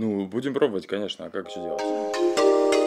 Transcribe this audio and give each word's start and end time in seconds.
Ну, 0.00 0.24
будем 0.24 0.54
пробовать, 0.54 0.86
конечно, 0.86 1.26
а 1.26 1.30
как 1.30 1.50
еще 1.50 1.60
делать? 1.60 2.79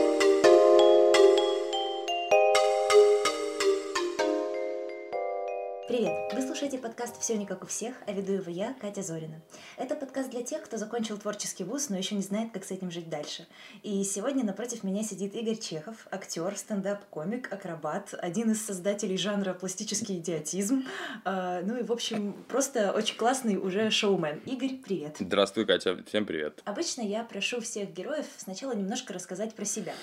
Вы 6.36 6.42
слушаете 6.42 6.80
подкаст 6.80 7.22
«Все 7.22 7.38
не 7.38 7.46
как 7.46 7.64
у 7.64 7.68
всех», 7.68 7.94
а 8.08 8.12
веду 8.12 8.34
его 8.34 8.50
я, 8.50 8.74
Катя 8.82 9.04
Зорина. 9.04 9.40
Это 9.78 9.94
подкаст 9.94 10.32
для 10.32 10.42
тех, 10.42 10.64
кто 10.64 10.78
закончил 10.78 11.16
творческий 11.20 11.64
вуз, 11.64 11.90
но 11.90 11.98
еще 11.98 12.16
не 12.16 12.24
знает, 12.24 12.52
как 12.52 12.64
с 12.64 12.72
этим 12.72 12.90
жить 12.90 13.08
дальше. 13.08 13.46
И 13.84 14.04
сегодня 14.04 14.44
напротив 14.44 14.84
меня 14.84 15.04
сидит 15.04 15.36
Игорь 15.36 15.58
Чехов, 15.58 16.08
актер, 16.10 16.58
стендап-комик, 16.58 17.54
акробат, 17.54 18.16
один 18.18 18.50
из 18.50 18.66
создателей 18.66 19.16
жанра 19.16 19.54
пластический 19.54 20.18
идиотизм. 20.18 20.86
А, 21.24 21.62
ну 21.62 21.78
и, 21.78 21.84
в 21.84 21.92
общем, 21.92 22.34
просто 22.48 22.94
очень 22.94 23.16
классный 23.16 23.58
уже 23.58 23.92
шоумен. 23.92 24.40
Игорь, 24.48 24.78
привет! 24.84 25.18
Здравствуй, 25.20 25.68
Катя, 25.68 26.04
всем 26.08 26.26
привет! 26.26 26.64
Обычно 26.66 27.02
я 27.02 27.24
прошу 27.26 27.62
всех 27.62 27.94
героев 27.94 28.26
сначала 28.38 28.72
немножко 28.74 29.14
рассказать 29.14 29.54
про 29.54 29.66
себя. 29.66 29.94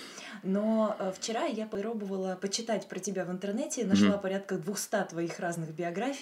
Но 0.45 0.95
э, 0.97 1.13
вчера 1.17 1.47
я 1.47 1.67
попробовала 1.67 2.39
почитать 2.41 2.87
про 2.87 3.01
тебя 3.01 3.25
в 3.25 3.33
интернете, 3.33 3.85
нашла 3.85 4.11
mm-hmm. 4.11 4.21
порядка 4.21 4.55
200 4.57 5.07
твоих 5.11 5.41
разных 5.41 5.71
биографий. 5.75 6.20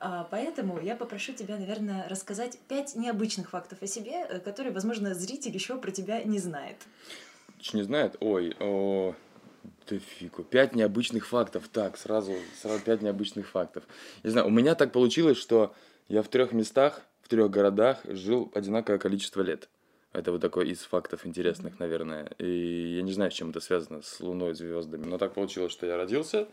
А, 0.00 0.26
поэтому 0.30 0.80
я 0.80 0.96
попрошу 0.96 1.32
тебя, 1.32 1.56
наверное, 1.56 2.08
рассказать 2.08 2.58
пять 2.68 2.96
необычных 2.96 3.50
фактов 3.50 3.82
о 3.82 3.86
себе, 3.86 4.26
э, 4.28 4.40
которые, 4.40 4.72
возможно, 4.72 5.14
зритель 5.14 5.54
еще 5.54 5.78
про 5.78 5.90
тебя 5.90 6.22
не 6.22 6.38
знает. 6.38 6.76
Не 7.72 7.82
знает? 7.82 8.16
Ой, 8.20 8.54
о, 8.60 9.14
да 9.88 9.98
фигу. 9.98 10.44
Пять 10.44 10.74
необычных 10.74 11.26
фактов. 11.26 11.68
Так, 11.72 11.96
сразу, 11.96 12.34
сразу 12.60 12.82
пять 12.82 13.02
необычных 13.02 13.48
фактов. 13.48 13.84
Не 14.22 14.30
знаю, 14.30 14.46
у 14.46 14.50
меня 14.50 14.74
так 14.74 14.92
получилось, 14.92 15.38
что 15.38 15.74
я 16.08 16.22
в 16.22 16.28
трех 16.28 16.52
местах, 16.52 17.02
в 17.22 17.28
трех 17.28 17.50
городах 17.50 18.00
жил 18.04 18.50
одинаковое 18.54 18.98
количество 18.98 19.42
лет. 19.42 19.68
Это 20.12 20.32
вот 20.32 20.40
такой 20.40 20.70
из 20.70 20.78
фактов 20.80 21.26
интересных, 21.26 21.78
наверное. 21.78 22.32
И 22.38 22.96
я 22.96 23.02
не 23.02 23.12
знаю, 23.12 23.30
с 23.30 23.34
чем 23.34 23.50
это 23.50 23.60
связано, 23.60 24.02
с 24.02 24.20
Луной, 24.20 24.54
звездами. 24.54 25.04
Но 25.04 25.18
так 25.18 25.34
получилось, 25.34 25.72
что 25.72 25.86
я 25.86 25.96
родился 25.96 26.48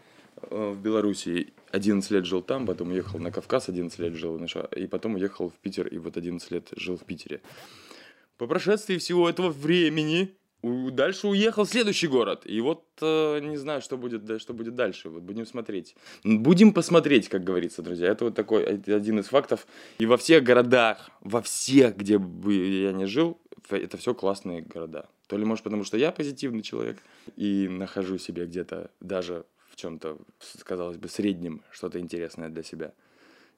в 0.49 0.79
Беларуси 0.81 1.53
11 1.71 2.11
лет 2.11 2.25
жил 2.25 2.41
там, 2.41 2.65
потом 2.65 2.91
уехал 2.91 3.19
на 3.19 3.31
Кавказ, 3.31 3.69
11 3.69 3.99
лет 3.99 4.13
жил, 4.13 4.39
и 4.75 4.87
потом 4.87 5.15
уехал 5.15 5.49
в 5.49 5.53
Питер, 5.53 5.87
и 5.87 5.97
вот 5.97 6.17
11 6.17 6.51
лет 6.51 6.69
жил 6.75 6.97
в 6.97 7.03
Питере. 7.03 7.41
По 8.37 8.47
прошествии 8.47 8.97
всего 8.97 9.29
этого 9.29 9.49
времени 9.49 10.35
дальше 10.63 11.27
уехал 11.27 11.65
в 11.65 11.69
следующий 11.69 12.07
город. 12.07 12.43
И 12.45 12.61
вот 12.61 12.85
э, 13.01 13.39
не 13.41 13.57
знаю, 13.57 13.81
что 13.81 13.97
будет, 13.97 14.41
что 14.41 14.53
будет 14.53 14.75
дальше. 14.75 15.09
Вот 15.09 15.23
будем 15.23 15.45
смотреть. 15.45 15.95
Будем 16.23 16.73
посмотреть, 16.73 17.27
как 17.27 17.43
говорится, 17.43 17.81
друзья. 17.81 18.07
Это 18.07 18.25
вот 18.25 18.35
такой 18.35 18.63
один 18.65 19.19
из 19.19 19.27
фактов. 19.27 19.67
И 19.99 20.05
во 20.05 20.17
всех 20.17 20.43
городах, 20.43 21.09
во 21.21 21.41
всех, 21.41 21.97
где 21.97 22.17
бы 22.17 22.53
я 22.53 22.93
не 22.93 23.05
жил, 23.05 23.37
это 23.69 23.97
все 23.97 24.13
классные 24.13 24.61
города. 24.61 25.09
То 25.27 25.37
ли, 25.37 25.45
может, 25.45 25.63
потому 25.63 25.83
что 25.83 25.97
я 25.97 26.11
позитивный 26.11 26.61
человек 26.61 26.97
и 27.35 27.67
нахожу 27.69 28.17
себе 28.17 28.45
где-то 28.45 28.89
даже 28.99 29.45
в 29.73 29.75
чем-то, 29.75 30.19
казалось 30.63 30.97
бы, 30.97 31.09
среднем 31.09 31.63
что-то 31.71 31.99
интересное 31.99 32.49
для 32.49 32.61
себя, 32.61 32.93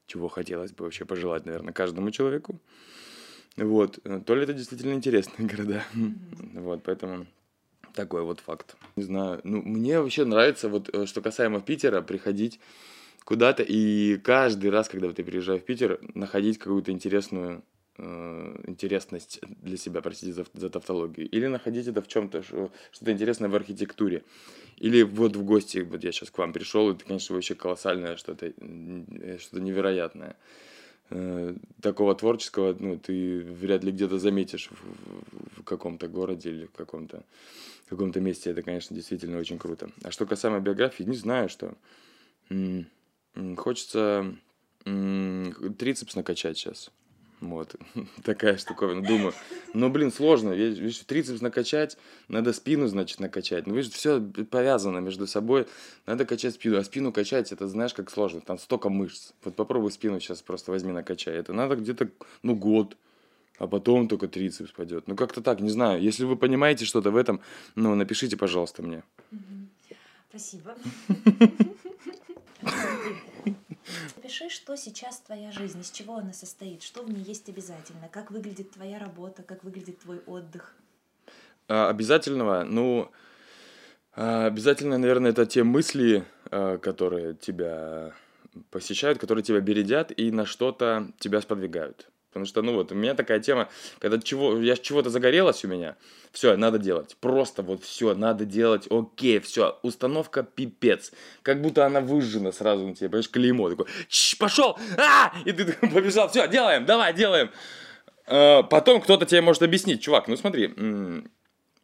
чего 0.07 0.29
хотелось 0.29 0.71
бы 0.71 0.85
вообще 0.85 1.03
пожелать, 1.03 1.45
наверное, 1.45 1.73
каждому 1.73 2.09
человеку. 2.09 2.59
Вот. 3.57 3.99
То 4.25 4.35
ли 4.35 4.43
это 4.43 4.53
действительно 4.53 4.93
интересные 4.93 5.47
города. 5.49 5.83
Mm-hmm. 5.93 6.61
Вот, 6.61 6.83
поэтому 6.83 7.27
такой 7.93 8.23
вот 8.23 8.39
факт. 8.39 8.77
Не 8.95 9.03
знаю, 9.03 9.41
ну, 9.43 9.61
мне 9.61 9.99
вообще 9.99 10.23
нравится, 10.25 10.69
вот, 10.69 10.89
э, 10.93 11.05
что 11.05 11.21
касаемо 11.21 11.61
Питера, 11.61 12.01
приходить 12.01 12.59
куда-то 13.25 13.63
и 13.63 14.17
каждый 14.17 14.69
раз, 14.69 14.87
когда 14.87 15.11
ты 15.11 15.23
приезжаешь 15.23 15.61
в 15.61 15.65
Питер, 15.65 15.99
находить 16.13 16.59
какую-то 16.59 16.91
интересную 16.91 17.57
э, 17.57 17.61
интересность 17.97 19.39
для 19.61 19.77
себя, 19.77 20.01
простите 20.01 20.33
за, 20.33 20.45
за 20.53 20.69
тавтологию, 20.69 21.29
или 21.29 21.47
находить 21.47 21.87
это 21.87 22.01
в 22.01 22.07
чем-то, 22.07 22.43
что-то 22.43 23.11
интересное 23.11 23.49
в 23.49 23.55
архитектуре. 23.55 24.23
Или 24.77 25.03
вот 25.03 25.35
в 25.35 25.43
гости, 25.43 25.79
вот 25.79 26.03
я 26.03 26.11
сейчас 26.11 26.29
к 26.29 26.37
вам 26.37 26.51
пришел, 26.51 26.91
это, 26.91 27.05
конечно, 27.05 27.35
вообще 27.35 27.55
колоссальное 27.55 28.17
что-то, 28.17 28.51
что-то 29.39 29.61
невероятное. 29.61 30.35
Э, 31.11 31.55
такого 31.81 32.15
творческого, 32.15 32.75
ну, 32.77 32.97
ты 32.97 33.41
вряд 33.41 33.83
ли 33.83 33.91
где-то 33.91 34.17
заметишь 34.17 34.69
в, 34.71 35.61
в 35.61 35.63
каком-то 35.63 36.07
городе 36.07 36.49
или 36.49 36.65
в 36.65 36.71
каком-то 36.71 37.23
каком-то 37.89 38.19
месте. 38.19 38.49
Это, 38.49 38.63
конечно, 38.63 38.95
действительно 38.95 39.37
очень 39.37 39.59
круто. 39.59 39.89
А 40.03 40.11
что 40.11 40.25
касаемо 40.25 40.59
биографии, 40.59 41.03
не 41.03 41.15
знаю, 41.15 41.49
что 41.49 41.75
хочется 43.57 44.35
трицепс 44.83 46.15
накачать 46.15 46.57
сейчас. 46.57 46.91
Вот, 47.41 47.75
такая 48.23 48.57
штуковина. 48.57 49.03
Думаю, 49.03 49.33
ну, 49.73 49.89
блин, 49.89 50.11
сложно. 50.11 50.51
Видишь, 50.51 50.99
трицепс 50.99 51.41
накачать, 51.41 51.97
надо 52.27 52.53
спину, 52.53 52.87
значит, 52.87 53.19
накачать. 53.19 53.67
Ну, 53.67 53.75
видишь, 53.75 53.91
все 53.91 54.21
повязано 54.21 54.99
между 54.99 55.27
собой. 55.27 55.67
Надо 56.05 56.25
качать 56.25 56.55
спину. 56.55 56.77
А 56.77 56.83
спину 56.83 57.11
качать, 57.11 57.51
это 57.51 57.67
знаешь, 57.67 57.93
как 57.93 58.09
сложно. 58.09 58.41
Там 58.41 58.57
столько 58.57 58.89
мышц. 58.89 59.33
Вот 59.43 59.55
попробуй 59.55 59.91
спину 59.91 60.19
сейчас 60.19 60.41
просто 60.41 60.71
возьми, 60.71 60.91
накачай. 60.91 61.35
Это 61.35 61.53
надо 61.53 61.75
где-то, 61.75 62.09
ну, 62.41 62.55
год. 62.55 62.97
А 63.57 63.67
потом 63.67 64.07
только 64.07 64.27
трицепс 64.27 64.71
пойдет. 64.71 65.07
Ну, 65.07 65.15
как-то 65.15 65.41
так, 65.41 65.61
не 65.61 65.69
знаю. 65.69 66.01
Если 66.01 66.25
вы 66.25 66.35
понимаете 66.35 66.85
что-то 66.85 67.11
в 67.11 67.15
этом, 67.15 67.41
ну, 67.75 67.95
напишите, 67.95 68.37
пожалуйста, 68.37 68.83
мне. 68.83 69.03
Спасибо. 70.29 70.75
Напиши, 74.15 74.49
что 74.49 74.75
сейчас 74.75 75.19
твоя 75.19 75.51
жизнь, 75.51 75.79
из 75.81 75.91
чего 75.91 76.15
она 76.15 76.33
состоит, 76.33 76.83
что 76.83 77.03
в 77.03 77.09
ней 77.09 77.23
есть 77.23 77.49
обязательно, 77.49 78.09
как 78.11 78.31
выглядит 78.31 78.71
твоя 78.71 78.99
работа, 78.99 79.43
как 79.43 79.63
выглядит 79.63 79.99
твой 79.99 80.19
отдых. 80.25 80.75
А, 81.67 81.89
обязательного, 81.89 82.63
ну, 82.63 83.11
а, 84.15 84.47
обязательно, 84.47 84.97
наверное, 84.97 85.31
это 85.31 85.45
те 85.45 85.63
мысли, 85.63 86.25
а, 86.51 86.77
которые 86.77 87.35
тебя 87.35 88.13
посещают, 88.71 89.19
которые 89.19 89.43
тебя 89.43 89.59
бередят 89.59 90.11
и 90.17 90.31
на 90.31 90.45
что-то 90.45 91.11
тебя 91.19 91.41
сподвигают. 91.41 92.09
Потому 92.35 92.47
что, 92.47 92.61
ну 92.63 92.73
вот, 92.73 92.91
у 92.91 92.95
меня 92.95 93.13
такая 93.13 93.39
тема, 93.39 93.69
когда 93.97 94.19
чего, 94.19 94.57
я 94.59 94.75
чего-то 94.75 95.09
загорелась 95.09 95.63
у 95.63 95.69
меня, 95.69 95.95
все, 96.33 96.57
надо 96.57 96.77
делать. 96.77 97.15
Просто 97.21 97.61
вот 97.61 97.81
все, 97.85 98.13
надо 98.13 98.43
делать, 98.43 98.87
окей, 98.89 99.39
все, 99.39 99.79
установка 99.83 100.43
пипец. 100.43 101.13
Как 101.43 101.61
будто 101.61 101.85
она 101.85 102.01
выжжена 102.01 102.51
сразу 102.51 102.85
на 102.85 102.93
тебе, 102.93 103.07
понимаешь, 103.07 103.29
клеймо. 103.29 103.69
Такой, 103.69 103.85
пошел, 104.37 104.77
а! 104.97 105.31
И 105.45 105.53
ты 105.53 105.65
побежал, 105.93 106.27
все, 106.27 106.45
делаем, 106.49 106.83
давай, 106.83 107.13
делаем. 107.13 107.51
А, 108.27 108.63
потом 108.63 108.99
кто-то 108.99 109.25
тебе 109.25 109.39
может 109.39 109.61
объяснить, 109.61 110.01
чувак, 110.01 110.27
ну 110.27 110.35
смотри, 110.35 110.73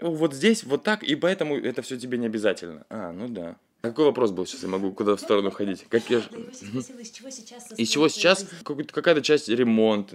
вот 0.02 0.34
здесь 0.34 0.66
вот 0.66 0.84
так, 0.84 1.02
и 1.02 1.16
поэтому 1.16 1.58
это 1.58 1.82
все 1.82 1.98
тебе 1.98 2.18
не 2.18 2.26
обязательно. 2.26 2.86
А, 2.90 3.14
ну 3.14 3.30
да. 3.30 3.56
Какой 3.82 4.06
вопрос 4.06 4.30
был 4.32 4.46
сейчас? 4.46 4.62
Я 4.62 4.70
могу 4.70 4.92
куда 4.92 5.16
в 5.16 5.20
сторону 5.20 5.50
ходить? 5.50 5.86
Как 5.90 6.08
я... 6.10 6.20
из 6.20 7.12
чего 7.12 7.30
сейчас? 7.32 7.72
Из 7.72 7.90
чего 7.90 8.08
сейчас? 8.10 8.48
Какая-то 8.64 9.22
часть 9.22 9.50
ремонт, 9.50 10.12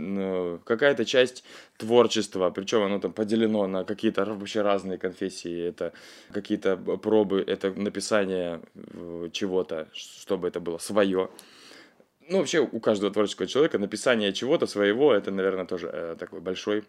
какая-то 0.65 1.04
часть 1.04 1.43
творчества, 1.77 2.50
причем 2.50 2.82
оно 2.82 3.00
там 3.00 3.12
поделено 3.12 3.66
на 3.66 3.84
какие-то 3.84 4.25
вообще 4.25 4.62
разные 4.62 4.99
конфессии. 4.99 5.69
Это 5.69 5.93
какие-то 6.32 6.77
пробы, 6.77 7.43
это 7.44 7.72
написание 7.72 8.60
чего-то, 9.32 9.88
чтобы 9.93 10.47
это 10.47 10.60
было 10.60 10.78
свое. 10.78 11.28
Ну, 12.28 12.38
вообще, 12.38 12.60
у 12.60 12.81
каждого 12.81 13.12
творческого 13.12 13.47
человека 13.48 13.78
написание 13.78 14.33
чего-то 14.33 14.66
своего, 14.66 15.12
это, 15.12 15.31
наверное, 15.31 15.65
тоже 15.65 15.88
э, 15.93 16.16
такой 16.19 16.41
большой 16.41 16.84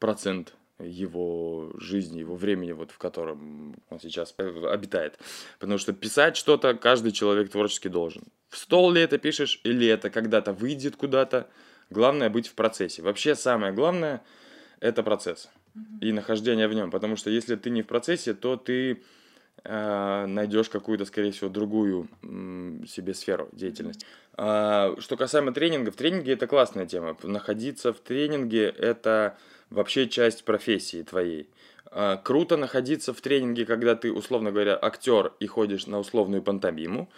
процент 0.00 0.54
его 0.82 1.72
жизни, 1.78 2.20
его 2.20 2.36
времени, 2.36 2.72
вот 2.72 2.90
в 2.90 2.98
котором 2.98 3.76
он 3.90 4.00
сейчас 4.00 4.34
э, 4.38 4.66
обитает. 4.70 5.18
Потому 5.58 5.78
что 5.78 5.92
писать 5.92 6.36
что-то 6.36 6.74
каждый 6.74 7.12
человек 7.12 7.50
творчески 7.50 7.88
должен. 7.88 8.22
В 8.48 8.56
стол 8.56 8.90
ли 8.92 9.00
это 9.00 9.18
пишешь, 9.18 9.60
или 9.64 9.86
это 9.86 10.10
когда-то 10.10 10.52
выйдет 10.52 10.96
куда-то. 10.96 11.48
Главное 11.90 12.30
быть 12.30 12.48
в 12.48 12.54
процессе. 12.54 13.02
Вообще 13.02 13.34
самое 13.34 13.72
главное– 13.72 14.22
это 14.80 15.02
процесс 15.02 15.48
и 16.00 16.12
нахождение 16.12 16.68
в 16.68 16.74
нем. 16.74 16.90
Потому 16.90 17.16
что 17.16 17.30
если 17.30 17.56
ты 17.56 17.70
не 17.70 17.82
в 17.82 17.86
процессе, 17.86 18.34
то 18.34 18.56
ты 18.56 19.02
э, 19.64 20.26
найдешь 20.26 20.68
какую-то, 20.68 21.04
скорее 21.04 21.32
всего, 21.32 21.48
другую 21.48 22.08
себе 22.86 23.14
сферу 23.14 23.48
деятельности. 23.52 24.06
А, 24.34 24.94
что 24.98 25.16
касаемо 25.16 25.52
тренингов, 25.52 25.96
тренинги– 25.96 26.30
это 26.32 26.46
классная 26.46 26.86
тема. 26.86 27.16
Находиться 27.22 27.92
в 27.92 28.00
тренинге– 28.00 28.68
это 28.78 29.36
вообще 29.70 30.08
часть 30.08 30.44
профессии 30.44 31.02
твоей. 31.02 31.48
А, 31.90 32.16
круто 32.16 32.56
находиться 32.56 33.12
в 33.12 33.20
тренинге, 33.20 33.66
когда 33.66 33.94
ты, 33.96 34.12
условно 34.12 34.52
говоря, 34.52 34.78
актер 34.80 35.32
и 35.40 35.46
ходишь 35.46 35.86
на 35.86 35.98
условную 35.98 36.42
пантомиму. 36.42 37.10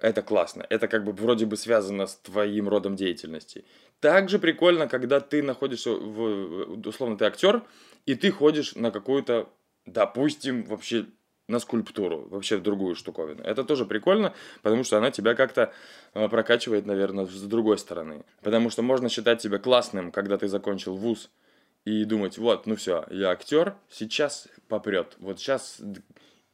Это 0.00 0.22
классно. 0.22 0.64
Это 0.68 0.86
как 0.86 1.04
бы 1.04 1.12
вроде 1.12 1.46
бы 1.46 1.56
связано 1.56 2.06
с 2.06 2.16
твоим 2.16 2.68
родом 2.68 2.94
деятельности. 2.94 3.64
Также 4.00 4.38
прикольно, 4.38 4.86
когда 4.86 5.20
ты 5.20 5.42
находишься, 5.42 5.90
в, 5.90 6.86
условно, 6.86 7.16
ты 7.16 7.24
актер, 7.24 7.62
и 8.06 8.14
ты 8.14 8.30
ходишь 8.30 8.76
на 8.76 8.90
какую-то, 8.90 9.48
допустим, 9.86 10.64
вообще 10.64 11.06
на 11.48 11.58
скульптуру, 11.58 12.28
вообще 12.28 12.58
в 12.58 12.62
другую 12.62 12.94
штуковину. 12.94 13.42
Это 13.42 13.64
тоже 13.64 13.86
прикольно, 13.86 14.34
потому 14.62 14.84
что 14.84 14.98
она 14.98 15.10
тебя 15.10 15.34
как-то 15.34 15.72
а, 16.12 16.28
прокачивает, 16.28 16.86
наверное, 16.86 17.24
с 17.24 17.42
другой 17.42 17.78
стороны. 17.78 18.24
Потому 18.42 18.70
что 18.70 18.82
можно 18.82 19.08
считать 19.08 19.42
себя 19.42 19.58
классным, 19.58 20.12
когда 20.12 20.36
ты 20.36 20.46
закончил 20.46 20.94
вуз, 20.94 21.30
и 21.88 22.04
думать, 22.04 22.36
вот, 22.36 22.66
ну 22.66 22.76
все, 22.76 23.06
я 23.10 23.30
актер, 23.30 23.74
сейчас 23.90 24.48
попрет, 24.68 25.16
вот 25.20 25.40
сейчас, 25.40 25.80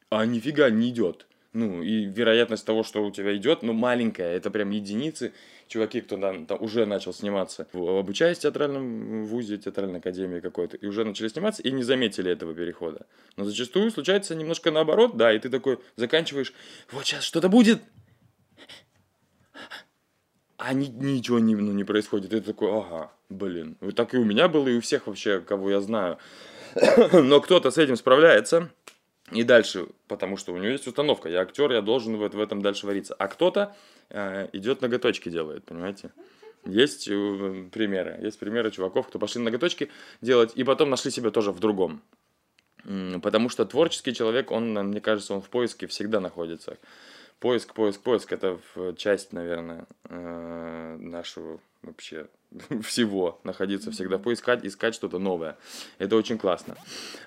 а 0.09 0.25
нифига 0.25 0.69
не 0.69 0.89
идет. 0.89 1.27
Ну, 1.51 1.81
и 1.81 2.03
вероятность 2.03 2.65
того, 2.65 2.83
что 2.83 3.05
у 3.05 3.11
тебя 3.11 3.35
идет, 3.37 3.63
ну, 3.63 3.71
маленькая, 3.71 4.35
это 4.35 4.51
прям 4.51 4.71
единицы. 4.71 5.31
Чуваки, 5.69 6.01
кто 6.01 6.17
там, 6.17 6.45
там 6.45 6.61
уже 6.61 6.85
начал 6.85 7.13
сниматься, 7.13 7.65
обучаясь 7.73 8.39
в 8.39 8.41
театральном 8.41 9.25
вузе, 9.25 9.57
театральной 9.57 9.99
академии 9.99 10.41
какой-то, 10.41 10.75
и 10.75 10.85
уже 10.85 11.05
начали 11.05 11.29
сниматься, 11.29 11.63
и 11.63 11.71
не 11.71 11.83
заметили 11.83 12.29
этого 12.29 12.53
перехода. 12.53 13.05
Но 13.37 13.45
зачастую 13.45 13.89
случается 13.91 14.35
немножко 14.35 14.69
наоборот, 14.69 15.15
да, 15.15 15.33
и 15.33 15.39
ты 15.39 15.49
такой 15.49 15.79
заканчиваешь, 15.95 16.53
вот 16.91 17.05
сейчас 17.05 17.23
что-то 17.23 17.47
будет, 17.47 17.81
а 20.57 20.73
ни, 20.73 20.87
ничего 20.87 21.39
не, 21.39 21.55
ну, 21.55 21.71
не 21.71 21.85
происходит. 21.85 22.33
И 22.33 22.39
ты 22.39 22.41
такой, 22.41 22.69
ага, 22.71 23.11
блин. 23.29 23.77
Вот 23.81 23.95
так 23.95 24.13
и 24.13 24.17
у 24.17 24.23
меня 24.23 24.47
было, 24.47 24.67
и 24.67 24.77
у 24.77 24.81
всех 24.81 25.07
вообще, 25.07 25.39
кого 25.39 25.69
я 25.69 25.81
знаю. 25.81 26.17
Но 27.13 27.41
кто-то 27.41 27.71
с 27.71 27.77
этим 27.77 27.95
справляется. 27.95 28.69
И 29.31 29.43
дальше, 29.43 29.87
потому 30.07 30.37
что 30.37 30.53
у 30.53 30.57
него 30.57 30.67
есть 30.67 30.85
установка, 30.85 31.29
я 31.29 31.41
актер, 31.41 31.71
я 31.71 31.81
должен 31.81 32.15
в, 32.15 32.29
в 32.29 32.39
этом 32.39 32.61
дальше 32.61 32.85
вариться. 32.85 33.15
А 33.15 33.27
кто-то 33.27 33.75
э, 34.09 34.49
идет 34.53 34.81
ноготочки 34.81 35.29
делает, 35.29 35.65
понимаете? 35.65 36.11
Есть 36.65 37.07
э, 37.07 37.69
примеры, 37.71 38.19
есть 38.21 38.37
примеры 38.37 38.69
чуваков, 38.69 39.07
кто 39.07 39.17
пошли 39.17 39.41
ноготочки 39.41 39.89
делать, 40.21 40.51
и 40.53 40.63
потом 40.63 40.91
нашли 40.91 41.09
себя 41.09 41.31
тоже 41.31 41.51
в 41.51 41.59
другом. 41.59 42.03
Потому 43.23 43.49
что 43.49 43.65
творческий 43.65 44.13
человек, 44.13 44.51
он, 44.51 44.73
мне 44.73 45.01
кажется, 45.01 45.33
он 45.33 45.41
в 45.41 45.49
поиске 45.49 45.87
всегда 45.87 46.19
находится. 46.19 46.77
Поиск, 47.39 47.73
поиск, 47.73 48.01
поиск, 48.01 48.31
это 48.31 48.59
часть, 48.97 49.33
наверное, 49.33 49.85
э, 50.05 50.97
нашего 50.99 51.59
вообще 51.81 52.27
всего 52.83 53.39
находиться 53.43 53.91
всегда, 53.91 54.17
поискать, 54.17 54.65
искать 54.65 54.95
что-то 54.95 55.19
новое. 55.19 55.57
Это 55.97 56.15
очень 56.15 56.37
классно. 56.37 56.75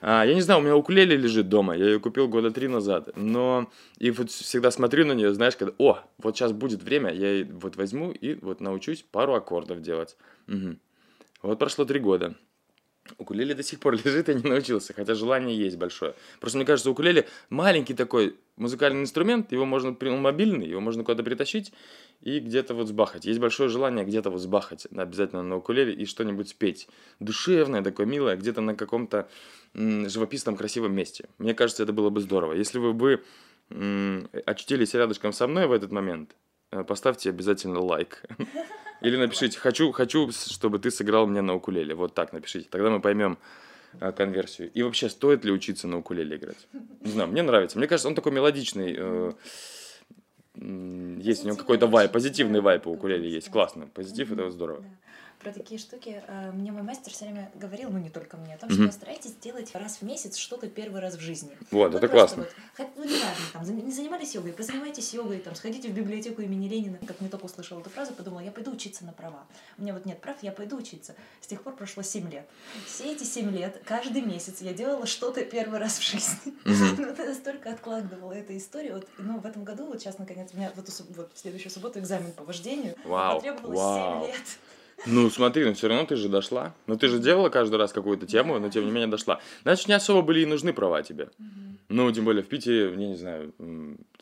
А, 0.01 0.25
я 0.25 0.35
не 0.35 0.41
знаю, 0.41 0.61
у 0.61 0.63
меня 0.63 0.77
укулеле 0.77 1.17
лежит 1.17 1.49
дома, 1.49 1.77
я 1.77 1.87
ее 1.87 2.01
купил 2.01 2.29
года 2.29 2.51
три 2.51 2.69
назад, 2.69 3.11
но 3.17 3.71
и 3.99 4.11
вот 4.11 4.31
всегда 4.31 4.71
смотрю 4.71 5.07
на 5.07 5.13
нее, 5.13 5.33
знаешь, 5.35 5.57
когда, 5.57 5.75
о, 5.79 6.01
вот 6.19 6.37
сейчас 6.37 6.53
будет 6.53 6.83
время, 6.83 7.13
я 7.13 7.47
вот 7.51 7.77
возьму 7.77 8.11
и 8.11 8.35
вот 8.35 8.61
научусь 8.61 9.03
пару 9.03 9.35
аккордов 9.35 9.83
делать. 9.83 10.17
Угу. 10.49 10.77
Вот 11.43 11.59
прошло 11.59 11.85
три 11.85 12.01
года. 12.01 12.35
Укулеле 13.17 13.55
до 13.55 13.63
сих 13.63 13.81
пор 13.81 13.95
лежит, 14.05 14.29
я 14.29 14.35
не 14.35 14.49
научился, 14.49 14.93
хотя 14.93 15.15
желание 15.15 15.57
есть 15.57 15.77
большое. 15.77 16.15
Просто 16.41 16.59
мне 16.59 16.67
кажется, 16.67 16.91
укулеле 16.91 17.27
маленький 17.51 17.95
такой 17.95 18.37
музыкальный 18.59 19.03
инструмент, 19.03 19.53
его 19.53 19.65
можно, 19.65 19.97
он 20.01 20.21
мобильный, 20.21 20.69
его 20.69 20.81
можно 20.81 21.05
куда-то 21.05 21.23
притащить 21.23 21.73
и 22.21 22.41
где-то 22.41 22.75
вот 22.75 22.89
сбахать. 22.89 23.25
Есть 23.25 23.41
большое 23.41 23.69
желание 23.69 24.05
где-то 24.05 24.31
вот 24.31 24.41
сбахать 24.41 24.87
обязательно 24.95 25.43
на 25.43 25.57
укулеле 25.57 25.93
и 25.93 26.05
что-нибудь 26.05 26.49
спеть. 26.49 26.89
Душевное, 27.21 27.83
такое 27.83 28.07
милое, 28.07 28.37
где-то 28.37 28.61
на 28.61 28.75
каком-то 28.75 29.29
живописном 29.75 30.57
красивом 30.57 30.95
месте. 30.95 31.29
Мне 31.39 31.55
кажется, 31.55 31.83
это 31.83 31.93
было 31.93 32.11
бы 32.11 32.21
здорово. 32.21 32.53
Если 32.53 32.79
вы 32.79 32.93
бы 32.93 33.25
очутились 34.47 34.95
рядышком 34.95 35.33
со 35.33 35.47
мной 35.47 35.67
в 35.67 35.73
этот 35.73 35.93
момент, 35.93 36.37
э, 36.71 36.85
поставьте 36.85 37.31
обязательно 37.31 37.81
лайк. 37.81 38.23
Или 39.03 39.17
напишите, 39.17 39.59
хочу, 39.59 39.93
хочу, 39.93 40.31
чтобы 40.33 40.79
ты 40.79 40.91
сыграл 40.91 41.27
мне 41.27 41.43
на 41.43 41.55
укулеле. 41.55 41.95
Вот 41.95 42.15
так 42.15 42.33
напишите. 42.33 42.69
Тогда 42.71 42.91
мы 42.91 43.01
поймем 43.01 43.39
конверсию. 44.17 44.71
И 44.73 44.83
вообще, 44.83 45.09
стоит 45.09 45.45
ли 45.45 45.53
учиться 45.53 45.89
на 45.89 45.99
укулеле 45.99 46.37
играть? 46.37 46.69
Не 47.01 47.11
знаю, 47.11 47.31
мне 47.31 47.43
нравится. 47.43 47.79
Мне 47.79 47.87
кажется, 47.87 48.09
он 48.09 48.15
такой 48.15 48.33
мелодичный. 48.33 48.95
Э, 48.97 49.33
есть 50.55 51.45
у 51.45 51.47
него 51.47 51.57
какой-то 51.57 51.87
вайп, 51.87 52.13
позитивный 52.13 52.61
вайп 52.61 52.87
у 52.87 52.93
укулеле 52.93 53.31
есть. 53.31 53.51
Классно. 53.51 53.87
Позитив 53.87 54.33
это 54.33 54.51
здорово 54.51 54.85
про 55.39 55.53
такие 55.53 55.79
штуки 55.79 56.23
э, 56.27 56.51
мне 56.53 56.73
мой 56.73 56.83
мастер 56.83 57.13
все 57.13 57.25
время 57.25 57.51
говорил, 57.55 57.91
ну 57.91 57.99
не 57.99 58.11
только 58.11 58.37
мне, 58.37 58.55
о 58.55 58.59
том, 58.59 58.71
что 58.71 58.91
старайтесь 58.91 59.35
делать 59.35 59.75
раз 59.75 59.99
в 59.99 60.03
месяц 60.03 60.37
что-то 60.37 60.69
первый 60.69 61.01
раз 61.01 61.15
в 61.15 61.21
жизни. 61.21 61.57
Вот, 61.71 61.93
ну, 61.93 61.99
это 61.99 62.09
классно. 62.09 62.47
Вот, 62.77 62.89
ну, 62.97 63.05
не 63.05 63.15
важно, 63.15 63.45
там, 63.53 63.87
не 63.87 63.93
занимались 63.93 64.35
йогой, 64.35 64.53
позанимайтесь 64.53 65.15
йогой, 65.15 65.39
там, 65.39 65.55
сходите 65.55 65.89
в 65.89 65.93
библиотеку 65.93 66.43
имени 66.43 66.69
Ленина. 66.69 66.99
Как 67.07 67.21
мне 67.21 67.31
только 67.31 67.45
услышала 67.45 67.81
эту 67.81 67.91
фразу, 67.91 68.13
подумала, 68.13 68.41
я 68.41 68.51
пойду 68.51 68.73
учиться 68.73 69.05
на 69.05 69.13
права. 69.13 69.47
У 69.79 69.83
меня 69.83 69.95
вот 69.95 70.05
нет 70.07 70.21
прав, 70.21 70.37
я 70.43 70.53
пойду 70.53 70.77
учиться. 70.77 71.15
С 71.41 71.47
тех 71.47 71.63
пор 71.63 71.77
прошло 71.77 72.03
7 72.03 72.31
лет. 72.31 72.49
Все 72.87 73.13
эти 73.13 73.25
7 73.25 73.51
лет, 73.51 73.81
каждый 73.85 74.23
месяц 74.23 74.61
я 74.61 74.73
делала 74.73 75.07
что-то 75.07 75.45
первый 75.45 75.79
раз 75.79 75.99
в 75.99 76.03
жизни. 76.03 76.55
Mm-hmm. 76.65 76.95
ну, 76.99 77.15
я 77.17 77.29
настолько 77.29 77.71
откладывала 77.71 78.33
эту 78.33 78.57
историю. 78.57 78.95
Вот, 78.95 79.09
ну, 79.19 79.39
в 79.39 79.47
этом 79.47 79.65
году, 79.65 79.87
вот 79.87 80.01
сейчас, 80.01 80.19
наконец, 80.19 80.51
у 80.53 80.57
меня 80.57 80.73
вот, 80.75 80.89
вот 81.17 81.31
в 81.35 81.39
следующую 81.39 81.71
субботу 81.71 81.99
экзамен 82.01 82.33
по 82.33 82.45
вождению. 82.45 82.95
Вау. 83.05 83.37
Потребовалось 83.37 83.79
Вау. 83.79 84.25
7 84.25 84.33
лет. 84.33 84.45
Ну, 85.07 85.31
смотри, 85.31 85.65
но 85.65 85.75
все 85.75 85.89
равно 85.89 86.07
ты 86.07 86.17
же 86.17 86.29
дошла. 86.29 86.75
Ну, 86.87 86.97
ты 86.97 87.09
же 87.09 87.19
делала 87.19 87.49
каждый 87.49 87.77
раз 87.77 87.93
какую-то 87.93 88.27
тему, 88.27 88.59
но 88.59 88.69
тем 88.69 88.85
не 88.85 88.91
менее 88.91 89.09
дошла. 89.09 89.41
Значит, 89.63 89.89
не 89.89 89.95
особо 89.95 90.23
были 90.23 90.41
и 90.41 90.47
нужны 90.47 90.73
права 90.73 91.03
тебе. 91.03 91.29
Ну, 91.89 92.11
тем 92.13 92.25
более 92.25 92.43
в 92.43 92.49
Питере, 92.49 92.91
я 92.91 92.97
не 92.97 93.17
знаю, 93.17 93.55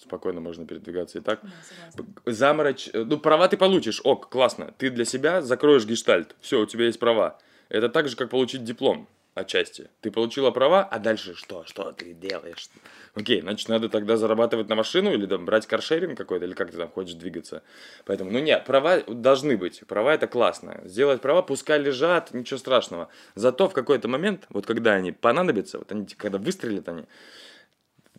спокойно 0.00 0.40
можно 0.40 0.66
передвигаться 0.66 1.18
и 1.18 1.20
так. 1.20 1.40
Да, 1.42 2.04
Заморочь. 2.32 2.88
Э, 2.92 3.02
ну, 3.04 3.18
права 3.18 3.48
ты 3.48 3.56
получишь. 3.56 4.00
Ок, 4.04 4.28
классно. 4.28 4.72
Ты 4.78 4.90
для 4.90 5.04
себя 5.04 5.42
закроешь 5.42 5.84
гештальт. 5.84 6.36
Все, 6.40 6.60
у 6.60 6.66
тебя 6.66 6.84
есть 6.84 7.00
права. 7.00 7.38
Это 7.68 7.88
так 7.88 8.08
же, 8.08 8.14
как 8.14 8.30
получить 8.30 8.62
диплом 8.62 9.08
отчасти. 9.36 9.90
Ты 10.00 10.10
получила 10.10 10.50
права, 10.50 10.82
а 10.82 10.98
дальше 10.98 11.34
что? 11.34 11.64
Что 11.66 11.92
ты 11.92 12.14
делаешь? 12.14 12.68
Окей, 13.14 13.42
значит, 13.42 13.68
надо 13.68 13.88
тогда 13.88 14.16
зарабатывать 14.16 14.68
на 14.68 14.74
машину 14.74 15.12
или 15.12 15.26
там 15.26 15.44
брать 15.44 15.66
каршеринг 15.66 16.16
какой-то, 16.16 16.46
или 16.46 16.54
как 16.54 16.70
ты 16.70 16.78
там 16.78 16.88
хочешь 16.88 17.14
двигаться. 17.14 17.62
Поэтому, 18.06 18.30
ну 18.30 18.38
нет, 18.38 18.64
права 18.64 19.02
должны 19.02 19.56
быть. 19.56 19.82
Права 19.86 20.14
это 20.14 20.26
классно. 20.26 20.80
Сделать 20.84 21.20
права, 21.20 21.42
пускай 21.42 21.78
лежат, 21.78 22.32
ничего 22.32 22.58
страшного. 22.58 23.08
Зато 23.34 23.68
в 23.68 23.74
какой-то 23.74 24.08
момент, 24.08 24.46
вот 24.48 24.66
когда 24.66 24.94
они 24.94 25.12
понадобятся, 25.12 25.78
вот 25.78 25.92
они, 25.92 26.06
когда 26.06 26.38
выстрелят 26.38 26.88
они, 26.88 27.04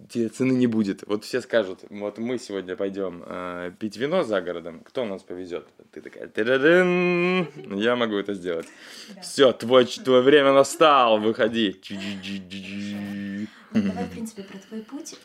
цены 0.09 0.53
не 0.53 0.67
будет. 0.67 1.03
Вот 1.07 1.23
все 1.25 1.41
скажут, 1.41 1.79
вот 1.89 2.17
мы 2.17 2.37
сегодня 2.37 2.75
пойдем 2.75 3.23
э, 3.25 3.71
пить 3.79 3.97
вино 3.97 4.23
за 4.23 4.41
городом, 4.41 4.81
кто 4.83 5.05
нас 5.05 5.23
повезет? 5.23 5.67
Ты 5.91 6.01
такая, 6.01 6.31
я 7.75 7.95
могу 7.95 8.15
это 8.15 8.33
сделать. 8.33 8.67
Да. 9.15 9.21
Все, 9.21 9.51
твой, 9.51 9.85
твое 9.85 10.21
время 10.21 10.53
настал, 10.53 11.19
выходи. 11.19 11.81
Давай, 13.71 14.05
в 14.05 14.11
принципе, 14.11 14.43
про 14.43 14.57
твой 14.57 14.81
путь, 14.81 15.15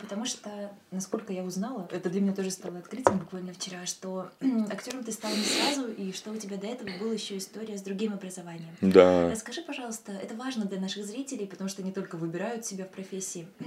потому 0.00 0.24
что, 0.24 0.70
насколько 0.90 1.32
я 1.32 1.42
узнала, 1.42 1.88
это 1.90 2.08
для 2.08 2.20
меня 2.20 2.34
тоже 2.34 2.50
стало 2.50 2.78
открытием 2.78 3.18
буквально 3.18 3.52
вчера, 3.52 3.86
что 3.86 4.30
актером 4.70 5.04
ты 5.04 5.12
стал 5.12 5.30
не 5.30 5.42
сразу, 5.42 5.88
и 5.88 6.12
что 6.12 6.30
у 6.30 6.36
тебя 6.36 6.56
до 6.56 6.66
этого 6.66 6.88
была 6.98 7.12
еще 7.12 7.36
история 7.36 7.76
с 7.76 7.82
другим 7.82 8.12
образованием. 8.14 8.70
Да. 8.80 9.30
Расскажи, 9.30 9.62
пожалуйста, 9.62 10.12
это 10.12 10.34
важно 10.34 10.64
для 10.64 10.80
наших 10.80 11.04
зрителей, 11.04 11.46
потому 11.46 11.68
что 11.68 11.82
не 11.82 11.92
только 11.92 12.16
выбирают 12.16 12.64
себя 12.64 12.84
в 12.84 12.90
профессии. 12.90 13.46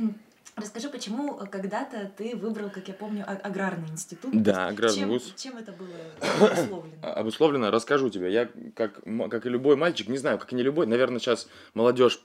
Расскажи, 0.56 0.90
почему 0.90 1.36
когда-то 1.50 2.12
ты 2.18 2.36
выбрал, 2.36 2.70
как 2.70 2.88
я 2.88 2.94
помню, 2.94 3.24
а, 3.26 3.36
аграрный 3.36 3.90
институт? 3.90 4.32
Да, 4.44 4.68
аграрный 4.68 5.00
чем, 5.00 5.10
вуз. 5.10 5.34
Чем 5.38 5.58
это 5.58 5.72
было 5.72 5.90
обусловлено? 6.48 6.96
Обусловлено, 7.02 7.72
расскажу 7.72 8.10
тебе. 8.10 8.32
Я, 8.32 8.50
как, 8.76 9.02
как 9.30 9.46
и 9.46 9.50
любой 9.50 9.78
мальчик, 9.78 10.10
не 10.10 10.18
знаю, 10.18 10.38
как 10.40 10.52
и 10.52 10.56
не 10.56 10.64
любой, 10.64 10.88
наверное, 10.88 11.20
сейчас 11.20 11.48
молодежь 11.74 12.22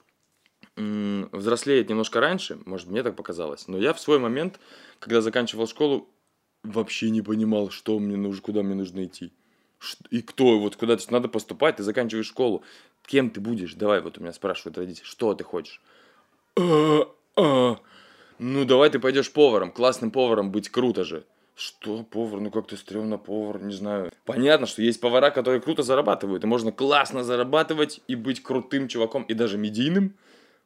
взрослеет 0.76 1.88
немножко 1.88 2.21
раньше, 2.21 2.59
может, 2.66 2.88
мне 2.88 3.02
так 3.02 3.16
показалось, 3.16 3.66
но 3.66 3.78
я 3.78 3.92
в 3.92 4.00
свой 4.00 4.18
момент, 4.18 4.61
когда 4.99 5.21
заканчивал 5.21 5.66
школу, 5.66 6.09
вообще 6.62 7.11
не 7.11 7.23
понимал, 7.23 7.71
что 7.71 7.99
мне 7.99 8.16
нужно, 8.16 8.42
куда 8.42 8.62
мне 8.62 8.75
нужно 8.75 9.04
идти. 9.04 9.33
И 10.11 10.23
кто, 10.23 10.59
вот 10.59 10.76
куда 10.76 10.97
то 10.97 11.12
надо 11.12 11.28
поступать, 11.28 11.76
ты 11.76 11.83
заканчиваешь 11.83 12.26
школу, 12.26 12.62
кем 13.06 13.30
ты 13.30 13.40
будешь? 13.40 13.75
Давай, 13.75 14.00
вот 14.00 14.18
у 14.18 14.21
меня 14.21 14.33
спрашивают 14.33 14.78
родители, 14.78 15.04
что 15.04 15.35
ты 15.35 15.45
хочешь? 15.45 15.80
А, 16.59 17.09
а. 17.37 17.78
Ну, 18.38 18.64
давай 18.64 18.90
ты 18.90 18.99
пойдешь 18.99 19.33
поваром, 19.33 19.71
классным 19.71 20.11
поваром 20.11 20.50
быть 20.50 20.68
круто 20.68 21.04
же. 21.04 21.25
Что, 21.54 22.02
повар? 22.02 22.40
Ну, 22.40 22.50
как-то 22.50 22.76
стрёмно 22.76 23.16
повар, 23.16 23.62
не 23.62 23.73
знаю. 23.73 24.11
Понятно, 24.26 24.66
что 24.66 24.83
есть 24.83 25.00
повара, 25.00 25.30
которые 25.30 25.62
круто 25.62 25.83
зарабатывают, 25.83 26.45
и 26.45 26.47
можно 26.47 26.71
классно 26.71 27.25
зарабатывать 27.25 28.02
и 28.09 28.14
быть 28.14 28.42
крутым 28.42 28.88
чуваком, 28.88 29.23
и 29.23 29.33
даже 29.33 29.56
медийным 29.56 30.14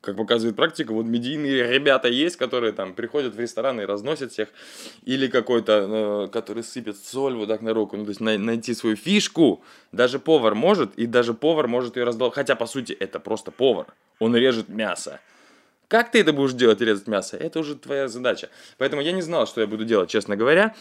как 0.01 0.17
показывает 0.17 0.57
практика, 0.57 0.93
вот 0.93 1.05
медийные 1.05 1.71
ребята 1.71 2.09
есть, 2.09 2.37
которые 2.37 2.73
там 2.73 2.95
приходят 2.95 3.35
в 3.35 3.41
рестораны 3.41 3.83
и 3.83 3.85
разносят 3.85 4.33
всех, 4.33 4.49
или 5.05 5.27
какой-то, 5.27 6.27
э, 6.27 6.29
который 6.33 6.63
сыпет 6.63 6.97
соль 6.97 7.35
вот 7.35 7.49
так 7.49 7.61
на 7.61 7.75
руку, 7.75 7.97
ну, 7.97 8.05
то 8.05 8.11
есть 8.11 8.21
на, 8.21 8.39
найти 8.39 8.75
свою 8.75 8.97
фишку, 8.97 9.63
даже 9.93 10.19
повар 10.19 10.55
может, 10.55 10.95
и 10.97 11.07
даже 11.07 11.35
повар 11.35 11.69
может 11.69 11.97
ее 11.97 12.05
раздал, 12.05 12.31
хотя, 12.31 12.57
по 12.57 12.67
сути, 12.67 12.93
это 12.93 13.21
просто 13.21 13.51
повар, 13.51 13.87
он 14.19 14.35
режет 14.35 14.69
мясо. 14.69 15.21
Как 15.89 16.13
ты 16.13 16.21
это 16.21 16.33
будешь 16.33 16.53
делать, 16.53 16.81
резать 16.81 17.09
мясо? 17.09 17.37
Это 17.37 17.59
уже 17.59 17.75
твоя 17.75 18.07
задача. 18.07 18.49
Поэтому 18.79 19.03
я 19.03 19.11
не 19.11 19.23
знал, 19.23 19.49
что 19.49 19.61
я 19.61 19.67
буду 19.67 19.85
делать, 19.85 20.09
честно 20.09 20.37
говоря. 20.37 20.77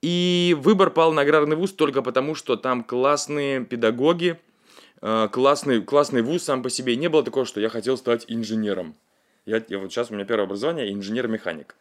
И 0.00 0.56
выбор 0.58 0.88
пал 0.88 1.12
на 1.12 1.20
аграрный 1.20 1.54
вуз 1.54 1.72
только 1.72 2.00
потому, 2.00 2.34
что 2.34 2.56
там 2.56 2.82
классные 2.82 3.62
педагоги, 3.62 4.38
классный, 5.30 5.82
классный 5.82 6.22
вуз 6.22 6.44
сам 6.44 6.62
по 6.62 6.70
себе. 6.70 6.96
Не 6.96 7.08
было 7.08 7.22
такого, 7.22 7.44
что 7.44 7.60
я 7.60 7.68
хотел 7.68 7.96
стать 7.98 8.24
инженером. 8.28 8.94
Я, 9.44 9.62
я 9.68 9.78
вот 9.78 9.92
сейчас 9.92 10.10
у 10.10 10.14
меня 10.14 10.24
первое 10.24 10.46
образование 10.46 10.90
инженер-механик. 10.92 11.76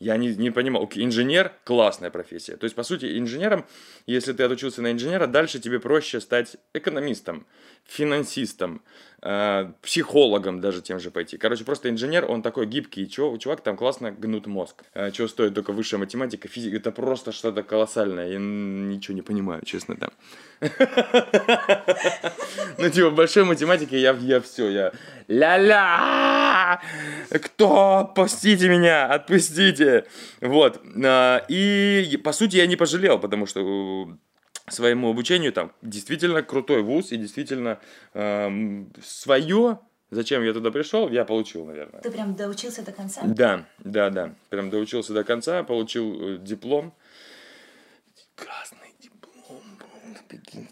Я 0.00 0.16
не, 0.16 0.28
не 0.36 0.50
понимал, 0.50 0.84
окей, 0.84 1.04
инженер– 1.04 1.52
классная 1.64 2.10
профессия. 2.10 2.56
То 2.56 2.64
есть, 2.64 2.76
по 2.76 2.84
сути, 2.84 3.18
инженером, 3.18 3.66
если 4.06 4.32
ты 4.32 4.44
отучился 4.44 4.80
на 4.80 4.92
инженера, 4.92 5.26
дальше 5.26 5.58
тебе 5.58 5.80
проще 5.80 6.20
стать 6.20 6.56
экономистом, 6.72 7.46
финансистом, 7.84 8.80
э, 9.22 9.72
психологом 9.82 10.60
даже 10.60 10.82
тем 10.82 11.00
же 11.00 11.10
пойти. 11.10 11.36
Короче, 11.36 11.64
просто 11.64 11.90
инженер, 11.90 12.30
он 12.30 12.42
такой 12.42 12.66
гибкий, 12.66 13.08
чувак, 13.08 13.40
чувак 13.40 13.60
там 13.62 13.76
классно 13.76 14.12
гнут 14.12 14.46
мозг. 14.46 14.84
Э, 14.94 15.10
чего 15.10 15.26
стоит 15.26 15.54
только 15.54 15.72
высшая 15.72 15.96
математика, 15.96 16.46
физика, 16.46 16.76
это 16.76 16.92
просто 16.92 17.32
что-то 17.32 17.64
колоссальное. 17.64 18.28
Я 18.28 18.38
ничего 18.38 19.16
не 19.16 19.22
понимаю, 19.22 19.64
честно, 19.64 19.96
там. 19.96 20.10
Ну, 22.78 22.88
типа, 22.90 23.10
в 23.10 23.14
большой 23.16 23.42
математике 23.42 23.98
я 23.98 24.40
все, 24.40 24.70
я 24.70 24.92
ля-ля, 25.28 26.57
кто, 27.30 27.98
отпустите 27.98 28.68
меня, 28.68 29.06
отпустите. 29.06 30.04
Вот, 30.40 30.80
а, 31.04 31.44
и, 31.48 32.18
по 32.22 32.32
сути, 32.32 32.56
я 32.56 32.66
не 32.66 32.76
пожалел, 32.76 33.18
потому 33.18 33.46
что 33.46 33.60
э, 33.60 34.70
своему 34.70 35.10
обучению 35.10 35.52
там 35.52 35.72
действительно 35.82 36.42
крутой 36.42 36.82
вуз 36.82 37.12
и 37.12 37.16
действительно 37.16 37.78
э, 38.14 38.84
свое 39.02 39.78
Зачем 40.10 40.42
я 40.42 40.54
туда 40.54 40.70
пришел, 40.70 41.10
я 41.10 41.26
получил, 41.26 41.66
наверное. 41.66 42.00
Ты 42.00 42.10
прям 42.10 42.34
доучился 42.34 42.82
до 42.82 42.92
конца? 42.92 43.20
Да, 43.26 43.66
да, 43.78 44.08
да. 44.08 44.34
Прям 44.48 44.70
доучился 44.70 45.12
до 45.12 45.22
конца, 45.22 45.62
получил 45.64 46.36
э, 46.36 46.38
диплом. 46.38 46.94
Красный 48.34 48.87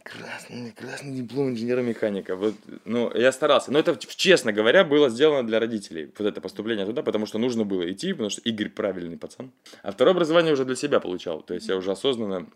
красный, 0.02 0.72
красный 0.72 1.12
диплом 1.12 1.50
инженера-механика. 1.50 2.36
Вот, 2.36 2.54
ну, 2.84 3.12
я 3.14 3.32
старался. 3.32 3.72
Но 3.72 3.78
это, 3.78 3.96
честно 3.96 4.52
говоря, 4.52 4.84
было 4.84 5.08
сделано 5.08 5.46
для 5.46 5.60
родителей. 5.60 6.10
Вот 6.18 6.26
это 6.26 6.40
поступление 6.40 6.86
туда, 6.86 7.02
потому 7.02 7.26
что 7.26 7.38
нужно 7.38 7.64
было 7.64 7.90
идти, 7.90 8.12
потому 8.12 8.30
что 8.30 8.40
Игорь 8.42 8.70
правильный 8.70 9.16
пацан. 9.16 9.52
А 9.82 9.92
второе 9.92 10.14
образование 10.14 10.52
уже 10.52 10.64
для 10.64 10.76
себя 10.76 11.00
получал. 11.00 11.42
То 11.42 11.54
есть 11.54 11.68
я 11.68 11.76
уже 11.76 11.92
осознанно 11.92 12.46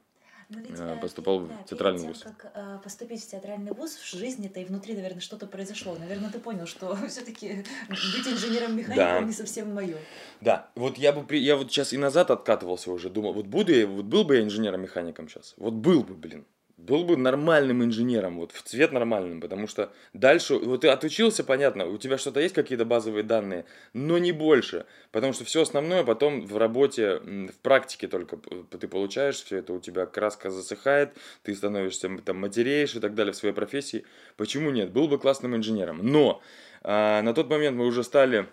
ведь, 0.50 0.80
э, 0.80 0.98
поступал 1.00 1.40
да, 1.40 1.54
в 1.54 1.64
театральный 1.68 2.08
вуз. 2.08 2.24
как 2.24 2.52
э, 2.54 2.78
поступить 2.82 3.22
в 3.22 3.30
театральный 3.30 3.72
вуз, 3.72 3.94
в 3.94 4.04
жизни-то 4.04 4.58
и 4.58 4.64
внутри, 4.64 4.94
наверное, 4.94 5.20
что-то 5.20 5.46
произошло. 5.46 5.96
Наверное, 5.96 6.30
ты 6.30 6.40
понял, 6.40 6.66
что 6.66 6.96
все-таки 7.08 7.64
быть 7.88 8.26
инженером-механиком 8.26 8.96
да. 8.96 9.20
не 9.20 9.32
совсем 9.32 9.72
мое. 9.72 9.96
Да, 10.40 10.68
вот 10.74 10.98
я 10.98 11.12
бы 11.12 11.36
я 11.36 11.56
вот 11.56 11.70
сейчас 11.70 11.92
и 11.92 11.98
назад 11.98 12.32
откатывался 12.32 12.90
уже, 12.90 13.10
думал, 13.10 13.32
вот 13.32 13.46
буду 13.46 13.72
я, 13.72 13.86
вот 13.86 14.06
был 14.06 14.24
бы 14.24 14.36
я 14.36 14.42
инженером-механиком 14.42 15.28
сейчас, 15.28 15.54
вот 15.56 15.74
был 15.74 16.02
бы, 16.02 16.14
блин 16.14 16.44
был 16.86 17.04
бы 17.04 17.16
нормальным 17.16 17.84
инженером, 17.84 18.36
вот 18.38 18.52
в 18.52 18.62
цвет 18.62 18.92
нормальным, 18.92 19.40
потому 19.40 19.66
что 19.66 19.92
дальше, 20.12 20.54
вот 20.54 20.80
ты 20.80 20.88
отучился, 20.88 21.44
понятно, 21.44 21.86
у 21.86 21.98
тебя 21.98 22.18
что-то 22.18 22.40
есть 22.40 22.54
какие-то 22.54 22.84
базовые 22.84 23.22
данные, 23.22 23.66
но 23.92 24.18
не 24.18 24.32
больше, 24.32 24.86
потому 25.12 25.32
что 25.32 25.44
все 25.44 25.62
основное 25.62 26.04
потом 26.04 26.46
в 26.46 26.56
работе, 26.56 27.18
в 27.18 27.58
практике 27.62 28.08
только 28.08 28.36
ты 28.36 28.88
получаешь, 28.88 29.42
все 29.42 29.58
это 29.58 29.72
у 29.72 29.80
тебя 29.80 30.06
краска 30.06 30.50
засыхает, 30.50 31.14
ты 31.42 31.54
становишься 31.54 32.08
там 32.24 32.38
матереешь 32.38 32.94
и 32.94 33.00
так 33.00 33.14
далее 33.14 33.32
в 33.32 33.36
своей 33.36 33.54
профессии. 33.54 34.04
Почему 34.36 34.70
нет? 34.70 34.90
Был 34.90 35.06
бы 35.06 35.18
классным 35.18 35.54
инженером. 35.54 36.00
Но 36.02 36.40
а, 36.82 37.20
на 37.22 37.34
тот 37.34 37.50
момент 37.50 37.76
мы 37.76 37.86
уже 37.86 38.02
стали 38.02 38.46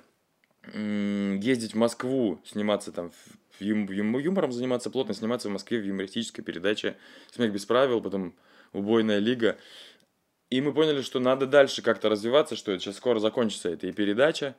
ездить 0.73 1.73
в 1.73 1.77
Москву, 1.77 2.41
сниматься 2.45 2.91
там 2.91 3.11
юм, 3.59 3.91
юм, 3.91 4.17
юмором 4.17 4.51
заниматься, 4.51 4.89
плотно 4.89 5.13
сниматься 5.13 5.49
в 5.49 5.51
Москве 5.51 5.79
в 5.79 5.85
юмористической 5.85 6.43
передаче 6.43 6.97
«Смех 7.31 7.51
без 7.51 7.65
правил», 7.65 8.01
потом 8.01 8.33
«Убойная 8.73 9.19
лига». 9.19 9.57
И 10.49 10.61
мы 10.61 10.73
поняли, 10.73 11.01
что 11.01 11.19
надо 11.19 11.45
дальше 11.45 11.81
как-то 11.81 12.09
развиваться, 12.09 12.55
что 12.55 12.77
сейчас 12.79 12.95
скоро 12.95 13.19
закончится 13.19 13.69
эта 13.69 13.87
и 13.87 13.91
передача, 13.91 14.55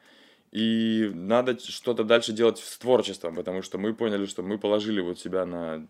и 0.53 1.11
надо 1.15 1.59
что-то 1.59 2.05
дальше 2.05 2.33
делать 2.33 2.59
с 2.59 2.79
творчеством, 2.79 3.35
потому 3.35 3.63
что 3.63 3.79
мы 3.79 3.95
поняли, 3.95 4.27
что 4.27 4.43
мы 4.43 4.59
положили 4.59 5.01
вот 5.01 5.19
себя 5.19 5.47
на, 5.47 5.87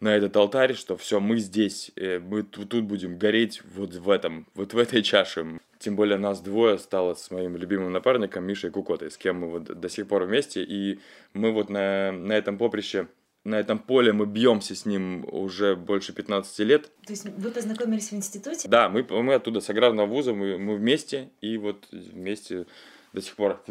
на 0.00 0.14
этот 0.14 0.36
алтарь, 0.36 0.74
что 0.74 0.96
все, 0.96 1.20
мы 1.20 1.38
здесь, 1.38 1.90
э, 1.96 2.18
мы 2.18 2.42
тут 2.42 2.82
будем 2.84 3.18
гореть 3.18 3.62
вот 3.74 3.94
в 3.94 4.10
этом, 4.10 4.46
вот 4.54 4.74
в 4.74 4.78
этой 4.78 5.02
чаше. 5.02 5.58
Тем 5.78 5.96
более 5.96 6.18
нас 6.18 6.40
двое 6.40 6.78
стало 6.78 7.14
с 7.14 7.30
моим 7.30 7.56
любимым 7.56 7.92
напарником 7.92 8.44
Мишей 8.44 8.70
Кукотой, 8.70 9.10
с 9.10 9.16
кем 9.16 9.40
мы 9.40 9.50
вот 9.50 9.64
до 9.64 9.88
сих 9.88 10.08
пор 10.08 10.24
вместе. 10.24 10.62
И 10.62 11.00
мы 11.34 11.52
вот 11.52 11.70
на, 11.70 12.12
на 12.12 12.32
этом 12.32 12.58
поприще 12.58 13.08
на 13.44 13.54
этом 13.58 13.78
поле 13.78 14.12
мы 14.12 14.26
бьемся 14.26 14.74
с 14.74 14.84
ним 14.84 15.26
уже 15.30 15.74
больше 15.74 16.12
15 16.12 16.58
лет. 16.60 16.90
То 17.06 17.12
есть 17.12 17.24
вы 17.24 17.50
познакомились 17.50 18.10
в 18.10 18.14
институте? 18.14 18.68
Да, 18.68 18.88
мы, 18.88 19.04
мы 19.04 19.34
оттуда 19.34 19.60
с 19.60 19.70
аграрного 19.70 20.06
вуза, 20.06 20.34
мы, 20.34 20.58
мы 20.58 20.76
вместе, 20.76 21.30
и 21.40 21.56
вот 21.56 21.88
вместе 21.90 22.66
до 23.12 23.22
сих 23.22 23.34
пор. 23.36 23.62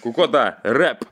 Кукота, 0.00 0.60
рэп! 0.64 1.04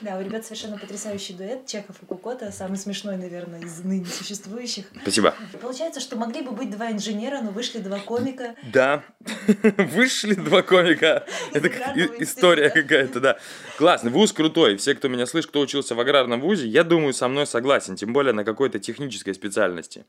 Да, 0.00 0.16
у 0.16 0.22
ребят 0.22 0.44
совершенно 0.44 0.78
потрясающий 0.78 1.32
дуэт. 1.32 1.66
Чехов 1.66 1.96
и 2.02 2.06
Кукота, 2.06 2.52
самый 2.52 2.78
смешной, 2.78 3.16
наверное, 3.16 3.60
из 3.60 3.82
ныне 3.82 4.06
существующих. 4.06 4.86
Спасибо. 5.02 5.34
Получается, 5.60 6.00
что 6.00 6.16
могли 6.16 6.42
бы 6.42 6.52
быть 6.52 6.70
два 6.70 6.92
инженера, 6.92 7.40
но 7.40 7.50
вышли 7.50 7.78
два 7.78 7.98
комика. 7.98 8.54
Да, 8.72 9.02
вышли 9.76 10.34
два 10.34 10.62
комика. 10.62 11.26
Это 11.52 11.68
история 12.18 12.70
какая-то, 12.70 13.20
да. 13.20 13.38
Классно, 13.76 14.10
вуз 14.10 14.32
крутой. 14.32 14.76
Все, 14.76 14.94
кто 14.94 15.08
меня 15.08 15.26
слышит, 15.26 15.50
кто 15.50 15.60
учился 15.60 15.94
в 15.94 16.00
аграрном 16.00 16.40
вузе, 16.40 16.68
я 16.68 16.84
думаю, 16.84 17.12
со 17.12 17.26
мной 17.28 17.46
согласен, 17.46 17.96
тем 17.96 18.12
более 18.12 18.32
на 18.32 18.44
какой-то 18.44 18.78
технической 18.78 19.34
специальности. 19.34 20.04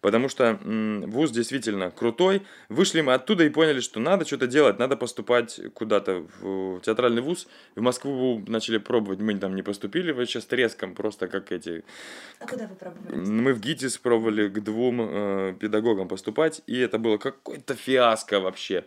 Потому 0.00 0.28
что 0.28 0.58
вуз 0.64 1.30
действительно 1.30 1.90
крутой. 1.90 2.42
Вышли 2.68 3.00
мы 3.00 3.14
оттуда 3.14 3.44
и 3.44 3.48
поняли, 3.50 3.80
что 3.80 4.00
надо 4.00 4.26
что-то 4.26 4.46
делать, 4.46 4.78
надо 4.78 4.96
поступать 4.96 5.60
куда-то 5.74 6.26
в 6.40 6.80
театральный 6.80 7.22
вуз. 7.22 7.46
В 7.76 7.80
Москву 7.80 8.42
начали 8.46 8.78
пробовать 8.78 9.19
мы 9.20 9.38
там 9.38 9.54
не 9.54 9.62
поступили 9.62 10.12
вообще 10.12 10.40
с 10.40 10.46
треском, 10.46 10.94
просто 10.94 11.28
как 11.28 11.52
эти... 11.52 11.84
А 12.38 12.46
куда 12.46 12.66
вы 12.66 12.74
пробовали? 12.74 13.14
Мы 13.14 13.54
в 13.54 13.60
ГИТИС 13.60 13.98
пробовали 13.98 14.48
к 14.48 14.60
двум 14.60 15.00
э, 15.00 15.54
педагогам 15.58 16.08
поступать, 16.08 16.62
и 16.66 16.78
это 16.78 16.98
было 16.98 17.18
какой-то 17.18 17.74
фиаско 17.74 18.40
вообще. 18.40 18.84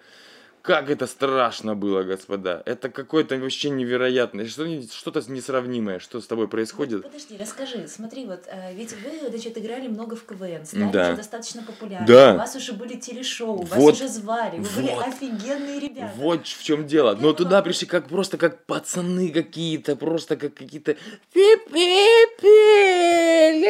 Как 0.64 0.90
это 0.90 1.08
страшно 1.08 1.76
было, 1.76 2.04
господа. 2.04 2.64
Это 2.66 2.88
какое-то 2.88 3.38
вообще 3.38 3.70
невероятное. 3.70 4.48
Что, 4.48 4.66
что-то 4.84 5.22
несравнимое, 5.30 6.00
что 6.00 6.22
с 6.22 6.26
тобой 6.26 6.48
происходит. 6.48 7.04
Подожди, 7.04 7.36
расскажи. 7.38 7.86
Смотри, 7.90 8.26
вот 8.26 8.46
э, 8.48 8.74
ведь 8.74 8.94
вы, 8.94 9.30
значит, 9.30 9.58
играли 9.58 9.90
много 9.90 10.16
в 10.16 10.24
КВН, 10.24 10.66
стали 10.66 10.90
да. 10.90 11.08
уже 11.08 11.18
достаточно 11.18 11.64
популярны. 11.64 12.08
Да. 12.08 12.36
У 12.36 12.38
вас 12.38 12.56
уже 12.56 12.72
были 12.72 12.96
телешоу, 12.96 13.58
вот. 13.58 13.68
вас 13.68 13.96
уже 13.96 14.08
звали, 14.08 14.60
вы 14.60 14.64
вот. 14.64 14.76
были 14.76 14.92
офигенные 14.92 15.82
ребята. 15.82 16.14
Вот 16.16 16.48
в 16.48 16.64
чем 16.64 16.88
дело. 16.88 17.14
Но 17.20 17.34
туда 17.34 17.62
пришли 17.62 17.86
как 17.86 18.08
просто 18.08 18.38
как 18.38 18.64
пацаны 18.64 19.32
какие-то, 19.32 19.98
просто 19.98 20.38
как 20.38 20.54
какие-то 20.54 20.96
пи-пи-пи, 21.34 22.50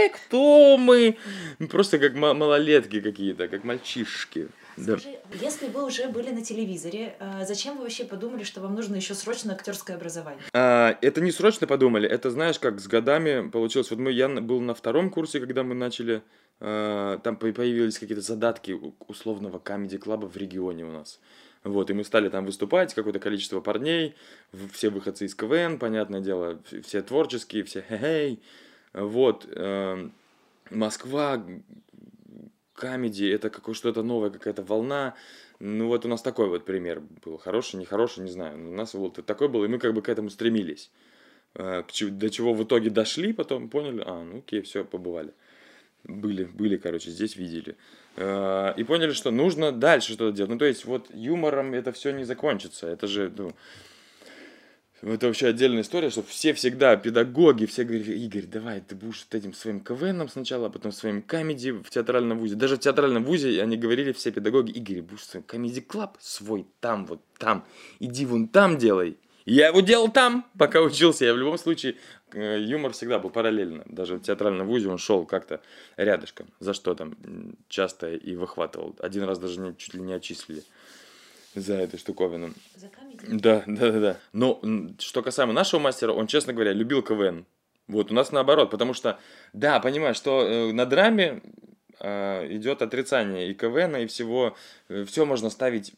кто 0.09 0.77
мы? 0.77 1.17
Просто 1.71 1.97
как 1.97 2.13
малолетки 2.13 3.01
какие-то, 3.01 3.47
как 3.47 3.63
мальчишки. 3.63 4.50
Скажи, 4.81 5.19
да. 5.29 5.37
если 5.39 5.67
вы 5.67 5.85
уже 5.85 6.07
были 6.07 6.31
на 6.31 6.43
телевизоре, 6.43 7.15
а, 7.19 7.45
зачем 7.45 7.77
вы 7.77 7.83
вообще 7.83 8.05
подумали, 8.05 8.43
что 8.43 8.61
вам 8.61 8.75
нужно 8.75 8.95
еще 8.95 9.13
срочно 9.13 9.53
актерское 9.53 9.95
образование? 9.95 10.43
А, 10.53 10.97
это 11.01 11.21
не 11.21 11.31
срочно 11.31 11.67
подумали, 11.67 12.09
это 12.09 12.31
знаешь, 12.31 12.59
как 12.59 12.79
с 12.79 12.87
годами 12.87 13.49
получилось. 13.49 13.89
Вот 13.91 13.99
мы, 13.99 14.11
я 14.11 14.27
был 14.29 14.61
на 14.61 14.73
втором 14.73 15.09
курсе, 15.09 15.39
когда 15.39 15.63
мы 15.63 15.75
начали, 15.75 16.23
а, 16.59 17.19
там 17.19 17.35
появились 17.35 17.99
какие-то 17.99 18.23
задатки 18.23 18.79
условного 19.07 19.59
камеди-клаба 19.59 20.25
в 20.27 20.37
регионе 20.37 20.85
у 20.85 20.91
нас. 20.91 21.19
Вот, 21.63 21.89
и 21.89 21.93
мы 21.93 22.03
стали 22.03 22.27
там 22.29 22.45
выступать, 22.45 22.93
какое-то 22.93 23.19
количество 23.19 23.61
парней, 23.61 24.15
все 24.73 24.89
выходцы 24.89 25.25
из 25.25 25.35
КВН, 25.35 25.79
понятное 25.79 26.19
дело, 26.19 26.59
все 26.83 27.01
творческие, 27.01 27.63
все 27.63 27.81
хе-хей. 27.81 28.41
Вот, 28.93 29.47
э, 29.49 30.09
Москва, 30.69 31.41
камеди, 32.73 33.25
это 33.25 33.49
какое 33.49 33.75
что-то 33.75 34.03
новое, 34.03 34.29
какая-то 34.29 34.63
волна. 34.63 35.15
Ну 35.59 35.87
вот 35.87 36.05
у 36.05 36.09
нас 36.09 36.21
такой 36.21 36.49
вот 36.49 36.65
пример 36.65 37.01
был. 37.23 37.37
Хороший, 37.37 37.77
нехороший, 37.77 38.23
не 38.23 38.31
знаю. 38.31 38.57
У 38.69 38.73
нас 38.73 38.93
вот 38.93 39.25
такой 39.25 39.47
был, 39.47 39.63
и 39.63 39.67
мы 39.67 39.79
как 39.79 39.93
бы 39.93 40.01
к 40.01 40.09
этому 40.09 40.29
стремились. 40.29 40.91
Э, 41.55 41.83
до 42.01 42.29
чего 42.29 42.53
в 42.53 42.63
итоге 42.63 42.89
дошли, 42.89 43.31
потом 43.33 43.69
поняли, 43.69 44.03
а, 44.05 44.23
ну 44.23 44.39
окей, 44.39 44.61
все, 44.61 44.83
побывали. 44.83 45.33
Были, 46.03 46.43
были, 46.43 46.77
короче, 46.77 47.11
здесь 47.11 47.35
видели. 47.35 47.77
Э, 48.17 48.73
и 48.75 48.83
поняли, 48.83 49.11
что 49.11 49.31
нужно 49.31 49.71
дальше 49.71 50.13
что-то 50.13 50.35
делать. 50.35 50.51
Ну, 50.51 50.57
то 50.57 50.65
есть, 50.65 50.85
вот 50.85 51.07
юмором 51.13 51.73
это 51.73 51.91
все 51.91 52.11
не 52.11 52.23
закончится. 52.23 52.87
Это 52.87 53.07
же, 53.07 53.31
ну, 53.37 53.53
это 55.12 55.27
вообще 55.27 55.48
отдельная 55.48 55.81
история, 55.81 56.10
что 56.10 56.24
все 56.24 56.53
всегда, 56.53 56.95
педагоги, 56.95 57.65
все 57.65 57.83
говорили, 57.83 58.13
Игорь, 58.19 58.45
давай, 58.45 58.79
ты 58.79 58.95
будешь 58.95 59.25
вот 59.29 59.36
этим 59.36 59.53
своим 59.53 59.81
КВНом 59.81 60.29
сначала, 60.29 60.67
а 60.67 60.69
потом 60.69 60.91
своим 60.91 61.22
комеди 61.22 61.72
в 61.72 61.89
театральном 61.89 62.39
вузе. 62.39 62.55
Даже 62.55 62.77
в 62.77 62.79
театральном 62.79 63.25
вузе 63.25 63.62
они 63.62 63.75
говорили, 63.75 64.13
все 64.13 64.31
педагоги, 64.31 64.72
Игорь, 64.72 65.01
будешь 65.01 65.25
своим 65.25 65.43
комеди 65.43 65.81
клаб 65.81 66.17
свой 66.22 66.65
там, 66.79 67.05
вот 67.05 67.22
там, 67.38 67.65
иди 68.00 68.25
вон 68.25 68.48
там 68.48 68.77
делай. 68.77 69.17
Я 69.45 69.67
его 69.67 69.81
делал 69.81 70.10
там, 70.10 70.45
пока 70.57 70.81
учился. 70.81 71.25
Я 71.25 71.33
в 71.33 71.38
любом 71.38 71.57
случае, 71.57 71.98
э, 72.31 72.62
юмор 72.62 72.93
всегда 72.93 73.19
был 73.19 73.29
параллельно. 73.29 73.83
Даже 73.88 74.15
в 74.15 74.22
театральном 74.22 74.67
вузе 74.67 74.89
он 74.89 74.98
шел 74.98 75.25
как-то 75.25 75.62
рядышком, 75.98 76.48
за 76.60 76.74
что 76.74 76.95
там 76.95 77.17
часто 77.67 78.13
и 78.13 78.36
выхватывал. 78.36 78.95
Один 79.00 79.24
раз 79.24 79.39
даже 79.39 79.75
чуть 79.77 79.95
ли 79.95 80.01
не 80.01 80.13
отчислили. 80.13 80.63
За 81.55 81.75
этой 81.75 82.00
штуковину. 82.00 82.53
За 82.75 82.88
камень? 82.88 83.19
Да, 83.22 83.63
да, 83.67 83.91
да, 83.91 84.00
да. 84.00 84.19
Но 84.31 84.62
что 85.00 85.22
касаемо 85.22 85.53
нашего 85.53 85.79
мастера, 85.79 86.13
он, 86.13 86.27
честно 86.27 86.53
говоря, 86.53 86.74
любил 86.74 87.01
КВН. 87.01 87.45
Вот 87.88 88.12
у 88.12 88.13
нас 88.13 88.31
наоборот, 88.31 88.72
потому 88.72 88.93
что, 88.93 89.19
да, 89.51 89.79
понимаю, 89.79 90.15
что 90.15 90.41
э, 90.43 90.72
на 90.72 90.86
драме 90.86 91.41
э, 92.00 92.48
идет 92.55 92.81
отрицание 92.81 93.50
и 93.50 93.53
КВН, 93.53 93.98
и 93.98 94.05
всего, 94.05 94.55
все 95.05 95.25
можно 95.25 95.50
ставить, 95.50 95.93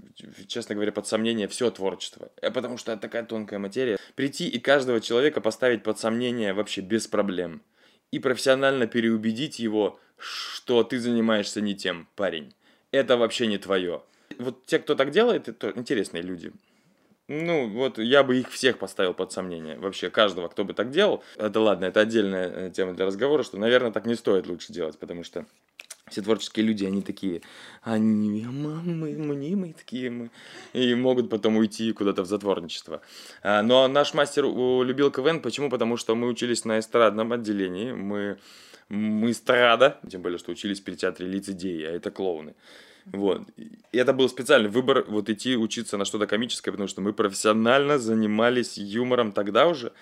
честно 0.47 0.75
говоря, 0.75 0.91
под 0.91 1.05
сомнение 1.05 1.47
все 1.47 1.69
творчество. 1.69 2.31
Э, 2.41 2.49
Потому 2.49 2.77
что 2.77 2.91
это 2.91 3.03
такая 3.03 3.23
тонкая 3.23 3.59
материя. 3.59 3.97
Прийти 4.15 4.47
и 4.47 4.59
каждого 4.59 4.99
человека 4.99 5.41
поставить 5.41 5.83
под 5.83 5.99
сомнение 5.99 6.53
вообще 6.53 6.81
без 6.81 7.07
проблем. 7.07 7.61
И 8.11 8.19
профессионально 8.19 8.87
переубедить 8.87 9.59
его, 9.59 9.99
что 10.17 10.83
ты 10.83 10.99
занимаешься 10.99 11.61
не 11.61 11.75
тем, 11.75 12.07
парень. 12.15 12.53
Это 12.91 13.17
вообще 13.17 13.47
не 13.47 13.57
твое. 13.57 14.01
Вот 14.37 14.65
те, 14.65 14.79
кто 14.79 14.95
так 14.95 15.11
делает, 15.11 15.47
это 15.47 15.71
интересные 15.75 16.23
люди. 16.23 16.51
Ну, 17.27 17.67
вот 17.69 17.97
я 17.97 18.23
бы 18.23 18.39
их 18.39 18.51
всех 18.51 18.77
поставил 18.77 19.15
под 19.15 19.31
сомнение. 19.31 19.79
Вообще, 19.79 20.11
каждого, 20.11 20.47
кто 20.47 20.63
бы 20.63 20.73
так 20.73 20.91
делал. 20.91 21.23
Это 21.37 21.59
ладно, 21.59 21.85
это 21.85 22.01
отдельная 22.01 22.49
э, 22.49 22.71
тема 22.71 22.93
для 22.93 23.05
разговора, 23.05 23.41
что, 23.41 23.57
наверное, 23.57 23.91
так 23.91 24.05
не 24.05 24.13
стоит 24.13 24.45
лучше 24.45 24.71
делать, 24.71 24.99
потому 24.99 25.23
что 25.23 25.45
все 26.07 26.21
творческие 26.21 26.67
люди, 26.67 26.85
они 26.85 27.01
такие, 27.01 27.41
они 27.81 28.45
мы, 28.45 28.75
мнимые 28.75 29.73
такие, 29.73 30.11
мы, 30.11 30.29
и 30.73 30.93
могут 30.93 31.31
потом 31.31 31.57
уйти 31.57 31.91
куда-то 31.93 32.21
в 32.21 32.27
затворничество. 32.27 33.01
А, 33.41 33.63
Но 33.63 33.87
наш 33.87 34.13
мастер 34.13 34.45
любил 34.45 35.09
КВН, 35.09 35.41
почему? 35.41 35.71
Потому 35.71 35.97
что 35.97 36.15
мы 36.15 36.27
учились 36.27 36.63
на 36.63 36.77
эстрадном 36.77 37.33
отделении, 37.33 37.91
мы, 37.91 38.37
мы 38.87 39.31
эстрада, 39.31 39.99
тем 40.07 40.21
более, 40.21 40.37
что 40.37 40.51
учились 40.51 40.79
при 40.79 40.93
театре 40.93 41.27
лицедеи, 41.27 41.85
а 41.85 41.91
это 41.91 42.11
клоуны. 42.11 42.53
Вот. 43.05 43.43
И 43.57 43.97
это 43.97 44.13
был 44.13 44.27
специальный 44.29 44.69
выбор, 44.69 45.05
вот 45.07 45.29
идти 45.29 45.55
учиться 45.55 45.97
на 45.97 46.05
что-то 46.05 46.27
комическое, 46.27 46.71
потому 46.71 46.87
что 46.87 47.01
мы 47.01 47.13
профессионально 47.13 47.99
занимались 47.99 48.77
юмором 48.77 49.31
тогда 49.31 49.67
уже, 49.67 49.93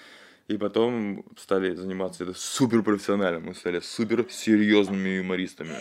и 0.48 0.58
потом 0.58 1.26
стали 1.38 1.76
заниматься 1.76 2.24
это 2.24 2.34
супер 2.34 2.82
профессионально. 2.82 3.40
Мы 3.40 3.56
стали 3.56 3.80
супер 3.80 4.26
серьезными 4.30 5.10
юмористами 5.10 5.76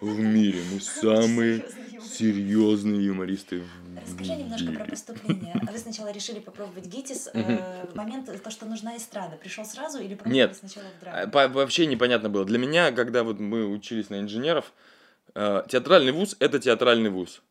в 0.00 0.18
мире. 0.20 0.60
Мы 0.72 0.80
самые 0.80 1.64
серьезные 2.02 3.06
юмористы 3.06 3.60
в 3.60 4.00
Расскажи 4.06 4.32
немножко 4.34 4.72
про 4.72 4.84
поступление. 4.84 5.54
А 5.66 5.72
Вы 5.72 5.78
сначала 5.78 6.10
решили 6.10 6.40
попробовать 6.40 6.86
ГИТИС. 6.86 7.30
э, 7.34 7.86
В 7.92 7.94
момент, 7.94 8.30
то, 8.42 8.50
что 8.50 8.66
нужна 8.66 8.96
эстрада, 8.96 9.36
пришел 9.36 9.64
сразу 9.64 9.98
или 9.98 10.14
пробовали 10.14 10.34
Нет. 10.34 10.56
сначала 10.56 10.86
в 10.98 11.00
драму? 11.00 11.54
Вообще 11.54 11.86
непонятно 11.86 12.30
было. 12.30 12.44
Для 12.44 12.58
меня, 12.58 12.92
когда 12.92 13.22
вот 13.24 13.38
мы 13.38 13.66
учились 13.66 14.08
на 14.08 14.20
инженеров, 14.20 14.72
э, 14.72 14.99
театральный 15.68 16.12
вуз– 16.12 16.36
это 16.40 16.58
театральный 16.58 17.10
вуз. 17.10 17.42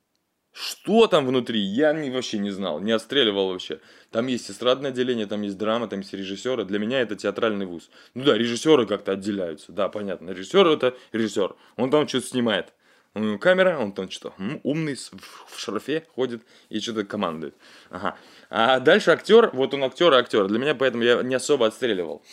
Что 0.52 1.08
там 1.08 1.28
внутри, 1.28 1.60
я 1.60 1.94
не, 1.94 2.10
вообще 2.10 2.40
не 2.40 2.50
знал, 2.50 2.80
не 2.80 2.92
отстреливал 2.92 3.50
вообще. 3.50 3.80
Там 4.12 4.28
есть 4.28 4.50
эстрадное 4.50 4.90
отделение, 4.90 5.28
там 5.28 5.42
есть 5.44 5.58
драма, 5.58 5.88
там 5.88 6.00
есть 6.00 6.14
режиссеры. 6.14 6.66
Для 6.66 6.80
меня 6.80 7.02
это 7.02 7.16
театральный 7.16 7.66
вуз. 7.66 7.90
Ну 8.16 8.24
да, 8.24 8.38
режиссеры 8.38 8.88
как-то 8.88 9.12
отделяются. 9.12 9.72
Да, 9.72 9.90
понятно. 9.90 10.32
Режиссер 10.32 10.68
это 10.68 10.96
режиссер. 11.12 11.56
Он 11.78 11.92
там 11.92 12.08
что-то 12.08 12.28
снимает. 12.28 12.74
У 13.14 13.20
него 13.20 13.38
камера, 13.38 13.78
он 13.78 13.92
там 13.94 14.10
что-то 14.10 14.34
умный, 14.64 14.96
в 14.96 15.60
шарфе 15.60 16.06
ходит 16.14 16.44
и 16.70 16.80
что-то 16.80 17.06
командует. 17.06 17.56
Ага. 17.90 18.18
А 18.50 18.80
дальше 18.80 19.12
актер, 19.12 19.50
вот 19.54 19.74
он 19.74 19.84
актер 19.84 20.14
и 20.14 20.16
актер. 20.16 20.48
Для 20.48 20.60
меня 20.60 20.76
поэтому 20.76 21.04
я 21.04 21.22
не 21.24 21.36
особо 21.36 21.68
отстреливал. 21.68 22.24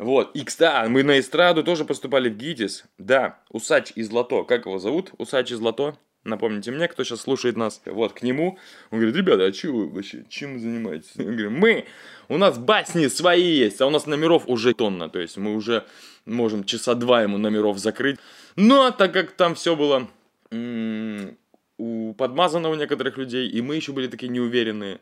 Вот, 0.00 0.34
и, 0.34 0.44
кстати, 0.44 0.88
мы 0.88 1.02
на 1.02 1.20
эстраду 1.20 1.62
тоже 1.62 1.84
поступали 1.84 2.30
в 2.30 2.36
ГИТИС. 2.38 2.84
Да, 2.96 3.38
Усач 3.50 3.92
из 3.94 4.10
Лото. 4.10 4.44
Как 4.44 4.64
его 4.64 4.78
зовут? 4.78 5.10
Усач 5.18 5.52
из 5.52 5.60
Лото. 5.60 5.94
Напомните 6.24 6.70
мне, 6.70 6.88
кто 6.88 7.04
сейчас 7.04 7.20
слушает 7.20 7.58
нас. 7.58 7.82
Вот, 7.84 8.14
к 8.14 8.22
нему. 8.22 8.58
Он 8.90 8.98
говорит, 8.98 9.14
ребята, 9.14 9.44
а 9.44 9.52
что 9.52 9.68
вы 9.72 9.90
вообще, 9.90 10.24
чем 10.30 10.54
вы 10.54 10.60
занимаетесь? 10.60 11.10
Я 11.16 11.24
говорю, 11.24 11.50
мы, 11.50 11.84
у 12.30 12.38
нас 12.38 12.56
басни 12.56 13.08
свои 13.08 13.42
есть, 13.42 13.82
а 13.82 13.86
у 13.86 13.90
нас 13.90 14.06
номеров 14.06 14.44
уже 14.46 14.72
тонна. 14.72 15.10
То 15.10 15.18
есть 15.18 15.36
мы 15.36 15.54
уже 15.54 15.84
можем 16.24 16.64
часа 16.64 16.94
два 16.94 17.22
ему 17.22 17.36
номеров 17.36 17.76
закрыть. 17.76 18.18
Но 18.56 18.90
так 18.92 19.12
как 19.12 19.32
там 19.32 19.54
все 19.54 19.76
было 19.76 20.08
м, 20.50 21.36
у, 21.76 22.14
подмазано 22.14 22.70
у 22.70 22.74
некоторых 22.74 23.18
людей, 23.18 23.50
и 23.50 23.60
мы 23.60 23.76
еще 23.76 23.92
были 23.92 24.06
такие 24.06 24.28
неуверенные, 24.28 24.98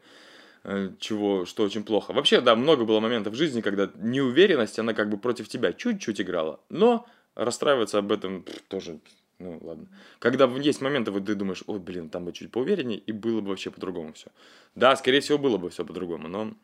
чего, 0.99 1.45
что 1.47 1.63
очень 1.63 1.85
плохо. 1.85 2.13
Вообще, 2.13 2.41
да, 2.41 2.57
много 2.57 2.85
было 2.85 3.01
моментов 3.01 3.35
в 3.35 3.37
жизни, 3.37 3.61
когда 3.61 3.91
неуверенность, 3.97 4.79
она 4.79 4.95
как 4.95 5.09
бы 5.09 5.17
против 5.17 5.49
тебя 5.49 5.73
чуть-чуть 5.73 6.21
играла. 6.21 6.61
Но 6.69 7.07
расстраиваться 7.35 7.99
об 7.99 8.13
этом 8.13 8.45
тоже, 8.69 9.01
ну 9.39 9.59
ладно. 9.63 9.87
Когда 10.19 10.47
есть 10.47 10.81
моменты, 10.81 11.11
вот 11.11 11.27
ты 11.27 11.35
думаешь, 11.35 11.63
ой, 11.67 11.79
блин, 11.79 12.11
там 12.11 12.25
бы 12.25 12.33
чуть 12.33 12.51
поувереннее, 12.51 12.99
и 12.99 13.13
было 13.13 13.41
бы 13.41 13.51
вообще 13.51 13.71
по-другому 13.71 14.13
все. 14.13 14.27
Да, 14.75 14.97
скорее 14.97 15.21
всего, 15.21 15.39
было 15.39 15.57
бы 15.57 15.71
все 15.71 15.85
по-другому, 15.85 16.29
но... 16.29 16.55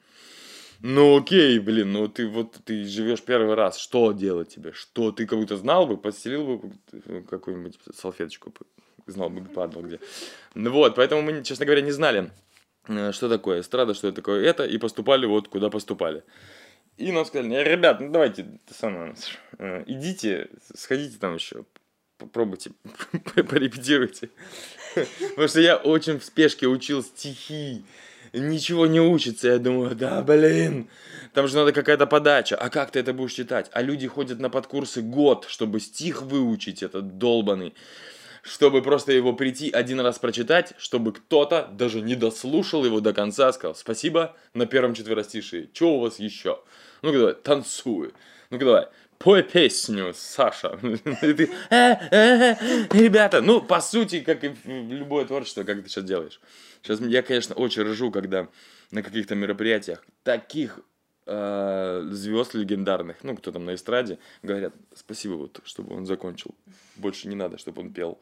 Ну 0.81 1.17
окей, 1.17 1.61
блин, 1.61 1.93
ну 1.93 2.09
ты 2.09 2.27
вот 2.27 2.59
ты 2.65 2.85
живешь 2.85 3.23
первый 3.23 3.55
раз, 3.55 3.79
что 3.79 4.13
делать 4.13 4.49
тебе? 4.49 4.73
Что 4.73 5.13
ты 5.13 5.25
как 5.25 5.39
будто 5.39 5.57
знал 5.57 5.87
бы, 5.87 5.97
постелил 5.97 6.59
бы 6.59 6.73
э, 6.93 7.23
какую-нибудь 7.31 7.79
салфеточку, 7.95 8.53
знал 9.07 9.31
бы, 9.31 9.43
падал 9.43 9.83
где. 9.83 10.01
Ну 10.55 10.71
вот, 10.71 10.97
поэтому 10.97 11.23
мы, 11.23 11.43
честно 11.45 11.65
говоря, 11.65 11.81
не 11.81 11.93
знали, 11.93 12.25
э, 12.25 12.31
что 13.13 13.29
такое 13.29 13.61
эстрада, 13.61 13.95
что 13.95 14.09
это 14.09 14.17
такое 14.17 14.45
это, 14.45 14.65
и 14.65 14.79
поступали 14.79 15.27
вот 15.27 15.49
куда 15.49 15.71
поступали. 15.71 16.23
И 16.97 17.11
нам 17.11 17.25
сказали, 17.25 17.55
«Э, 17.55 17.65
ребят, 17.65 18.01
ну 18.01 18.11
давайте, 18.11 18.47
самое, 18.71 19.15
э, 19.59 19.83
идите, 19.87 20.49
сходите 20.75 21.19
там 21.19 21.35
еще, 21.35 21.65
попробуйте, 22.19 22.71
порепетируйте. 23.35 24.31
Потому 24.95 25.49
что 25.49 25.61
я 25.61 25.77
очень 25.77 26.21
в 26.21 26.25
спешке 26.25 26.67
учил 26.67 27.03
стихи, 27.03 27.85
ничего 28.33 28.87
не 28.87 29.01
учится. 29.01 29.49
Я 29.49 29.59
думаю, 29.59 29.95
да, 29.95 30.23
блин, 30.23 30.89
там 31.33 31.49
же 31.49 31.57
надо 31.57 31.73
какая-то 31.73 32.07
подача. 32.07 32.57
А 32.57 32.71
как 32.71 32.91
ты 32.91 33.01
это 33.01 33.13
будешь 33.13 33.33
читать? 33.33 33.71
А 33.73 33.83
люди 33.83 34.07
ходят 34.07 34.39
на 34.39 34.51
подкурсы 34.51 35.03
год, 35.03 35.47
чтобы 35.49 35.81
стих 35.81 36.23
выучить, 36.23 36.83
этот 36.83 37.19
долбанный. 37.19 37.75
Чтобы 38.45 38.83
просто 38.83 39.11
его 39.13 39.33
прийти 39.33 39.71
один 39.71 40.01
раз 40.01 40.19
прочитать, 40.19 40.75
чтобы 40.77 41.15
кто-то 41.15 41.67
даже 41.73 42.03
не 42.03 42.15
дослушал 42.15 42.85
его 42.85 43.01
до 43.01 43.15
конца, 43.15 43.51
сказал 43.55 43.75
спасибо 43.75 44.37
на 44.53 44.67
первом 44.67 44.93
четверостишии. 44.93 45.71
Что 45.73 45.95
у 45.95 46.01
вас 46.01 46.19
еще? 46.19 46.61
Ну-ка 47.01 47.19
давай, 47.19 47.35
танцуй. 47.35 48.13
Ну-ка 48.51 48.65
давай, 48.67 48.89
пой 49.19 49.45
песню, 49.45 50.13
Саша. 50.15 50.79
«Э, 50.83 50.93
э, 51.71 51.97
э, 52.11 52.55
ребята, 52.91 53.41
ну, 53.41 53.63
по 53.63 53.81
сути, 53.81 54.21
как 54.21 54.45
и 54.45 54.55
любое 54.67 55.25
творчество, 55.25 55.65
как 55.65 55.83
ты 55.83 55.89
сейчас 55.89 56.05
делаешь. 56.05 56.39
Сейчас 56.83 57.01
я, 57.01 57.23
конечно, 57.23 57.55
очень 57.55 57.85
ржу, 57.85 58.11
когда 58.11 58.49
на 58.91 59.03
каких-то 59.03 59.35
мероприятиях 59.35 60.05
таких 60.23 60.81
звезд 61.27 62.53
легендарных, 62.53 63.25
ну, 63.25 63.35
кто 63.35 63.51
там 63.51 63.65
на 63.65 63.75
эстраде, 63.75 64.19
говорят, 64.43 64.75
спасибо, 64.95 65.33
вот, 65.33 65.61
чтобы 65.65 65.97
он 65.97 66.05
закончил. 66.05 66.55
Больше 66.97 67.29
не 67.29 67.35
надо, 67.35 67.57
чтобы 67.57 67.81
он 67.81 67.95
пел. 67.95 68.19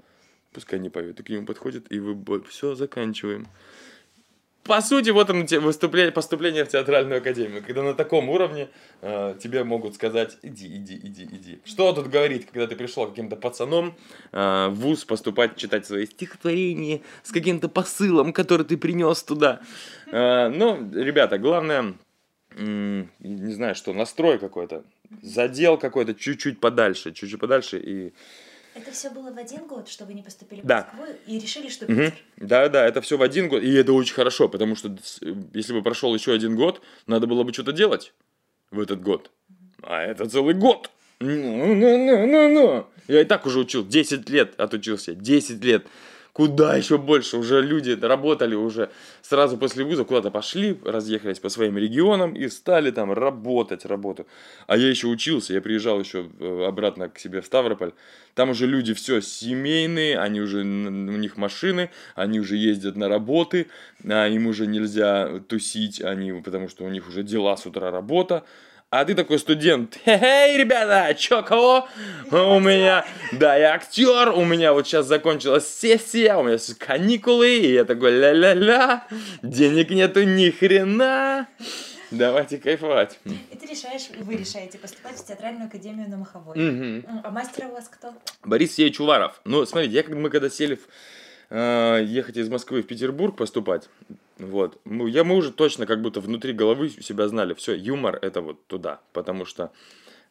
Пускай 0.52 0.78
не 0.78 0.90
поет. 0.90 1.20
И 1.20 1.22
к 1.22 1.28
нему 1.28 1.46
подходит, 1.46 1.90
и 1.90 1.98
вы 1.98 2.42
все 2.44 2.74
заканчиваем. 2.74 3.46
По 4.64 4.80
сути, 4.80 5.10
вот 5.10 5.28
оно 5.28 5.44
выступление, 5.60 6.12
поступление 6.12 6.64
в 6.64 6.68
театральную 6.68 7.18
академию, 7.18 7.64
когда 7.66 7.82
на 7.82 7.94
таком 7.94 8.28
уровне 8.28 8.68
э, 9.00 9.34
тебе 9.42 9.64
могут 9.64 9.96
сказать, 9.96 10.38
иди, 10.42 10.68
иди, 10.76 10.94
иди, 11.02 11.24
иди. 11.24 11.58
Что 11.64 11.92
тут 11.92 12.06
говорить, 12.06 12.46
когда 12.46 12.68
ты 12.68 12.76
пришел 12.76 13.08
каким-то 13.08 13.34
пацаном 13.34 13.96
э, 14.30 14.68
в 14.68 14.74
ВУЗ 14.74 15.04
поступать, 15.04 15.56
читать 15.56 15.84
свои 15.84 16.06
стихотворения 16.06 17.00
с 17.24 17.32
каким-то 17.32 17.68
посылом, 17.68 18.32
который 18.32 18.64
ты 18.64 18.76
принес 18.76 19.24
туда. 19.24 19.62
Э, 20.12 20.48
ну, 20.48 20.78
ребята, 20.94 21.38
главное, 21.38 21.94
м, 22.56 23.10
не 23.18 23.52
знаю 23.52 23.74
что, 23.74 23.92
настрой 23.92 24.38
какой-то, 24.38 24.84
задел 25.22 25.76
какой-то 25.76 26.14
чуть-чуть 26.14 26.60
подальше, 26.60 27.10
чуть-чуть 27.10 27.40
подальше 27.40 27.80
и 27.80 28.12
Это 28.74 28.90
все 28.90 29.10
было 29.10 29.30
в 29.30 29.38
один 29.38 29.66
год, 29.66 29.88
что 29.88 30.04
вы 30.04 30.14
не 30.14 30.22
поступили 30.22 30.60
в 30.60 30.64
Да. 30.64 30.88
Москву 30.92 31.14
и 31.26 31.38
решили, 31.38 31.68
что. 31.68 31.86
Питер. 31.86 32.14
Да, 32.36 32.68
да, 32.68 32.86
это 32.86 33.00
все 33.02 33.18
в 33.18 33.22
один 33.22 33.48
год, 33.48 33.62
и 33.62 33.72
это 33.74 33.92
очень 33.92 34.14
хорошо, 34.14 34.48
потому 34.48 34.76
что 34.76 34.96
если 35.52 35.72
бы 35.72 35.82
прошел 35.82 36.14
еще 36.14 36.32
один 36.32 36.56
год, 36.56 36.80
надо 37.06 37.26
было 37.26 37.42
бы 37.42 37.52
что-то 37.52 37.72
делать 37.72 38.14
в 38.70 38.80
этот 38.80 39.02
год. 39.02 39.30
А 39.82 40.00
это 40.02 40.28
целый 40.28 40.54
год. 40.54 40.90
Ну, 41.20 41.74
ну, 41.74 41.98
ну, 41.98 42.26
ну, 42.26 42.48
ну. 42.48 42.86
Я 43.08 43.20
и 43.20 43.24
так 43.24 43.46
уже 43.46 43.60
учил, 43.60 43.86
10 43.86 44.28
лет 44.30 44.58
отучился, 44.58 45.14
10 45.14 45.62
лет. 45.62 45.86
Куда 46.32 46.76
еще 46.76 46.96
больше? 46.96 47.36
Уже 47.36 47.60
люди 47.60 47.90
работали 47.90 48.54
уже 48.54 48.90
сразу 49.20 49.58
после 49.58 49.84
вуза, 49.84 50.04
куда-то 50.04 50.30
пошли, 50.30 50.78
разъехались 50.82 51.40
по 51.40 51.50
своим 51.50 51.76
регионам 51.76 52.34
и 52.34 52.48
стали 52.48 52.90
там 52.90 53.12
работать 53.12 53.84
работу. 53.84 54.26
А 54.66 54.78
я 54.78 54.88
еще 54.88 55.08
учился, 55.08 55.52
я 55.52 55.60
приезжал 55.60 56.00
еще 56.00 56.30
э, 56.40 56.64
обратно 56.66 57.10
к 57.10 57.18
себе 57.18 57.42
в 57.42 57.46
Ставрополь. 57.46 57.92
Там 58.34 58.48
уже 58.48 58.66
люди 58.66 58.94
все 58.94 59.20
семейные, 59.20 60.18
они 60.18 60.40
уже, 60.40 60.60
у 60.60 60.62
них 60.62 61.36
машины, 61.36 61.90
они 62.14 62.40
уже 62.40 62.56
ездят 62.56 62.96
на 62.96 63.08
работы, 63.08 63.66
а 64.02 64.26
им 64.26 64.46
уже 64.46 64.66
нельзя 64.66 65.38
тусить, 65.48 66.00
они, 66.00 66.32
потому 66.40 66.70
что 66.70 66.84
у 66.84 66.88
них 66.88 67.08
уже 67.08 67.22
дела 67.22 67.58
с 67.58 67.66
утра 67.66 67.90
работа. 67.90 68.42
А 68.92 69.06
ты 69.06 69.14
такой 69.14 69.38
студент. 69.38 69.98
Эй, 70.04 70.58
ребята, 70.58 71.14
чё, 71.14 71.42
кого? 71.42 71.88
У 72.30 72.60
меня, 72.60 73.06
да, 73.32 73.56
я 73.56 73.72
актер, 73.72 74.28
у 74.28 74.44
меня 74.44 74.74
вот 74.74 74.86
сейчас 74.86 75.06
закончилась 75.06 75.66
сессия, 75.66 76.36
у 76.36 76.42
меня 76.42 76.58
сейчас 76.58 76.76
каникулы, 76.76 77.54
и 77.56 77.72
я 77.72 77.86
такой 77.86 78.10
ля-ля-ля, 78.10 79.06
денег 79.42 79.88
нету 79.88 80.24
ни 80.24 80.50
хрена. 80.50 81.48
Давайте 82.10 82.58
кайфовать. 82.58 83.18
И 83.24 83.56
ты 83.56 83.66
решаешь, 83.66 84.10
вы 84.18 84.36
решаете 84.36 84.76
поступать 84.76 85.16
в 85.16 85.24
театральную 85.26 85.68
академию 85.68 86.10
на 86.10 86.18
Маховой. 86.18 86.58
М, 86.58 87.06
А 87.24 87.30
мастер 87.30 87.68
у 87.68 87.72
вас 87.72 87.88
кто? 87.88 88.12
Борис 88.44 88.74
Сеевич 88.74 89.00
Уваров. 89.00 89.40
Ну, 89.46 89.64
смотрите, 89.64 90.04
я, 90.06 90.14
мы 90.14 90.28
когда 90.28 90.50
сели 90.50 90.74
в, 90.74 90.80
э, 91.52 92.02
ехать 92.04 92.38
из 92.38 92.48
Москвы 92.48 92.82
в 92.82 92.86
Петербург 92.86 93.36
поступать, 93.36 93.88
вот, 94.38 94.80
мы, 94.84 95.10
я, 95.10 95.22
мы 95.22 95.36
уже 95.36 95.52
точно 95.52 95.86
как 95.86 96.00
будто 96.00 96.20
внутри 96.20 96.52
головы 96.52 96.88
себя 96.88 97.28
знали, 97.28 97.54
все, 97.54 97.74
юмор 97.74 98.18
это 98.22 98.40
вот 98.40 98.66
туда, 98.66 99.00
потому 99.12 99.44
что 99.44 99.70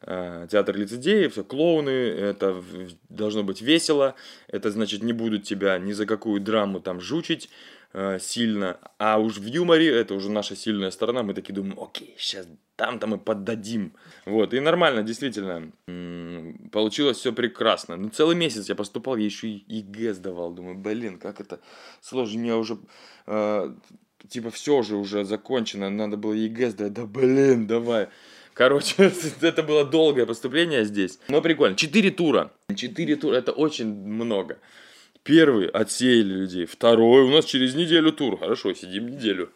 э, 0.01 0.47
театр 0.51 0.75
лицедеев, 0.75 1.33
все, 1.33 1.43
клоуны, 1.43 1.89
это 1.89 2.61
должно 3.09 3.43
быть 3.43 3.61
весело, 3.61 4.15
это 4.47 4.71
значит 4.71 5.03
не 5.03 5.13
будут 5.13 5.43
тебя 5.43 5.77
ни 5.77 5.91
за 5.91 6.07
какую 6.07 6.41
драму 6.41 6.79
там 6.79 6.99
жучить 6.99 7.49
э, 7.93 8.19
сильно, 8.19 8.77
а 8.97 9.17
уж 9.17 9.37
в 9.37 9.45
юморе 9.45 9.87
это 9.87 10.13
уже 10.13 10.29
наша 10.29 10.55
сильная 10.55 10.91
сторона, 10.91 11.23
мы 11.23 11.33
такие 11.33 11.53
думаем, 11.53 11.79
окей, 11.79 12.15
сейчас 12.17 12.47
там-то 12.75 13.07
мы 13.07 13.17
поддадим, 13.17 13.93
вот, 14.25 14.53
и 14.53 14.59
нормально, 14.59 15.03
действительно, 15.03 15.71
получилось 16.71 17.17
все 17.17 17.31
прекрасно, 17.33 17.95
ну 17.95 18.09
целый 18.09 18.35
месяц 18.35 18.69
я 18.69 18.75
поступал, 18.75 19.17
я 19.17 19.25
еще 19.25 19.47
и 19.47 19.63
ЕГЭ 19.67 20.13
сдавал, 20.13 20.51
думаю, 20.51 20.77
блин, 20.77 21.19
как 21.19 21.39
это 21.39 21.59
сложно, 22.01 22.39
меня 22.39 22.57
уже 22.57 22.77
э, 23.27 23.73
типа 24.27 24.51
все 24.51 24.77
уже 24.77 24.95
уже 24.95 25.25
закончено, 25.25 25.89
надо 25.89 26.17
было 26.17 26.33
ЕГЭ 26.33 26.69
сдать, 26.71 26.93
да 26.93 27.05
блин, 27.05 27.67
давай. 27.67 28.07
Короче, 28.53 29.11
это 29.41 29.63
было 29.63 29.85
долгое 29.85 30.25
поступление 30.25 30.85
здесь. 30.85 31.19
Но 31.29 31.41
прикольно. 31.41 31.75
Четыре 31.75 32.11
тура. 32.11 32.51
Четыре 32.75 33.15
тура, 33.15 33.35
это 33.35 33.51
очень 33.51 33.93
много. 33.93 34.59
Первый 35.23 35.67
отсеяли 35.67 36.33
людей. 36.33 36.65
Второй, 36.65 37.23
у 37.23 37.29
нас 37.29 37.45
через 37.45 37.75
неделю 37.75 38.11
тур. 38.11 38.39
Хорошо, 38.39 38.73
сидим 38.73 39.07
неделю. 39.07 39.51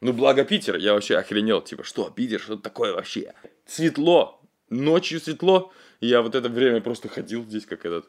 Ну, 0.00 0.12
благо 0.12 0.44
Питер, 0.44 0.76
я 0.76 0.94
вообще 0.94 1.16
охренел. 1.16 1.60
Типа, 1.60 1.82
что, 1.82 2.08
Питер, 2.10 2.40
что 2.40 2.56
такое 2.56 2.92
вообще? 2.92 3.34
Светло. 3.66 4.40
Ночью 4.70 5.18
светло. 5.18 5.72
Я 6.00 6.22
вот 6.22 6.36
это 6.36 6.48
время 6.48 6.80
просто 6.80 7.08
ходил 7.08 7.42
здесь, 7.44 7.66
как 7.66 7.84
этот 7.84 8.06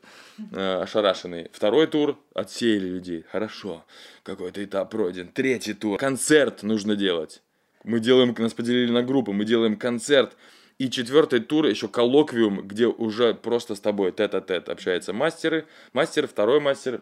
э, 0.52 0.82
ошарашенный. 0.84 1.50
Второй 1.52 1.88
тур 1.88 2.20
отсеяли 2.36 2.88
людей. 2.88 3.26
Хорошо. 3.32 3.84
Какой-то 4.22 4.64
этап 4.64 4.92
пройден. 4.92 5.30
Третий 5.30 5.74
тур. 5.74 5.98
Концерт 5.98 6.62
нужно 6.62 6.96
делать. 6.96 7.42
Мы 7.84 8.00
делаем, 8.00 8.36
нас 8.38 8.54
поделили 8.54 8.92
на 8.92 9.02
группы, 9.02 9.32
мы 9.32 9.46
делаем 9.46 9.78
концерт. 9.78 10.36
И 10.80 10.90
четвертый 10.90 11.42
тур, 11.42 11.66
еще 11.66 11.90
коллоквиум, 11.90 12.66
где 12.66 12.88
уже 12.88 13.34
просто 13.34 13.76
с 13.76 13.82
тобой 13.82 14.14
тет-а-тет 14.14 14.70
общаются 14.70 15.12
мастеры. 15.12 15.68
Мастер, 15.92 16.26
второй 16.26 16.62
мастер, 16.62 17.02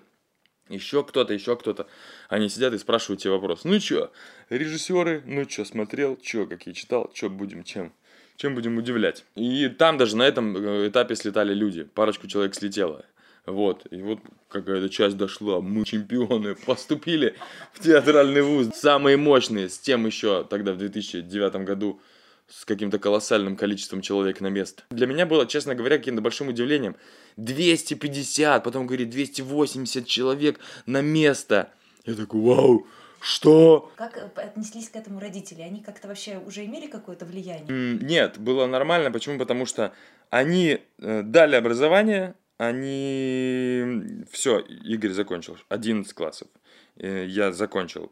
еще 0.68 1.04
кто-то, 1.04 1.32
еще 1.32 1.56
кто-то. 1.56 1.86
Они 2.28 2.50
сидят 2.50 2.74
и 2.74 2.80
спрашивают 2.80 3.22
тебе 3.22 3.34
вопрос. 3.34 3.66
Ну 3.66 3.80
чё, 3.80 4.12
режиссеры, 4.50 5.22
ну 5.28 5.46
чё, 5.46 5.63
смотрел, 5.63 6.18
чё, 6.18 6.48
какие 6.48 6.74
читал, 6.74 7.12
чё 7.13 7.30
будем, 7.30 7.63
чем? 7.63 7.94
Чем 8.36 8.56
будем 8.56 8.80
удивлять? 8.80 9.26
И 9.36 9.70
там 9.70 10.00
даже 10.00 10.18
на 10.18 10.24
этом 10.24 10.58
э, 10.58 10.88
этапе 10.88 11.16
слетали 11.16 11.54
люди. 11.54 11.84
Парочку 11.84 12.26
человек 12.26 12.56
слетело. 12.56 13.06
Вот, 13.46 13.86
и 13.92 14.02
вот 14.02 14.20
какая-то 14.50 14.90
часть 14.90 15.18
дошла, 15.18 15.62
мы 15.62 15.86
чемпионы, 15.86 16.56
поступили 16.56 17.36
в 17.74 17.80
театральный 17.80 18.42
вуз. 18.42 18.70
Самые 18.74 19.18
мощные, 19.18 19.70
с 19.70 19.78
тем 19.78 20.08
еще 20.08 20.44
тогда 20.44 20.74
в 20.74 20.78
2009 20.78 21.63
году, 21.63 22.02
с 22.47 22.65
каким-то 22.65 22.97
колоссальным 22.99 23.55
количеством 23.55 24.01
человек 24.01 24.41
на 24.41 24.47
место. 24.47 24.83
Для 24.89 25.05
меня 25.07 25.25
было, 25.25 25.45
честно 25.45 25.75
говоря, 25.75 25.97
каким-то 25.97 26.21
большим 26.21 26.47
удивлением. 26.47 26.95
250, 27.36 28.63
потом 28.63 28.88
говорит 28.88 29.10
280 29.10 30.07
человек 30.07 30.60
на 30.86 31.01
место. 31.01 31.69
Я 32.05 32.15
такой, 32.15 32.41
вау, 32.41 32.88
что? 33.19 33.91
Как 33.95 34.17
э, 34.17 34.29
отнеслись 34.36 34.89
к 34.89 34.95
этому 34.95 35.19
родители? 35.19 35.62
Они 35.62 35.81
как-то 35.81 36.07
вообще 36.07 36.39
уже 36.45 36.65
имели 36.65 36.88
какое-то 36.88 37.25
влияние? 37.25 37.97
Нет, 38.01 38.38
было 38.38 38.65
нормально. 38.65 39.12
Почему? 39.12 39.38
Потому 39.38 39.65
что 39.65 39.93
они 40.29 40.79
э, 40.99 41.21
дали 41.23 41.55
образование, 41.55 42.36
они... 42.57 44.23
Все, 44.31 44.60
Игорь 44.60 45.12
закончил 45.12 45.57
11 45.69 46.13
классов. 46.13 46.47
Э, 46.95 47.25
Я 47.27 47.51
закончил, 47.51 48.12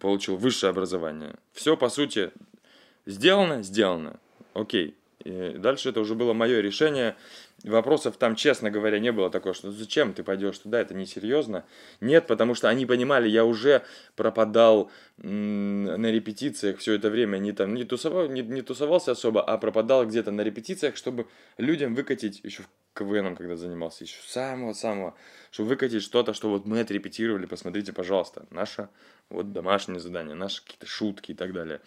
получил 0.00 0.36
высшее 0.36 0.70
образование. 0.70 1.34
Все, 1.52 1.76
по 1.76 1.88
сути, 1.88 2.30
сделано, 3.08 3.62
сделано. 3.62 4.20
Окей. 4.54 4.94
И 5.24 5.56
дальше 5.58 5.88
это 5.88 6.00
уже 6.00 6.14
было 6.14 6.32
мое 6.32 6.60
решение. 6.60 7.16
Вопросов 7.64 8.16
там, 8.16 8.36
честно 8.36 8.70
говоря, 8.70 9.00
не 9.00 9.10
было 9.10 9.30
такого, 9.30 9.52
что 9.52 9.72
зачем 9.72 10.12
ты 10.14 10.22
пойдешь 10.22 10.58
туда, 10.58 10.80
это 10.80 10.94
несерьезно. 10.94 11.64
Нет, 12.00 12.28
потому 12.28 12.54
что 12.54 12.68
они 12.68 12.86
понимали, 12.86 13.28
я 13.28 13.44
уже 13.44 13.82
пропадал 14.14 14.92
на 15.16 16.12
репетициях 16.12 16.78
все 16.78 16.92
это 16.92 17.10
время, 17.10 17.38
не, 17.38 17.50
там, 17.50 17.74
не, 17.74 17.82
тусовал, 17.82 18.28
не, 18.28 18.42
не 18.42 18.62
тусовался 18.62 19.10
особо, 19.10 19.42
а 19.42 19.58
пропадал 19.58 20.06
где-то 20.06 20.30
на 20.30 20.42
репетициях, 20.42 20.96
чтобы 20.96 21.26
людям 21.56 21.96
выкатить, 21.96 22.40
еще 22.44 22.62
в 22.62 22.68
КВН, 22.96 23.34
когда 23.34 23.56
занимался, 23.56 24.04
еще 24.04 24.20
самого-самого, 24.24 25.16
чтобы 25.50 25.70
выкатить 25.70 26.04
что-то, 26.04 26.34
что 26.34 26.50
вот 26.50 26.64
мы 26.64 26.78
отрепетировали, 26.78 27.46
посмотрите, 27.46 27.92
пожалуйста, 27.92 28.46
наше 28.50 28.88
вот 29.30 29.52
домашнее 29.52 29.98
задание, 29.98 30.36
наши 30.36 30.62
какие-то 30.62 30.86
шутки 30.86 31.32
и 31.32 31.34
так 31.34 31.52
далее. 31.52 31.80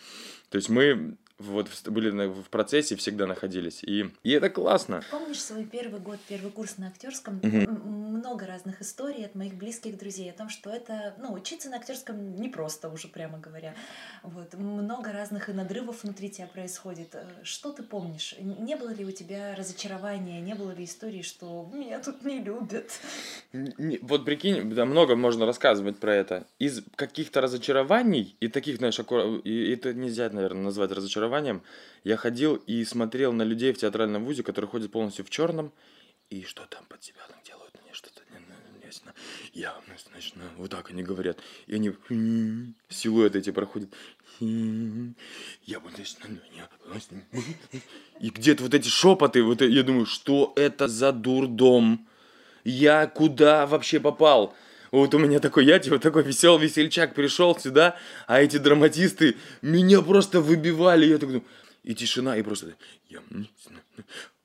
То 0.50 0.58
есть 0.58 0.68
мы 0.68 1.16
вот 1.42 1.68
были 1.88 2.10
в 2.28 2.50
процессе, 2.50 2.96
всегда 2.96 3.26
находились, 3.28 3.84
и, 3.84 4.06
и 4.24 4.32
это 4.32 4.50
классно. 4.50 5.02
Помнишь 5.12 5.42
свой 5.42 5.66
первый 5.66 6.00
год, 6.00 6.20
первый 6.28 6.52
курс 6.52 6.78
на 6.78 6.88
актерском? 6.88 7.40
М- 7.44 8.12
Много 8.22 8.46
разных 8.46 8.82
историй 8.82 9.26
от 9.26 9.36
моих 9.36 9.56
близких 9.56 9.98
друзей 9.98 10.30
о 10.30 10.34
том, 10.34 10.50
что 10.50 10.70
это, 10.70 11.16
ну, 11.18 11.34
учиться 11.34 11.70
на 11.70 11.78
актерском 11.78 12.36
непросто 12.36 12.90
уже, 12.90 13.08
прямо 13.08 13.40
говоря. 13.40 13.74
Вот, 14.24 14.54
много 14.54 15.12
разных 15.12 15.50
и 15.50 15.54
надрывов 15.54 16.04
внутри 16.04 16.30
тебя 16.30 16.48
происходит. 16.48 17.16
Э, 17.16 17.26
Что 17.44 17.72
ты 17.72 17.84
помнишь? 17.84 18.36
Не 18.40 18.76
было 18.76 18.90
ли 18.94 19.04
у 19.06 19.12
тебя 19.12 19.56
разочарования, 19.56 20.40
не 20.42 20.54
было 20.54 20.72
ли 20.72 20.84
истории, 20.84 21.22
что 21.24 21.70
меня 21.74 22.00
тут 22.00 22.24
не 22.24 22.40
любят? 22.40 22.92
Не- 23.54 24.00
Вот 24.02 24.26
прикинь, 24.26 24.70
да, 24.74 24.86
много 24.86 25.16
можно 25.16 25.46
рассказывать 25.46 25.98
про 25.98 26.14
это. 26.16 26.46
Из 26.60 26.82
каких-то 26.96 27.42
разочарований 27.42 28.36
и 28.40 28.48
таких, 28.48 28.78
знаешь, 28.78 29.00
аккура- 29.00 29.40
и 29.44 29.72
это 29.74 29.94
нельзя, 29.94 30.30
наверное, 30.30 30.64
назвать 30.64 30.92
разочарованием. 30.92 31.31
Я 32.04 32.18
ходил 32.18 32.56
и 32.56 32.84
смотрел 32.84 33.32
на 33.34 33.44
людей 33.44 33.74
в 33.74 33.78
театральном 33.78 34.26
вузе, 34.26 34.44
которые 34.44 34.70
ходят 34.70 34.92
полностью 34.92 35.24
в 35.24 35.30
черном, 35.30 35.72
и 36.30 36.44
что 36.44 36.66
там 36.66 36.84
под 36.90 37.04
себя 37.04 37.22
там 37.30 37.40
делают 37.46 37.74
мне 37.84 37.94
что-то 37.94 38.22
не- 38.32 38.86
ясно. 38.86 39.14
Я, 39.54 39.76
значит, 40.12 40.34
вот 40.58 40.72
так 40.72 40.90
они 40.90 41.04
говорят, 41.04 41.38
и 41.68 41.76
они 41.76 41.94
силуэты 42.90 43.40
эти 43.40 43.52
проходят. 43.52 43.90
Я 44.40 45.80
вот 45.80 45.94
здесь, 45.94 46.18
и 48.20 48.30
где-то 48.30 48.64
вот 48.64 48.74
эти 48.74 48.88
шепоты, 48.88 49.44
вот 49.44 49.62
я 49.62 49.84
думаю, 49.84 50.06
что 50.06 50.54
это 50.56 50.88
за 50.88 51.12
дурдом? 51.12 52.08
Я 52.64 53.08
куда 53.08 53.66
вообще 53.66 54.00
попал? 54.00 54.56
Вот 54.92 55.14
у 55.16 55.20
меня 55.20 55.40
такой, 55.40 55.66
я 55.66 55.80
типа 55.80 56.00
такой 56.00 56.24
веселый 56.24 56.68
весельчак 56.68 57.16
пришел 57.16 57.58
сюда, 57.58 57.96
а 58.28 58.42
эти 58.42 58.58
драматисты 58.58 59.38
меня 59.62 60.02
просто 60.02 60.42
выбивали. 60.42 61.06
Я 61.06 61.18
такой, 61.18 61.36
думаю, 61.36 61.48
и 61.84 61.96
тишина, 61.96 62.38
и 62.38 62.44
просто 62.44 62.74
я 63.10 63.20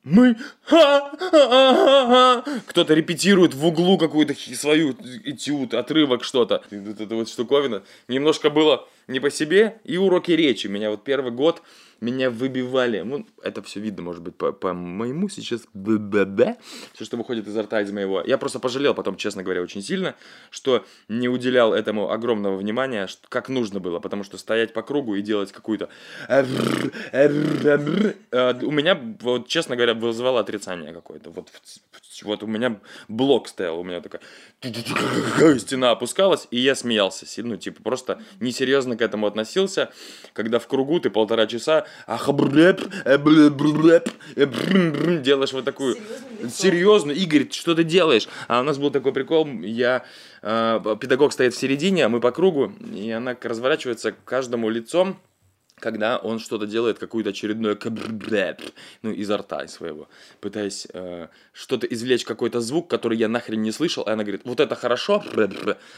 мы 0.07 0.37
ха-ха-ха-ха». 0.63 2.45
кто-то 2.69 2.95
репетирует 2.95 3.55
в 3.55 3.67
углу 3.67 3.99
какую-то 3.99 4.35
свою 4.55 4.93
этюд, 5.25 5.75
отрывок 5.75 6.23
что-то. 6.23 6.63
Вот 6.71 7.01
эта 7.01 7.15
вот 7.17 7.29
штуковина. 7.29 7.83
Немножко 8.07 8.49
было 8.49 8.89
не 9.09 9.19
по 9.19 9.33
себе. 9.33 9.81
И 9.83 9.97
уроки 9.99 10.31
речи. 10.31 10.69
Меня 10.69 10.91
вот 10.91 11.03
первый 11.03 11.33
год 11.33 11.61
меня 12.01 12.31
выбивали. 12.31 13.01
Ну, 13.01 13.27
это 13.43 13.63
все 13.63 13.81
видно, 13.81 14.03
может 14.03 14.23
быть, 14.23 14.37
по, 14.37 14.53
по 14.53 14.73
моему 14.73 15.29
сейчас 15.29 15.63
БББ. 15.73 16.59
Все, 16.93 17.05
что 17.05 17.17
выходит 17.17 17.47
изо 17.47 17.63
рта 17.63 17.81
из 17.81 17.93
моего. 17.93 18.23
Я 18.23 18.39
просто 18.39 18.59
пожалел 18.59 18.95
потом, 18.95 19.17
честно 19.17 19.43
говоря, 19.43 19.63
очень 19.63 19.83
сильно, 19.83 20.15
что 20.51 20.85
не 21.09 21.29
уделял 21.29 21.73
этому 21.73 22.11
огромного 22.11 22.57
внимания, 22.57 23.09
как 23.29 23.49
нужно 23.49 23.81
было. 23.81 23.99
Потому 23.99 24.25
что 24.25 24.39
стоять 24.39 24.73
по 24.73 24.83
кругу 24.83 25.15
и 25.15 25.23
делать 25.23 25.53
какую-то... 25.53 25.89
э, 26.29 26.45
У 28.63 28.71
меня, 28.71 29.01
вот, 29.21 29.49
честно 29.49 29.77
говоря, 29.77 29.95
вызывало 29.95 30.41
отрицание 30.41 30.93
какое-то. 30.93 31.31
Вот, 31.31 31.51
вот 32.23 32.43
у 32.43 32.47
меня 32.47 32.81
блок 33.09 33.49
стоял, 33.49 33.81
у 33.81 33.85
меня 33.85 34.01
такая 34.01 34.21
стена 35.59 35.91
опускалась, 35.91 36.49
и 36.51 36.59
я 36.59 36.75
смеялся. 36.75 37.27
Ну, 37.43 37.57
типа, 37.57 37.83
просто 37.83 38.21
несерьезно 38.41 38.97
к 38.97 39.03
этому 39.03 39.27
относился, 39.27 39.91
когда 40.33 40.59
в 40.59 40.67
кругу 40.67 41.01
ты 41.01 41.11
полтора 41.11 41.47
часа 41.47 41.86
делаешь 45.23 45.53
вот 45.53 45.65
такую 45.65 45.97
серьезно, 46.49 47.13
Игорь, 47.13 47.51
что 47.51 47.75
ты 47.75 47.85
делаешь? 47.85 48.29
А 48.49 48.61
у 48.61 48.63
нас 48.63 48.79
был 48.79 48.91
такой 48.91 49.13
прикол, 49.13 49.47
я 49.63 50.05
э, 50.43 50.97
педагог 51.01 51.33
стоит 51.33 51.55
в 51.55 51.59
середине, 51.59 52.05
а 52.05 52.09
мы 52.09 52.21
по 52.21 52.33
кругу, 52.33 52.73
и 52.95 53.11
она 53.11 53.37
разворачивается 53.41 54.13
к 54.13 54.25
каждому 54.25 54.69
лицом 54.69 55.19
когда 55.79 56.17
он 56.17 56.39
что-то 56.39 56.67
делает, 56.67 56.99
какую-то 56.99 57.31
очередную 57.31 57.79
ну, 59.03 59.13
изо 59.13 59.37
рта 59.37 59.67
своего, 59.69 60.09
пытаясь 60.41 60.87
э, 60.93 61.29
что-то 61.53 61.87
извлечь, 61.87 62.25
какой-то 62.25 62.61
звук, 62.61 62.89
который 62.89 63.19
я 63.19 63.29
нахрен 63.29 63.61
не 63.61 63.73
слышал, 63.73 64.05
и 64.05 64.11
она 64.11 64.25
говорит, 64.25 64.43
вот 64.45 64.61
это 64.61 64.75
хорошо, 64.75 65.23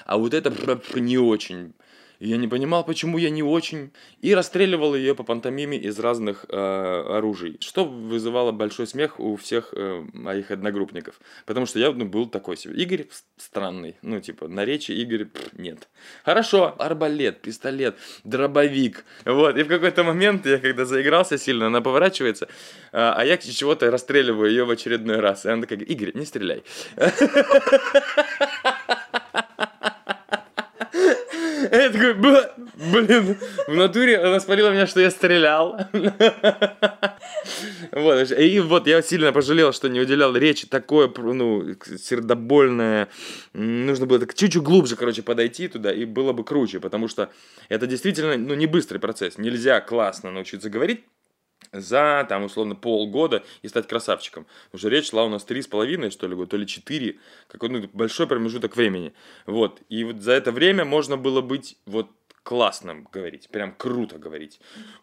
а 0.05 0.19
вот 0.19 0.35
это 0.35 0.53
не 0.97 1.19
очень. 1.19 1.75
И 2.19 2.29
я 2.29 2.37
не 2.37 2.49
понимал, 2.49 2.85
почему 2.85 3.19
я 3.19 3.31
не 3.31 3.43
очень. 3.43 3.93
И 4.21 4.35
расстреливал 4.35 4.95
ее 4.95 5.15
по 5.15 5.23
пантомиме 5.23 5.79
из 5.79 5.99
разных 5.99 6.47
э, 6.49 6.57
оружий. 6.57 7.59
Что 7.61 7.85
вызывало 7.85 8.53
большой 8.53 8.87
смех 8.87 9.21
у 9.21 9.37
всех 9.37 9.73
э, 9.73 10.05
моих 10.13 10.51
одногруппников. 10.51 11.21
Потому 11.47 11.67
что 11.67 11.79
я 11.79 11.93
ну, 11.93 12.05
был 12.05 12.27
такой 12.29 12.57
себе. 12.57 12.75
Игорь 12.83 13.07
странный. 13.37 13.97
Ну, 14.03 14.21
типа, 14.21 14.49
на 14.49 14.65
речи 14.65 14.93
Игорь 14.93 15.27
пф, 15.27 15.53
нет. 15.53 15.89
Хорошо, 16.25 16.75
арбалет, 16.79 17.41
пистолет, 17.41 17.97
дробовик. 18.25 19.05
Вот. 19.25 19.57
И 19.57 19.63
в 19.63 19.69
какой-то 19.69 20.03
момент 20.03 20.47
я, 20.47 20.59
когда 20.59 20.85
заигрался 20.85 21.39
сильно, 21.39 21.67
она 21.67 21.81
поворачивается, 21.81 22.47
э, 22.47 22.49
а 22.93 23.25
я 23.25 23.37
чего-то 23.37 23.91
расстреливаю 23.91 24.51
ее 24.51 24.65
в 24.65 24.71
очередной 24.71 25.21
раз. 25.21 25.47
И 25.47 25.49
она 25.49 25.63
такая, 25.63 25.79
Игорь, 25.81 26.13
не 26.15 26.25
стреляй. 26.25 26.65
Я 31.71 31.91
такой, 31.91 32.15
блин, 32.15 33.37
в 33.67 33.75
натуре 33.75 34.19
она 34.19 34.41
спалила 34.41 34.71
меня, 34.71 34.87
что 34.87 35.01
я 35.01 35.11
стрелял. 35.11 35.79
Вот, 37.93 38.31
и 38.33 38.61
вот 38.61 38.87
я 38.87 39.03
сильно 39.03 39.33
пожалел, 39.33 39.73
что 39.73 39.89
не 39.89 40.01
уделял 40.01 40.37
речи 40.37 40.67
такое, 40.67 41.11
ну, 41.17 41.75
сердобольное. 41.99 43.09
Нужно 43.53 44.07
было 44.07 44.19
так 44.19 44.35
чуть-чуть 44.35 44.63
глубже, 44.63 44.97
короче, 44.97 45.23
подойти 45.23 45.69
туда, 45.69 45.93
и 45.93 46.05
было 46.05 46.33
бы 46.33 46.45
круче, 46.45 46.81
потому 46.81 47.09
что 47.09 47.31
это 47.69 47.87
действительно, 47.87 48.37
ну, 48.37 48.55
не 48.55 48.67
быстрый 48.67 48.99
процесс. 48.99 49.39
Нельзя 49.39 49.81
классно 49.81 50.31
научиться 50.31 50.71
говорить, 50.71 51.05
за, 51.73 52.27
там, 52.29 52.45
условно, 52.45 52.75
полгода 52.75 53.43
и 53.63 53.69
стать 53.69 53.87
красавчиком. 53.87 54.47
Уже 54.73 54.89
речь 54.89 55.11
шла 55.11 55.25
у 55.25 55.29
нас 55.29 55.45
три 55.45 55.63
с 55.63 55.67
половиной, 55.67 56.11
что 56.11 56.27
ли, 56.27 56.35
года, 56.35 56.51
то 56.51 56.57
ли 56.57 56.67
четыре, 56.67 57.19
какой 57.49 57.69
ну, 57.69 57.89
большой 57.93 58.27
промежуток 58.27 58.77
времени. 58.77 59.13
Вот, 59.47 59.83
и 59.89 60.05
вот 60.05 60.23
за 60.23 60.33
это 60.33 60.53
время 60.53 60.85
можно 60.85 61.17
было 61.17 61.41
быть 61.41 61.77
вот 61.87 62.09
классным 62.43 63.07
говорить, 63.13 63.51
прям 63.51 63.75
круто 63.75 64.19
говорить. 64.19 64.61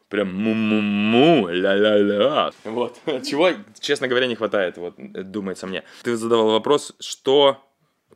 Прям 0.09 0.33
му-му-му, 0.33 1.47
ля-ля-ля. 1.49 2.51
Вот, 2.63 2.99
чего, 3.23 3.51
честно 3.79 4.07
говоря, 4.07 4.27
не 4.27 4.35
хватает, 4.35 4.77
вот, 4.77 4.95
думается 4.97 5.67
мне. 5.67 5.83
Ты 6.03 6.15
задавал 6.15 6.49
вопрос, 6.49 6.95
что 6.99 7.63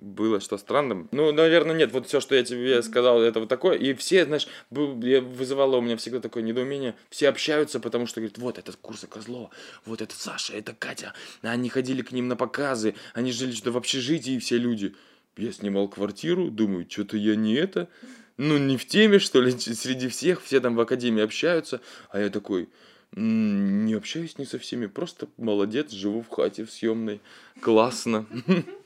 было 0.01 0.39
что 0.39 0.57
странным. 0.57 1.07
Ну, 1.12 1.31
наверное, 1.31 1.75
нет. 1.75 1.91
Вот 1.91 2.07
все, 2.07 2.19
что 2.19 2.35
я 2.35 2.43
тебе 2.43 2.81
сказал, 2.83 3.21
это 3.21 3.39
вот 3.39 3.49
такое. 3.49 3.77
И 3.77 3.93
все, 3.93 4.25
знаешь, 4.25 4.47
вызывало 4.69 5.77
у 5.77 5.81
меня 5.81 5.97
всегда 5.97 6.19
такое 6.19 6.43
недоумение. 6.43 6.95
Все 7.09 7.29
общаются, 7.29 7.79
потому 7.79 8.07
что 8.07 8.21
говорят, 8.21 8.38
вот 8.38 8.57
это 8.57 8.71
курсы 8.81 9.07
Козлова, 9.07 9.49
вот 9.85 10.01
это 10.01 10.15
Саша, 10.15 10.53
это 10.53 10.73
Катя. 10.73 11.13
Они 11.41 11.69
ходили 11.69 12.01
к 12.01 12.12
ним 12.12 12.27
на 12.27 12.35
показы, 12.35 12.95
они 13.13 13.31
жили 13.31 13.51
что-то 13.51 13.71
в 13.71 13.77
общежитии, 13.77 14.39
все 14.39 14.57
люди. 14.57 14.95
Я 15.38 15.51
снимал 15.51 15.88
квартиру, 15.88 16.49
думаю, 16.49 16.85
что-то 16.89 17.17
я 17.17 17.35
не 17.35 17.53
это. 17.53 17.88
Ну, 18.38 18.57
не 18.57 18.77
в 18.77 18.85
теме, 18.85 19.19
что 19.19 19.41
ли, 19.41 19.51
среди 19.51 20.07
всех, 20.07 20.41
все 20.41 20.59
там 20.62 20.75
в 20.75 20.79
академии 20.79 21.21
общаются. 21.21 21.81
А 22.09 22.19
я 22.19 22.29
такой, 22.29 22.69
не 23.15 23.93
общаюсь 23.93 24.38
не 24.38 24.45
со 24.45 24.59
всеми, 24.59 24.85
просто 24.85 25.27
молодец, 25.38 25.91
живу 25.91 26.21
в 26.21 26.29
хате 26.29 26.65
в 26.65 26.71
съемной, 26.71 27.21
классно. 27.62 28.25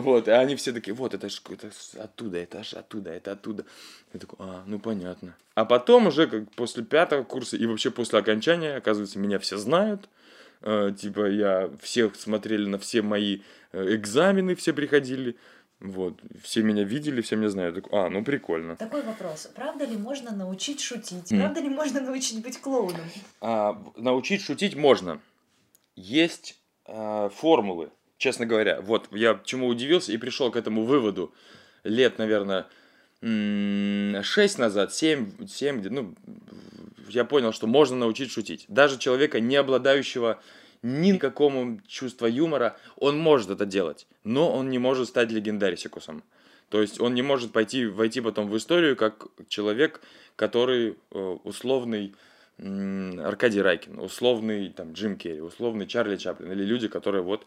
Вот, 0.00 0.26
и 0.26 0.30
они 0.30 0.56
все 0.56 0.72
такие, 0.72 0.94
вот, 0.94 1.12
это 1.12 1.28
ж 1.28 1.42
это 1.50 1.70
оттуда, 2.02 2.38
это 2.38 2.60
аж 2.60 2.72
оттуда, 2.72 3.10
это 3.10 3.32
оттуда. 3.32 3.66
Я 4.14 4.20
такой, 4.20 4.36
а, 4.40 4.62
ну 4.66 4.78
понятно. 4.78 5.36
А 5.54 5.66
потом 5.66 6.06
уже, 6.06 6.26
как 6.26 6.50
после 6.52 6.82
пятого 6.82 7.24
курса 7.24 7.58
и 7.58 7.66
вообще 7.66 7.90
после 7.90 8.18
окончания, 8.18 8.76
оказывается, 8.76 9.18
меня 9.18 9.38
все 9.38 9.58
знают. 9.58 10.08
Э, 10.62 10.92
типа, 10.98 11.28
я, 11.28 11.70
все 11.82 12.10
смотрели 12.14 12.66
на 12.66 12.78
все 12.78 13.02
мои 13.02 13.40
э, 13.72 13.96
экзамены, 13.96 14.54
все 14.54 14.72
приходили. 14.72 15.36
Вот, 15.80 16.20
все 16.42 16.62
меня 16.62 16.84
видели, 16.84 17.20
все 17.20 17.36
меня 17.36 17.50
знают. 17.50 17.74
Так, 17.74 17.84
а, 17.92 18.08
ну 18.08 18.24
прикольно. 18.24 18.76
Такой 18.76 19.02
вопрос. 19.02 19.50
Правда 19.54 19.84
ли 19.84 19.96
можно 19.96 20.30
научить 20.30 20.80
шутить? 20.80 21.30
Mm. 21.32 21.40
Правда 21.40 21.60
ли 21.60 21.68
можно 21.68 22.00
научить 22.00 22.40
быть 22.40 22.58
клоуном? 22.60 23.02
А, 23.42 23.82
научить 23.96 24.40
шутить 24.42 24.74
можно. 24.74 25.20
Есть 25.96 26.58
а, 26.86 27.28
формулы 27.28 27.90
честно 28.22 28.46
говоря. 28.46 28.80
Вот 28.80 29.08
я 29.10 29.40
чему 29.44 29.66
удивился 29.66 30.12
и 30.12 30.16
пришел 30.16 30.52
к 30.52 30.56
этому 30.56 30.84
выводу 30.84 31.34
лет, 31.82 32.18
наверное, 32.18 32.66
6 33.20 34.58
назад, 34.58 34.94
7, 34.94 35.48
7, 35.48 35.88
ну, 35.90 36.14
я 37.08 37.24
понял, 37.24 37.52
что 37.52 37.66
можно 37.66 37.96
научить 37.96 38.30
шутить. 38.30 38.64
Даже 38.68 38.98
человека, 38.98 39.40
не 39.40 39.56
обладающего 39.56 40.40
никакому 40.82 41.80
чувства 41.88 42.26
юмора, 42.26 42.76
он 42.96 43.18
может 43.18 43.50
это 43.50 43.66
делать, 43.66 44.06
но 44.22 44.52
он 44.52 44.70
не 44.70 44.78
может 44.78 45.08
стать 45.08 45.32
легендарисикусом. 45.32 46.22
То 46.68 46.80
есть 46.80 47.00
он 47.00 47.14
не 47.14 47.22
может 47.22 47.52
пойти, 47.52 47.86
войти 47.86 48.20
потом 48.20 48.48
в 48.48 48.56
историю 48.56 48.94
как 48.94 49.26
человек, 49.48 50.00
который 50.36 50.96
э, 51.10 51.18
условный 51.44 52.14
Аркадий 52.58 53.60
Райкин, 53.60 53.98
условный 53.98 54.68
там 54.68 54.92
Джим 54.92 55.16
Керри, 55.16 55.40
условный 55.40 55.88
Чарли 55.88 56.16
Чаплин, 56.16 56.52
или 56.52 56.64
люди, 56.64 56.86
которые 56.86 57.22
вот 57.22 57.46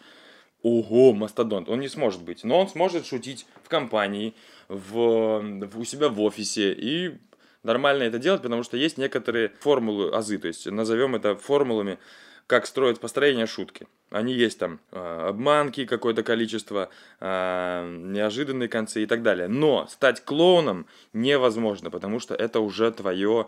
ого, 0.62 1.14
мастодонт, 1.14 1.70
он 1.70 1.80
не 1.80 1.88
сможет 1.88 2.22
быть, 2.22 2.44
но 2.44 2.60
он 2.60 2.68
сможет 2.68 3.06
шутить 3.06 3.46
в 3.64 3.70
компании, 3.70 4.34
в, 4.68 5.40
в, 5.42 5.80
у 5.80 5.86
себя 5.86 6.10
в 6.10 6.20
офисе 6.22 6.74
и 6.74 7.18
нормально 7.64 8.04
это 8.04 8.20
делать, 8.20 8.42
потому 8.42 8.64
что 8.64 8.78
есть 8.78 8.98
некоторые 8.98 9.50
формулы, 9.60 10.12
азы, 10.12 10.38
то 10.38 10.48
есть 10.48 10.66
назовем 10.66 11.16
это 11.16 11.36
формулами, 11.36 12.00
как 12.48 12.68
строить 12.68 13.00
построение 13.00 13.48
шутки. 13.48 13.88
Они 14.12 14.34
есть 14.34 14.60
там 14.60 14.80
э, 14.92 15.28
обманки, 15.30 15.86
какое-то 15.86 16.22
количество, 16.22 16.90
э, 17.20 17.98
неожиданные 18.04 18.70
концы 18.70 19.04
и 19.04 19.08
так 19.08 19.24
далее. 19.24 19.48
Но 19.48 19.88
стать 19.88 20.24
клоуном 20.24 20.86
невозможно, 21.12 21.90
потому 21.90 22.20
что 22.20 22.36
это 22.36 22.60
уже 22.60 22.92
твое 22.92 23.48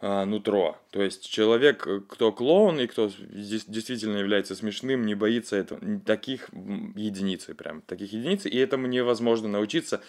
а, 0.00 0.24
нутро. 0.24 0.78
То 0.90 1.02
есть 1.02 1.28
человек, 1.28 1.84
э, 1.88 2.00
кто 2.08 2.30
клоун 2.30 2.78
и 2.78 2.86
кто 2.86 3.10
действительно 3.18 4.18
является 4.18 4.54
смешным, 4.54 5.04
не 5.04 5.16
боится 5.16 5.56
этого. 5.56 5.80
Таких 6.06 6.50
единицы 6.94 7.54
прям, 7.54 7.82
таких 7.82 8.12
единиц. 8.12 8.46
И 8.46 8.56
этому 8.56 8.86
невозможно 8.86 9.48
научиться 9.48 10.00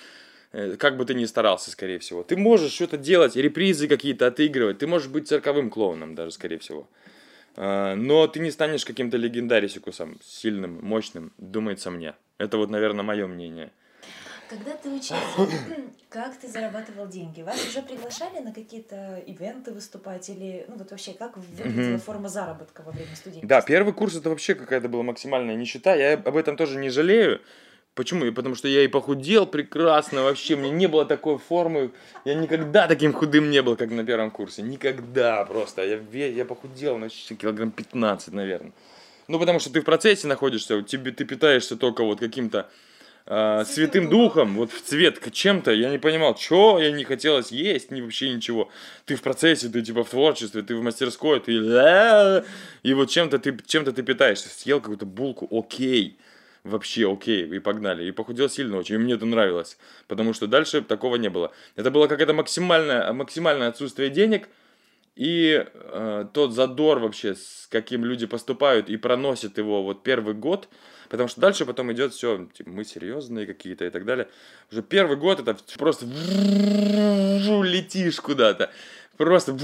э, 0.52 0.76
как 0.78 0.96
бы 0.96 1.06
ты 1.06 1.16
ни 1.16 1.26
старался, 1.26 1.72
скорее 1.72 1.98
всего. 1.98 2.22
Ты 2.22 2.38
можешь 2.38 2.72
что-то 2.72 2.98
делать, 2.98 3.36
репризы 3.36 3.88
какие-то 3.88 4.28
отыгрывать, 4.28 4.78
ты 4.78 4.86
можешь 4.86 5.08
быть 5.08 5.28
цирковым 5.28 5.72
клоуном 5.72 6.14
даже, 6.14 6.32
скорее 6.32 6.60
всего. 6.60 6.88
А, 7.56 7.96
но 7.96 8.28
ты 8.28 8.40
не 8.42 8.52
станешь 8.52 8.86
каким-то 8.86 9.18
легендарисикусом, 9.18 10.20
сильным, 10.24 10.80
мощным, 10.84 11.34
думается 11.40 11.90
мне. 11.90 12.14
Это 12.38 12.58
вот, 12.58 12.70
наверное, 12.70 13.04
мое 13.04 13.26
мнение. 13.26 13.72
Когда 14.50 14.72
ты 14.72 14.90
учился, 14.90 15.16
как 16.10 16.36
ты 16.38 16.48
зарабатывал 16.48 17.08
деньги? 17.08 17.44
Вас 17.44 17.64
уже 17.68 17.84
приглашали 17.84 18.40
на 18.40 18.52
какие-то 18.52 19.22
ивенты 19.28 19.72
выступать 19.72 20.28
или, 20.30 20.66
ну 20.68 20.76
вот 20.78 20.90
вообще, 20.90 21.14
как 21.14 21.38
выглядела 21.38 21.96
mm-hmm. 21.96 22.00
форма 22.00 22.30
заработка 22.30 22.82
во 22.82 22.92
время 22.92 23.16
студенчества? 23.16 23.48
Да, 23.48 23.62
первый 23.62 23.94
курс 23.94 24.16
это 24.16 24.30
вообще 24.30 24.56
какая-то 24.56 24.90
была 24.90 25.04
максимальная 25.04 25.56
нищета. 25.56 25.94
Я 25.94 26.14
об 26.14 26.36
этом 26.36 26.58
тоже 26.58 26.80
не 26.80 26.90
жалею. 26.90 27.42
Почему? 27.94 28.32
Потому 28.32 28.56
что 28.56 28.68
я 28.68 28.84
и 28.84 28.88
похудел 28.88 29.46
прекрасно 29.46 30.24
вообще, 30.24 30.56
мне 30.56 30.72
не 30.72 30.88
было 30.88 31.06
такой 31.06 31.38
формы, 31.38 31.92
я 32.26 32.34
никогда 32.34 32.88
таким 32.88 33.14
худым 33.14 33.52
не 33.52 33.62
был, 33.62 33.76
как 33.76 33.92
на 33.92 34.04
первом 34.04 34.32
курсе, 34.32 34.62
никогда 34.62 35.44
просто, 35.44 35.84
я, 35.84 36.28
я 36.28 36.46
похудел 36.46 36.98
на 36.98 37.10
килограмм 37.10 37.72
15, 37.72 38.34
наверное. 38.34 38.72
Ну, 39.28 39.38
потому 39.38 39.60
что 39.60 39.72
ты 39.72 39.82
в 39.82 39.86
процессе 39.86 40.28
находишься, 40.28 40.82
тебе, 40.82 41.12
ты 41.12 41.26
питаешься 41.26 41.76
только 41.76 42.04
вот 42.04 42.20
каким-то 42.20 42.70
э, 43.26 43.64
Святым 43.66 44.10
Духом, 44.10 44.56
вот 44.56 44.72
в 44.72 44.82
цвет 44.82 45.20
чем-то, 45.32 45.72
я 45.72 45.90
не 45.90 45.98
понимал, 45.98 46.38
что 46.38 46.80
я 46.80 46.92
не 46.92 47.04
хотелось 47.04 47.52
есть, 47.52 47.92
ни 47.92 48.02
вообще 48.02 48.34
ничего. 48.34 48.70
Ты 49.06 49.16
в 49.16 49.22
процессе, 49.22 49.70
ты 49.70 49.82
типа 49.82 50.04
в 50.04 50.10
творчестве, 50.10 50.62
ты 50.62 50.76
в 50.76 50.82
мастерской, 50.82 51.40
ты 51.40 51.54
и 52.84 52.94
вот 52.94 53.10
чем-то 53.10 53.40
ты, 53.40 53.58
чем-то 53.66 53.92
ты 53.92 54.04
питаешься. 54.04 54.50
Съел 54.50 54.80
какую-то 54.80 55.06
булку, 55.06 55.48
окей, 55.52 56.18
вообще 56.64 57.12
окей, 57.12 57.46
и 57.48 57.60
погнали. 57.60 58.06
И 58.06 58.12
похудел 58.12 58.50
сильно 58.50 58.78
очень, 58.78 58.96
и 58.96 58.98
мне 58.98 59.14
это 59.14 59.26
нравилось, 59.26 59.78
потому 60.08 60.34
что 60.34 60.48
дальше 60.48 60.82
такого 60.82 61.16
не 61.16 61.30
было. 61.30 61.52
Это 61.76 61.92
было 61.92 62.08
какое-то 62.08 62.34
максимальное, 62.34 63.12
максимальное 63.14 63.70
отсутствие 63.70 64.10
денег, 64.10 64.50
и 65.20 65.66
э, 65.70 66.26
тот 66.34 66.54
задор 66.54 67.00
вообще, 67.00 67.36
с 67.36 67.68
каким 67.70 68.06
люди 68.06 68.26
поступают 68.26 68.90
и 68.90 68.96
проносят 68.96 69.58
его 69.58 69.84
вот 69.84 70.02
первый 70.02 70.34
год, 70.34 70.70
Потому 71.10 71.28
что 71.28 71.42
дальше 71.42 71.66
потом 71.66 71.92
идет 71.92 72.14
все, 72.14 72.48
типа, 72.54 72.70
мы 72.70 72.86
серьезные 72.86 73.48
какие-то 73.48 73.84
и 73.84 73.90
так 73.90 74.06
далее. 74.06 74.30
Уже 74.72 74.84
первый 74.84 75.18
год 75.18 75.40
это 75.40 75.58
просто 75.80 76.06
летишь 76.06 78.22
куда-то. 78.22 78.70
Просто 79.18 79.58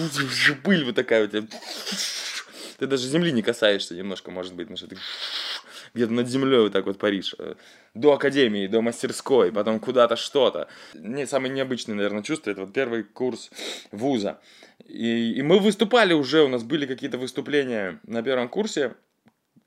пыль 0.64 0.86
вот 0.86 0.96
такая 0.96 1.26
у 1.26 1.28
тебя. 1.28 1.44
Ты 2.80 2.88
даже 2.88 3.08
земли 3.08 3.32
не 3.32 3.44
касаешься 3.44 3.94
немножко, 3.94 4.32
может 4.32 4.56
быть, 4.56 4.68
потому 4.68 4.78
что 4.78 4.88
ты 4.88 4.98
где-то 5.96 6.14
над 6.14 6.28
землей 6.28 6.60
вот 6.60 6.74
так 6.74 6.86
вот 6.86 7.00
паришь. 7.00 7.36
До 7.94 8.14
академии, 8.14 8.68
до 8.68 8.82
мастерской, 8.82 9.52
потом 9.52 9.80
куда-то 9.80 10.16
что-то. 10.16 10.68
Не, 10.94 11.26
самое 11.26 11.54
необычное, 11.54 11.96
наверное, 11.96 12.24
чувство, 12.24 12.52
это 12.52 12.62
вот 12.62 12.74
первый 12.74 13.04
курс 13.04 13.50
вуза. 13.92 14.40
И, 14.86 15.34
и 15.34 15.42
мы 15.42 15.60
выступали 15.60 16.14
уже, 16.14 16.44
у 16.44 16.50
нас 16.50 16.64
были 16.64 16.86
какие-то 16.86 17.18
выступления 17.18 18.00
на 18.06 18.22
первом 18.22 18.50
курсе 18.50 18.96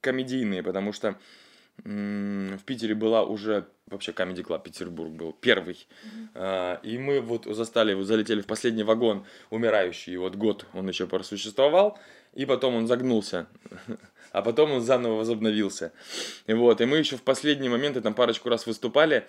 комедийные, 0.01 0.63
потому 0.63 0.93
что 0.93 1.17
в 1.85 2.59
Питере 2.65 2.95
была 2.95 3.23
уже 3.23 3.69
вообще 3.87 4.13
Comedy 4.13 4.45
Club 4.45 4.63
Петербург 4.63 5.11
был 5.11 5.33
первый. 5.33 5.75
Mm-hmm. 5.75 6.29
А, 6.35 6.81
и 6.83 6.99
мы 6.99 7.21
вот 7.21 7.45
застали, 7.47 7.95
вот 7.95 8.05
залетели 8.05 8.41
в 8.41 8.47
последний 8.47 8.83
вагон 8.83 9.25
умирающий. 9.51 10.15
И 10.15 10.17
вот 10.17 10.35
год 10.35 10.67
он 10.73 10.89
еще 10.89 11.07
просуществовал, 11.07 11.99
и 12.35 12.47
потом 12.47 12.75
он 12.75 12.87
загнулся. 12.87 13.47
А 14.33 14.43
потом 14.43 14.73
он 14.73 14.83
заново 14.83 15.15
возобновился. 15.15 15.93
И 16.47 16.53
вот, 16.53 16.81
и 16.81 16.85
мы 16.85 16.99
еще 16.99 17.17
в 17.17 17.23
последний 17.23 17.69
момент, 17.69 18.01
там 18.03 18.15
парочку 18.15 18.49
раз 18.49 18.67
выступали, 18.67 19.27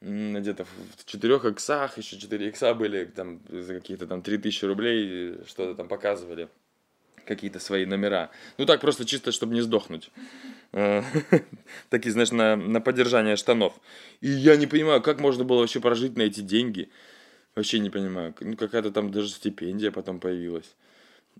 где-то 0.00 0.64
в 0.64 1.04
четырех 1.06 1.44
иксах, 1.44 1.96
еще 1.98 2.18
четыре 2.18 2.48
икса 2.48 2.74
были, 2.74 3.04
там 3.06 3.40
за 3.48 3.74
какие-то 3.74 4.06
там 4.06 4.22
три 4.22 4.38
тысячи 4.38 4.64
рублей 4.64 5.38
что-то 5.46 5.74
там 5.74 5.88
показывали 5.88 6.48
какие-то 7.24 7.58
свои 7.58 7.86
номера. 7.86 8.30
Ну 8.58 8.66
так 8.66 8.80
просто 8.80 9.06
чисто, 9.06 9.32
чтобы 9.32 9.54
не 9.54 9.62
сдохнуть. 9.62 10.10
Э, 10.72 11.02
такие, 11.88 12.12
знаешь, 12.12 12.32
на, 12.32 12.56
на 12.56 12.82
поддержание 12.82 13.36
штанов. 13.36 13.74
И 14.20 14.28
я 14.28 14.56
не 14.56 14.66
понимаю, 14.66 15.00
как 15.00 15.20
можно 15.20 15.44
было 15.44 15.60
вообще 15.60 15.80
прожить 15.80 16.16
на 16.16 16.22
эти 16.22 16.40
деньги. 16.40 16.90
Вообще 17.54 17.78
не 17.78 17.88
понимаю. 17.88 18.34
Ну, 18.40 18.56
какая-то 18.56 18.90
там 18.90 19.10
даже 19.10 19.28
стипендия 19.28 19.90
потом 19.90 20.20
появилась 20.20 20.74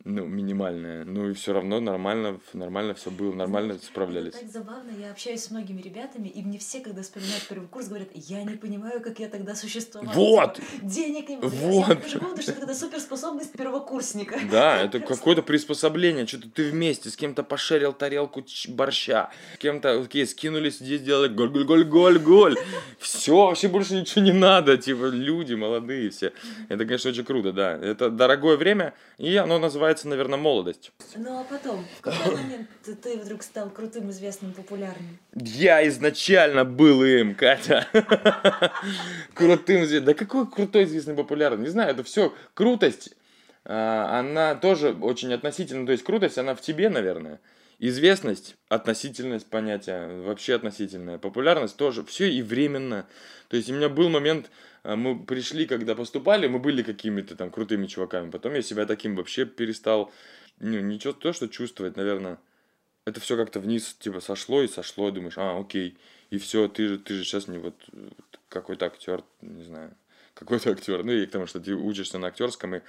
ну, 0.05 0.27
минимальная. 0.27 1.05
Ну 1.05 1.31
и 1.31 1.33
все 1.33 1.55
равно 1.55 1.81
нормально, 1.81 2.39
нормально 2.53 2.93
все 2.95 3.11
было, 3.11 3.33
нормально 3.33 3.75
Знаешь, 3.75 3.89
справлялись. 3.89 4.35
Это 4.35 4.41
так 4.41 4.51
забавно, 4.51 4.91
я 5.01 5.11
общаюсь 5.11 5.43
с 5.45 5.51
многими 5.51 5.81
ребятами, 5.81 6.29
и 6.29 6.43
мне 6.43 6.59
все, 6.59 6.81
когда 6.81 7.01
вспоминают 7.01 7.47
первый 7.49 7.69
курс, 7.69 7.89
говорят, 7.89 8.09
я 8.13 8.43
не 8.43 8.57
понимаю, 8.57 9.01
как 9.01 9.19
я 9.19 9.31
тогда 9.31 9.55
существовал. 9.55 10.13
Вот! 10.13 10.57
Типа, 10.57 10.67
денег 10.83 11.29
не 11.31 11.37
было. 11.39 11.49
Вот! 11.49 12.07
Я 12.07 12.19
года, 12.19 12.43
что 12.43 12.51
это 12.51 12.61
когда 12.61 12.75
суперспособность 12.75 13.53
первокурсника. 13.53 14.39
Да, 14.51 14.77
это 14.77 15.01
какое-то 15.15 15.43
приспособление, 15.43 16.27
что-то 16.27 16.51
ты 16.51 16.71
вместе 16.71 17.09
с 17.09 17.17
кем-то 17.17 17.43
пошерил 17.43 17.95
тарелку 17.95 18.45
борща, 18.69 19.31
с 19.55 19.59
кем-то, 19.59 20.03
окей, 20.03 20.27
скинулись, 20.27 20.81
здесь 20.81 21.01
сделали 21.01 21.29
голь-голь-голь-голь-голь. 21.29 22.59
Все, 22.99 23.47
вообще 23.47 23.69
больше 23.69 23.95
ничего 23.95 24.23
не 24.23 24.33
надо, 24.33 24.77
типа, 24.77 25.07
люди 25.07 25.55
молодые 25.55 26.11
все. 26.11 26.33
Это, 26.69 26.85
конечно, 26.85 27.11
очень 27.11 27.25
круто, 27.25 27.53
да. 27.53 27.73
Это 27.73 28.11
дорогое 28.11 28.59
время, 28.59 28.93
и 29.17 29.35
оно 29.37 29.59
называется 29.59 29.84
называется, 29.85 30.09
наверное, 30.09 30.39
молодость. 30.39 30.93
Ну 31.17 31.41
а 31.41 31.45
потом, 31.45 31.85
в 31.99 32.01
какой 32.01 32.37
момент 32.37 32.69
ты 33.03 33.19
вдруг 33.19 33.43
стал 33.43 33.69
крутым, 33.69 34.11
известным, 34.11 34.53
популярным? 34.55 35.19
Я 35.35 35.87
изначально 35.89 36.65
был 36.65 37.05
им, 37.05 37.35
Катя. 37.35 37.87
Крутым, 39.35 39.85
известным. 39.85 40.07
Да 40.07 40.15
какой 40.15 40.51
крутой, 40.51 40.85
известный, 40.85 41.15
популярный? 41.15 41.65
Не 41.65 41.71
знаю, 41.71 41.91
это 41.91 42.03
все 42.03 42.33
крутость. 42.55 43.15
А, 43.67 44.21
она 44.21 44.55
тоже 44.55 44.97
очень 45.01 45.33
относительно, 45.35 45.85
то 45.85 45.93
есть 45.93 46.05
крутость, 46.05 46.39
она 46.39 46.55
в 46.55 46.63
тебе, 46.63 46.89
наверное. 46.89 47.41
Известность, 47.79 48.57
относительность 48.69 49.49
понятия, 49.49 50.21
вообще 50.23 50.55
относительная. 50.55 51.19
Популярность 51.19 51.77
тоже, 51.77 52.05
все 52.05 52.31
и 52.31 52.43
временно. 52.43 53.07
То 53.49 53.57
есть 53.57 53.69
у 53.71 53.75
меня 53.75 53.89
был 53.89 54.09
момент, 54.09 54.51
а, 54.85 54.97
мы 54.97 55.25
пришли, 55.25 55.67
когда 55.67 55.95
поступали, 55.95 56.47
мы 56.47 56.59
были 56.59 56.83
какими-то 56.83 57.37
там 57.37 57.51
крутыми 57.51 57.87
чуваками. 57.87 58.31
Потом 58.31 58.55
я 58.55 58.63
себя 58.63 58.87
таким 58.87 59.17
вообще 59.17 59.45
перестал, 59.45 60.13
ну, 60.61 60.79
ничего, 60.81 61.13
то, 61.13 61.33
что 61.33 61.49
чувствовать, 61.49 61.97
наверное. 61.97 62.39
Это 63.07 63.21
все 63.21 63.37
как-то 63.37 63.61
вниз, 63.61 63.95
типа, 63.99 64.21
сошло 64.21 64.63
и 64.63 64.69
сошло, 64.69 65.11
думаешь, 65.11 65.37
а, 65.37 65.59
окей. 65.59 65.99
И 66.31 66.39
все, 66.39 66.69
ты 66.69 66.89
же, 66.89 66.99
ты 66.99 67.15
же 67.15 67.25
сейчас 67.25 67.49
не 67.49 67.59
вот 67.59 67.75
какой-то 68.49 68.87
актер, 68.87 69.25
не 69.41 69.65
знаю, 69.65 69.95
какой-то 70.35 70.71
актер. 70.71 71.05
Ну, 71.05 71.13
и 71.13 71.27
к 71.27 71.31
тому, 71.31 71.47
что 71.47 71.61
ты 71.61 71.75
учишься 71.75 72.19
на 72.19 72.29
актерском, 72.29 72.77
и 72.77 72.81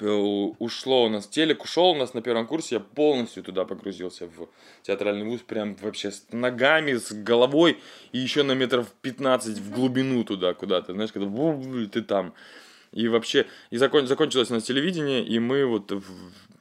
ушло 0.00 1.04
у 1.04 1.08
нас 1.08 1.26
телек, 1.26 1.64
ушел 1.64 1.90
у 1.90 1.94
нас 1.94 2.14
на 2.14 2.22
первом 2.22 2.46
курсе, 2.46 2.76
я 2.76 2.80
полностью 2.80 3.42
туда 3.42 3.64
погрузился 3.64 4.26
в 4.26 4.48
театральный 4.82 5.24
вуз, 5.24 5.40
прям 5.40 5.74
вообще 5.76 6.10
с 6.10 6.26
ногами, 6.32 6.94
с 6.94 7.12
головой, 7.12 7.78
и 8.12 8.18
еще 8.18 8.42
на 8.42 8.52
метров 8.52 8.86
15 9.02 9.58
в 9.58 9.74
глубину 9.74 10.24
туда 10.24 10.54
куда-то, 10.54 10.92
знаешь, 10.92 11.12
когда 11.12 11.28
ты 11.88 12.02
там. 12.02 12.34
И 12.92 13.08
вообще, 13.08 13.46
и 13.70 13.78
закон, 13.78 14.06
закончилось 14.06 14.50
у 14.50 14.54
нас 14.54 14.64
телевидение, 14.64 15.24
и 15.24 15.38
мы 15.38 15.64
вот 15.64 15.92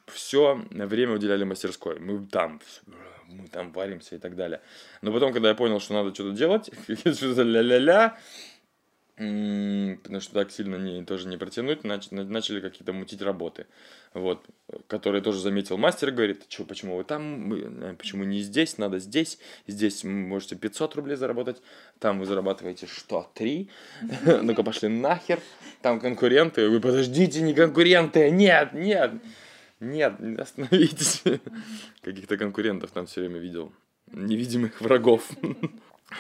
все 0.08 0.62
время 0.72 1.16
уделяли 1.16 1.44
мастерской. 1.44 2.00
Мы 2.00 2.26
там, 2.26 2.62
мы 3.28 3.48
там 3.48 3.72
варимся 3.72 4.16
и 4.16 4.18
так 4.18 4.36
далее. 4.36 4.62
Но 5.02 5.12
потом, 5.12 5.34
когда 5.34 5.50
я 5.50 5.56
понял, 5.56 5.80
что 5.80 5.94
надо 5.94 6.14
что-то 6.14 6.32
делать, 6.32 6.70
что-то 6.88 7.44
ля-ля-ля, 7.44 8.18
потому 9.22 10.20
что 10.20 10.34
так 10.34 10.52
сильно 10.52 10.78
не, 10.78 11.04
тоже 11.06 11.28
не 11.28 11.38
протянуть, 11.38 11.84
нач, 11.84 12.10
начали 12.10 12.60
какие-то 12.60 12.92
мутить 12.92 13.22
работы, 13.22 13.68
вот, 14.16 14.44
которые 14.88 15.22
тоже 15.22 15.40
заметил 15.40 15.78
мастер, 15.78 16.10
говорит, 16.10 16.46
что, 16.50 16.64
почему 16.64 16.98
вы 16.98 17.04
там, 17.04 17.54
э, 17.54 17.94
почему 17.96 18.24
не 18.24 18.42
здесь, 18.42 18.80
надо 18.80 18.98
здесь, 18.98 19.38
здесь 19.68 20.04
можете 20.04 20.56
500 20.56 20.96
рублей 20.96 21.18
заработать, 21.18 21.62
там 22.00 22.20
вы 22.20 22.26
зарабатываете 22.26 22.88
что, 22.88 23.30
3, 23.36 23.70
ну-ка 24.42 24.64
пошли 24.64 24.90
нахер, 24.90 25.40
там 25.84 26.00
конкуренты, 26.00 26.68
вы 26.68 26.80
подождите, 26.80 27.42
не 27.42 27.54
конкуренты, 27.54 28.32
нет, 28.32 28.74
нет, 28.74 29.12
нет, 29.80 30.40
остановитесь, 30.40 31.22
каких-то 32.02 32.38
конкурентов 32.38 32.90
там 32.90 33.06
все 33.06 33.22
время 33.22 33.38
видел, 33.38 33.72
невидимых 34.08 34.82
врагов. 34.82 35.30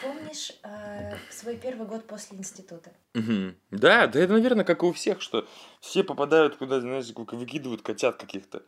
Помнишь 0.02 0.54
э, 1.02 1.18
свой 1.30 1.58
первый 1.58 1.88
год 1.88 2.06
после 2.08 2.38
института? 2.38 2.92
Угу. 3.16 3.56
Да, 3.72 4.08
да 4.08 4.20
это, 4.20 4.34
наверное, 4.34 4.66
как 4.66 4.84
и 4.84 4.86
у 4.86 4.94
всех, 4.94 5.22
что 5.22 5.48
все 5.80 6.04
попадают 6.04 6.56
куда, 6.56 6.80
знаешь, 6.80 7.12
выкидывают 7.16 7.82
котят 7.82 8.18
каких-то. 8.18 8.64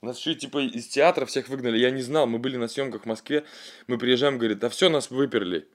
У 0.00 0.06
нас 0.06 0.18
еще 0.18 0.34
типа 0.34 0.58
из 0.58 0.86
театра 0.88 1.24
всех 1.24 1.48
выгнали. 1.48 1.78
Я 1.78 1.90
не 1.90 2.02
знал, 2.02 2.26
мы 2.26 2.38
были 2.38 2.56
на 2.56 2.68
съемках 2.68 3.02
в 3.02 3.06
Москве, 3.06 3.44
мы 3.86 3.98
приезжаем, 3.98 4.38
говорит, 4.38 4.62
а 4.62 4.68
все, 4.68 4.88
нас 4.88 5.10
выперли 5.10 5.68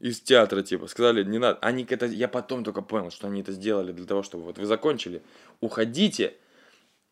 из 0.00 0.20
театра, 0.20 0.62
типа, 0.62 0.86
сказали, 0.86 1.22
не 1.24 1.38
надо. 1.38 1.58
Они 1.60 1.86
это, 1.88 2.06
я 2.06 2.28
потом 2.28 2.64
только 2.64 2.82
понял, 2.82 3.10
что 3.10 3.28
они 3.28 3.42
это 3.42 3.52
сделали 3.52 3.92
для 3.92 4.06
того, 4.06 4.22
чтобы 4.22 4.44
вот 4.44 4.58
вы 4.58 4.66
закончили, 4.66 5.22
уходите, 5.60 6.34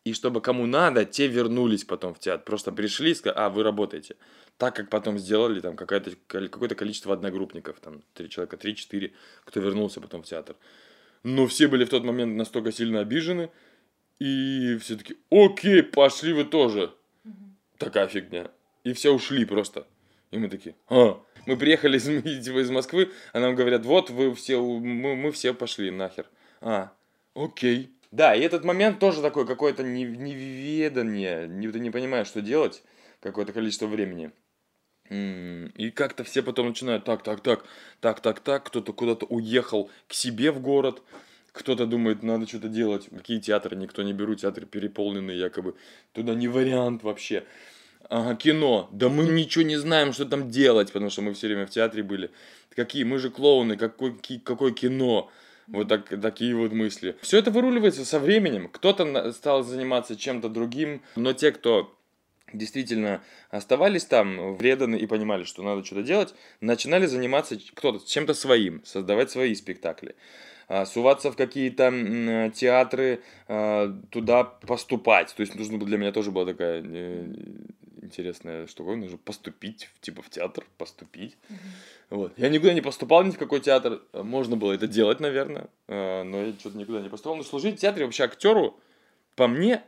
и 0.09 0.13
чтобы 0.13 0.41
кому 0.41 0.65
надо, 0.65 1.05
те 1.05 1.27
вернулись 1.27 1.83
потом 1.83 2.13
в 2.13 2.19
театр. 2.19 2.43
Просто 2.45 2.71
пришли, 2.71 3.13
сказали, 3.13 3.39
а, 3.39 3.49
вы 3.49 3.63
работаете 3.63 4.15
так 4.59 4.75
как 4.75 4.89
потом 4.89 5.17
сделали 5.17 5.61
там 5.61 5.77
какое-то, 5.77 6.11
какое-то 6.27 6.75
количество 6.75 7.13
одногруппников, 7.13 7.79
там 7.79 8.03
три 8.13 8.29
человека, 8.29 8.57
три-четыре, 8.57 9.13
кто 9.45 9.61
вернулся 9.61 10.01
потом 10.01 10.21
в 10.21 10.25
театр. 10.25 10.57
Но 11.23 11.47
все 11.47 11.69
были 11.69 11.85
в 11.85 11.89
тот 11.89 12.03
момент 12.03 12.35
настолько 12.35 12.73
сильно 12.73 12.99
обижены, 12.99 13.51
и 14.19 14.77
все 14.81 14.97
таки 14.97 15.15
окей, 15.31 15.81
пошли 15.81 16.33
вы 16.33 16.43
тоже. 16.43 16.93
Угу. 17.23 17.33
Такая 17.77 18.07
фигня. 18.09 18.51
И 18.83 18.91
все 18.91 19.13
ушли 19.13 19.45
просто. 19.45 19.87
И 20.31 20.37
мы 20.37 20.49
такие, 20.49 20.75
а, 20.89 21.23
мы 21.45 21.55
приехали 21.55 21.97
из, 21.97 22.09
из 22.47 22.69
Москвы, 22.69 23.11
а 23.31 23.39
нам 23.39 23.55
говорят, 23.55 23.85
вот 23.85 24.09
вы 24.09 24.35
все, 24.35 24.61
мы, 24.61 25.15
мы 25.15 25.31
все 25.31 25.53
пошли 25.53 25.89
нахер. 25.89 26.25
А, 26.59 26.91
окей. 27.33 27.91
Да, 28.11 28.33
и 28.33 28.41
этот 28.41 28.63
момент 28.63 28.99
тоже 28.99 29.21
такой 29.21 29.45
какое-то 29.45 29.83
неведание, 29.83 31.47
не, 31.47 31.71
ты 31.71 31.79
не 31.79 31.91
понимаешь, 31.91 32.27
что 32.27 32.41
делать 32.41 32.83
какое-то 33.19 33.53
количество 33.53 33.85
времени. 33.85 34.31
И 35.09 35.91
как-то 35.95 36.23
все 36.23 36.43
потом 36.43 36.67
начинают 36.67 37.03
так, 37.03 37.23
так, 37.23 37.41
так, 37.41 37.65
так, 37.99 38.19
так, 38.19 38.39
так, 38.39 38.65
кто-то 38.65 38.93
куда-то 38.93 39.25
уехал 39.25 39.89
к 40.07 40.13
себе 40.13 40.51
в 40.51 40.61
город, 40.61 41.01
кто-то 41.51 41.85
думает, 41.85 42.23
надо 42.23 42.47
что-то 42.47 42.67
делать. 42.69 43.09
Какие 43.09 43.39
театры 43.39 43.75
никто 43.75 44.03
не 44.03 44.13
берут, 44.13 44.41
театры 44.41 44.65
переполненные 44.65 45.37
якобы. 45.37 45.75
Туда 46.13 46.35
не 46.35 46.47
вариант 46.47 47.03
вообще. 47.03 47.43
Ага, 48.07 48.35
кино. 48.35 48.87
Да 48.91 49.09
мы 49.09 49.25
ничего 49.25 49.63
не 49.63 49.77
знаем, 49.77 50.13
что 50.13 50.25
там 50.25 50.49
делать, 50.49 50.91
потому 50.91 51.09
что 51.09 51.21
мы 51.21 51.33
все 51.33 51.47
время 51.47 51.65
в 51.65 51.71
театре 51.71 52.03
были. 52.03 52.31
Какие? 52.75 53.03
Мы 53.03 53.19
же 53.19 53.29
клоуны, 53.29 53.77
какой, 53.77 54.15
какое 54.43 54.71
кино? 54.71 55.31
Вот 55.71 55.87
так, 55.87 56.21
такие 56.21 56.55
вот 56.55 56.71
мысли. 56.71 57.15
Все 57.21 57.37
это 57.37 57.51
выруливается 57.51 58.05
со 58.05 58.19
временем. 58.19 58.69
Кто-то 58.69 59.31
стал 59.31 59.63
заниматься 59.63 60.15
чем-то 60.15 60.49
другим, 60.49 61.01
но 61.15 61.33
те, 61.33 61.51
кто 61.51 61.95
действительно 62.53 63.21
оставались 63.51 64.05
там, 64.05 64.55
вреданы 64.55 64.95
и 64.95 65.05
понимали, 65.05 65.43
что 65.43 65.61
надо 65.63 65.83
что-то 65.85 66.03
делать, 66.03 66.33
начинали 66.61 67.05
заниматься 67.05 67.57
кто-то 67.75 68.05
чем-то 68.05 68.33
своим, 68.33 68.83
создавать 68.83 69.29
свои 69.29 69.53
спектакли 69.53 70.15
а, 70.67 70.85
суваться 70.85 71.31
в 71.31 71.35
какие-то 71.35 72.51
театры, 72.55 73.21
а, 73.47 73.91
туда 74.11 74.43
поступать. 74.43 75.33
То 75.35 75.41
есть 75.41 75.55
нужно 75.55 75.79
для 75.79 75.97
меня 75.97 76.11
тоже 76.11 76.31
была 76.31 76.45
такая 76.45 76.83
э, 76.85 77.27
интересная 78.09 78.67
штука, 78.67 78.95
нужно 78.95 79.17
поступить, 79.17 79.89
типа 80.01 80.21
в 80.21 80.29
театр, 80.29 80.65
поступить. 80.77 81.37
Mm-hmm. 81.49 81.55
Вот. 82.09 82.33
Я 82.37 82.49
никуда 82.49 82.73
не 82.73 82.81
поступал 82.81 83.23
ни 83.23 83.31
в 83.31 83.37
какой 83.37 83.59
театр, 83.59 84.01
можно 84.13 84.57
было 84.57 84.73
это 84.73 84.87
делать, 84.87 85.19
наверное, 85.19 85.69
а, 85.87 86.23
но 86.23 86.41
я 86.41 86.53
что-то 86.53 86.77
никуда 86.77 87.01
не 87.01 87.09
поступал. 87.09 87.37
Но 87.37 87.43
служить 87.43 87.77
в 87.77 87.79
театре 87.79 88.05
вообще 88.05 88.23
актеру, 88.23 88.79
по 89.35 89.47
мне, 89.47 89.83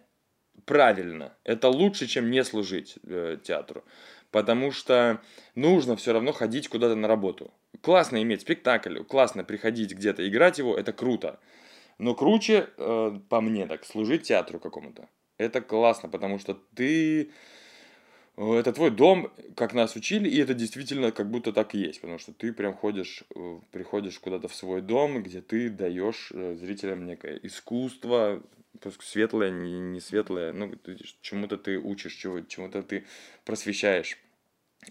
правильно. 0.65 1.33
Это 1.43 1.67
лучше, 1.69 2.07
чем 2.07 2.31
не 2.31 2.43
служить 2.43 2.97
э, 3.03 3.37
театру. 3.43 3.83
Потому 4.29 4.71
что 4.71 5.21
нужно 5.55 5.95
все 5.97 6.13
равно 6.13 6.31
ходить 6.31 6.69
куда-то 6.69 6.95
на 6.95 7.07
работу. 7.07 7.51
Классно 7.81 8.21
иметь 8.21 8.41
спектакль, 8.41 9.03
классно 9.03 9.43
приходить 9.43 9.93
где-то 9.93 10.27
играть 10.27 10.57
его, 10.57 10.77
это 10.77 10.93
круто. 10.93 11.39
Но 11.97 12.15
круче, 12.15 12.69
э, 12.77 13.19
по 13.29 13.41
мне 13.41 13.67
так, 13.67 13.83
служить 13.85 14.23
театру 14.23 14.59
какому-то. 14.59 15.09
Это 15.37 15.61
классно, 15.61 16.07
потому 16.07 16.39
что 16.39 16.57
ты... 16.75 17.31
Это 18.37 18.71
твой 18.71 18.91
дом, 18.91 19.31
как 19.55 19.73
нас 19.73 19.95
учили, 19.95 20.29
и 20.29 20.37
это 20.39 20.53
действительно 20.53 21.11
как 21.11 21.29
будто 21.29 21.51
так 21.51 21.75
и 21.75 21.79
есть, 21.79 21.99
потому 22.01 22.17
что 22.17 22.33
ты 22.33 22.53
прям 22.53 22.73
ходишь, 22.73 23.23
э, 23.35 23.59
приходишь 23.71 24.17
куда-то 24.19 24.47
в 24.47 24.55
свой 24.55 24.81
дом, 24.81 25.21
где 25.21 25.41
ты 25.41 25.69
даешь 25.69 26.31
э, 26.33 26.55
зрителям 26.55 27.05
некое 27.05 27.39
искусство, 27.43 28.41
светлое, 29.01 29.51
не, 29.51 29.99
светлое, 29.99 30.53
ну, 30.53 30.73
чему-то 31.21 31.57
ты 31.57 31.77
учишь, 31.77 32.13
чему-то 32.13 32.81
ты 32.83 33.05
просвещаешь 33.43 34.17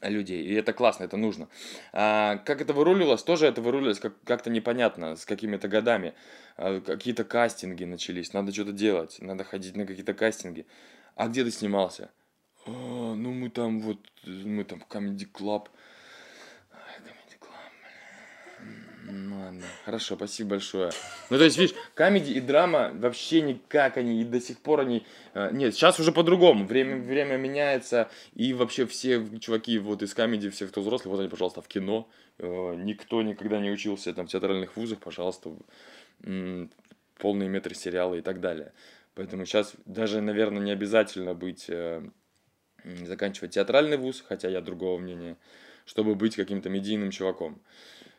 людей. 0.03 0.45
И 0.45 0.55
это 0.55 0.73
классно, 0.73 1.05
это 1.05 1.17
нужно. 1.17 1.49
А, 1.93 2.37
как 2.39 2.61
это 2.61 2.73
вырулилось? 2.73 3.23
Тоже 3.23 3.47
это 3.47 3.61
вырулилось 3.61 3.99
как- 3.99 4.23
как-то 4.25 4.51
непонятно, 4.51 5.17
с 5.17 5.25
какими-то 5.25 5.67
годами. 5.67 6.15
А, 6.57 6.81
какие-то 6.81 7.25
кастинги 7.25 7.85
начались, 7.85 8.33
надо 8.33 8.53
что-то 8.53 8.73
делать, 8.73 9.17
надо 9.21 9.45
ходить 9.45 9.77
на 9.77 9.87
какие-то 9.87 10.15
кастинги. 10.15 10.67
А 11.17 11.29
где 11.29 11.43
ты 11.43 11.51
снимался? 11.51 12.11
«А, 12.67 12.71
ну 12.71 13.33
мы 13.33 13.51
там 13.51 13.81
вот, 13.81 13.99
мы 14.25 14.65
там 14.65 14.81
в 14.81 14.87
Comedy 14.87 15.27
Club. 15.33 15.69
Comedy 16.71 17.39
Club. 17.41 17.51
Ну 19.11 19.41
ладно, 19.41 19.63
хорошо, 19.85 20.15
спасибо 20.17 20.51
большое. 20.51 20.91
Ну, 21.31 21.39
то 21.39 21.45
есть, 21.45 21.59
видишь, 21.59 21.75
комедий 21.95 22.35
и 22.35 22.41
драма 22.41 22.93
вообще 22.95 23.41
никак 23.41 23.97
они, 23.97 24.21
и 24.21 24.25
до 24.25 24.41
сих 24.41 24.59
пор 24.59 24.81
они... 24.81 25.07
э, 25.35 25.51
Нет, 25.53 25.75
сейчас 25.75 25.99
уже 25.99 26.13
по-другому, 26.13 26.67
время, 26.67 26.97
время 26.97 27.37
меняется, 27.37 28.11
и 28.35 28.53
вообще 28.53 28.87
все 28.87 29.27
чуваки 29.41 29.79
вот 29.79 30.03
из 30.03 30.15
комедии, 30.15 30.49
все, 30.51 30.67
кто 30.67 30.81
взрослый, 30.83 31.11
вот 31.11 31.21
они, 31.21 31.29
пожалуйста, 31.29 31.63
в 31.63 31.69
кино. 31.69 32.09
Э, 32.39 32.75
Никто 32.77 33.23
никогда 33.23 33.59
не 33.59 33.71
учился 33.71 34.13
там 34.13 34.27
в 34.27 34.31
театральных 34.31 34.77
вузах, 34.77 35.01
пожалуйста, 35.01 35.51
полные 37.19 37.49
метры 37.49 37.75
сериалы 37.75 38.19
и 38.19 38.23
так 38.23 38.41
далее. 38.41 38.73
Поэтому 39.15 39.45
сейчас 39.45 39.75
даже, 39.87 40.21
наверное, 40.21 40.63
не 40.63 40.71
обязательно 40.71 41.35
быть, 41.35 41.67
э, 41.69 42.03
заканчивать 43.05 43.53
театральный 43.53 43.97
вуз, 43.97 44.25
хотя 44.27 44.49
я 44.49 44.61
другого 44.61 44.99
мнения, 44.99 45.37
чтобы 45.85 46.15
быть 46.15 46.37
каким-то 46.37 46.69
медийным 46.69 47.11
чуваком. 47.11 47.61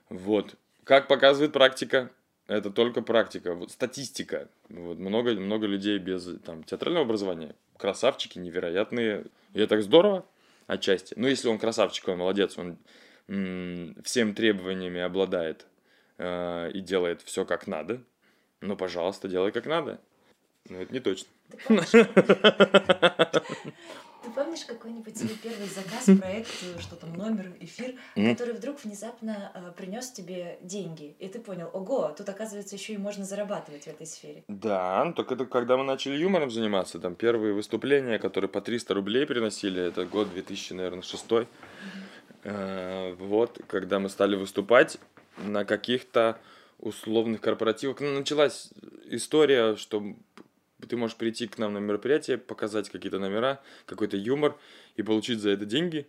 Вот. 0.09 0.55
Как 0.83 1.07
показывает 1.07 1.53
практика, 1.53 2.11
это 2.47 2.69
только 2.69 3.01
практика, 3.01 3.53
вот 3.53 3.71
статистика. 3.71 4.49
Вот 4.69 4.99
много, 4.99 5.31
много 5.33 5.67
людей 5.67 5.99
без 5.99 6.27
там, 6.43 6.63
театрального 6.63 7.05
образования. 7.05 7.55
Красавчики, 7.77 8.39
невероятные. 8.39 9.25
И 9.53 9.59
это 9.59 9.75
так 9.75 9.83
здорово 9.83 10.25
отчасти. 10.67 11.13
Ну, 11.17 11.27
если 11.27 11.47
он 11.47 11.59
красавчик, 11.59 12.07
он 12.09 12.17
молодец, 12.17 12.57
он 12.57 12.77
м, 13.27 13.95
всем 14.03 14.33
требованиями 14.35 14.99
обладает 14.99 15.65
э, 16.17 16.71
и 16.73 16.81
делает 16.81 17.21
все 17.21 17.45
как 17.45 17.67
надо. 17.67 18.01
Ну, 18.59 18.75
пожалуйста, 18.75 19.27
делай 19.27 19.51
как 19.51 19.65
надо. 19.65 19.99
Но 20.69 20.81
это 20.81 20.93
не 20.93 20.99
точно. 20.99 21.29
Ты 24.23 24.29
помнишь, 24.29 24.65
какой-нибудь 24.65 25.17
свой 25.17 25.35
первый 25.41 25.67
заказ, 25.67 26.05
проект, 26.19 26.49
э, 26.63 26.79
что 26.79 26.95
там, 26.95 27.13
номер, 27.13 27.53
эфир, 27.59 27.95
который 28.15 28.53
вдруг 28.53 28.83
внезапно 28.83 29.73
принес 29.77 30.11
тебе 30.11 30.59
деньги, 30.61 31.15
и 31.19 31.27
ты 31.27 31.39
понял, 31.39 31.69
ого, 31.73 32.13
тут 32.15 32.29
оказывается 32.29 32.75
еще 32.75 32.93
и 32.93 32.97
можно 32.97 33.25
зарабатывать 33.25 33.83
в 33.83 33.87
этой 33.87 34.05
сфере. 34.05 34.43
Да, 34.47 35.03
ну, 35.05 35.13
только 35.13 35.33
это 35.33 35.45
когда 35.45 35.75
мы 35.77 35.83
начали 35.83 36.17
юмором 36.17 36.51
заниматься, 36.51 36.99
там 36.99 37.15
первые 37.15 37.53
выступления, 37.53 38.19
которые 38.19 38.49
по 38.49 38.61
300 38.61 38.93
рублей 38.93 39.25
приносили, 39.25 39.81
это 39.81 40.05
год 40.05 40.31
2000, 40.31 40.73
наверное, 40.73 41.01
шестой. 41.03 41.47
Э, 42.43 43.13
Вот, 43.19 43.59
когда 43.67 43.99
мы 43.99 44.09
стали 44.09 44.35
выступать 44.35 44.97
на 45.37 45.65
каких-то 45.65 46.37
условных 46.79 47.41
корпоративах. 47.41 47.99
Ну, 47.99 48.11
началась 48.19 48.69
история, 49.05 49.75
что 49.75 50.03
ты 50.87 50.97
можешь 50.97 51.17
прийти 51.17 51.47
к 51.47 51.57
нам 51.57 51.73
на 51.73 51.79
мероприятие, 51.79 52.37
показать 52.37 52.89
какие-то 52.89 53.19
номера, 53.19 53.61
какой-то 53.85 54.17
юмор 54.17 54.57
и 54.95 55.03
получить 55.03 55.39
за 55.39 55.51
это 55.51 55.65
деньги. 55.65 56.07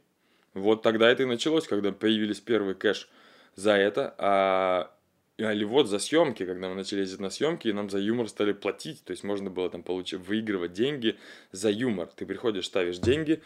Вот 0.55 0.83
тогда 0.83 1.11
это 1.11 1.23
и 1.23 1.27
началось, 1.27 1.67
когда 1.67 1.93
появились 1.93 2.41
первый 2.41 2.75
кэш 2.75 3.09
за 3.55 3.73
это, 3.73 4.15
а 4.19 4.95
или 5.39 5.65
вот 5.65 5.89
за 5.89 5.99
съемки, 5.99 6.45
когда 6.45 6.69
мы 6.69 6.75
начали 6.75 7.01
ездить 7.01 7.21
на 7.21 7.31
съемки, 7.31 7.69
и 7.69 7.73
нам 7.73 7.91
за 7.91 7.99
юмор 7.99 8.29
стали 8.29 8.53
платить, 8.53 9.03
то 9.05 9.13
есть 9.13 9.25
можно 9.25 9.51
было 9.51 9.71
там 9.71 9.83
получить, 9.83 10.21
выигрывать 10.21 10.73
деньги 10.73 11.19
за 11.51 11.71
юмор. 11.71 12.09
Ты 12.09 12.27
приходишь, 12.27 12.67
ставишь 12.67 12.99
деньги 12.99 13.43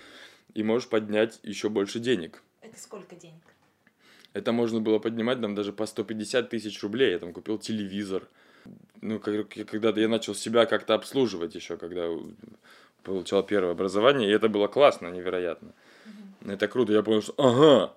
и 0.55 0.62
можешь 0.62 0.89
поднять 0.89 1.39
еще 1.43 1.68
больше 1.68 2.01
денег. 2.01 2.43
Это 2.61 2.79
сколько 2.79 3.14
денег? 3.14 3.43
Это 4.33 4.53
можно 4.53 4.81
было 4.81 4.99
поднимать 4.99 5.39
нам 5.39 5.55
даже 5.55 5.72
по 5.72 5.87
150 5.87 6.51
тысяч 6.51 6.83
рублей. 6.83 7.12
Я 7.12 7.18
там 7.18 7.33
купил 7.33 7.59
телевизор. 7.59 8.29
Ну, 9.01 9.21
когда-то 9.21 10.01
я 10.01 10.09
начал 10.09 10.35
себя 10.35 10.67
как-то 10.67 10.95
обслуживать 10.95 11.55
еще, 11.55 11.77
когда 11.77 12.09
получал 13.03 13.43
первое 13.43 13.73
образование, 13.73 14.29
и 14.29 14.33
это 14.33 14.49
было 14.49 14.67
классно, 14.67 15.09
невероятно. 15.09 15.73
Это 16.45 16.69
круто. 16.69 16.93
Я 16.93 17.03
понял, 17.03 17.23
что 17.23 17.35
ага. 17.37 17.95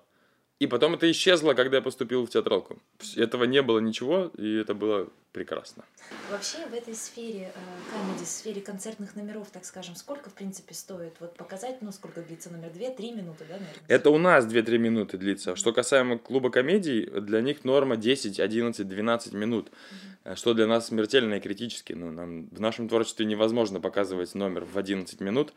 И 0.60 0.66
потом 0.66 0.94
это 0.94 1.10
исчезло, 1.10 1.54
когда 1.54 1.78
я 1.78 1.82
поступил 1.82 2.26
в 2.26 2.28
театралку. 2.28 2.78
Этого 3.16 3.44
не 3.44 3.62
было 3.62 3.78
ничего, 3.78 4.30
и 4.36 4.56
это 4.56 4.74
было 4.74 5.08
прекрасно. 5.32 5.86
Вообще 6.30 6.58
в 6.66 6.74
этой 6.74 6.94
сфере 6.94 7.50
комедии, 7.90 8.24
сфере 8.24 8.60
концертных 8.60 9.16
номеров, 9.16 9.48
так 9.50 9.64
скажем, 9.64 9.96
сколько 9.96 10.28
в 10.28 10.34
принципе 10.34 10.74
стоит 10.74 11.14
вот 11.18 11.34
показать, 11.34 11.80
ну 11.80 11.92
сколько 11.92 12.20
длится 12.20 12.50
номер, 12.50 12.68
2-3 12.68 13.16
минуты, 13.16 13.46
да, 13.48 13.54
наверное? 13.54 13.84
Это 13.88 14.10
у 14.10 14.18
нас 14.18 14.44
2-3 14.44 14.76
минуты 14.76 15.16
длится. 15.16 15.56
Что 15.56 15.72
касаемо 15.72 16.18
клуба 16.18 16.50
комедий, 16.50 17.06
для 17.06 17.40
них 17.40 17.64
норма 17.64 17.96
10, 17.96 18.38
11, 18.38 18.86
12 18.86 19.32
минут. 19.32 19.70
Э, 20.24 20.34
Что 20.34 20.52
для 20.52 20.66
нас 20.66 20.88
смертельно 20.88 21.34
и 21.34 21.40
критически. 21.40 21.94
Ну, 21.94 22.10
нам, 22.10 22.48
в 22.50 22.60
нашем 22.60 22.86
творчестве 22.86 23.24
невозможно 23.24 23.80
показывать 23.80 24.34
номер 24.34 24.66
в 24.66 24.76
11 24.76 25.20
минут. 25.20 25.54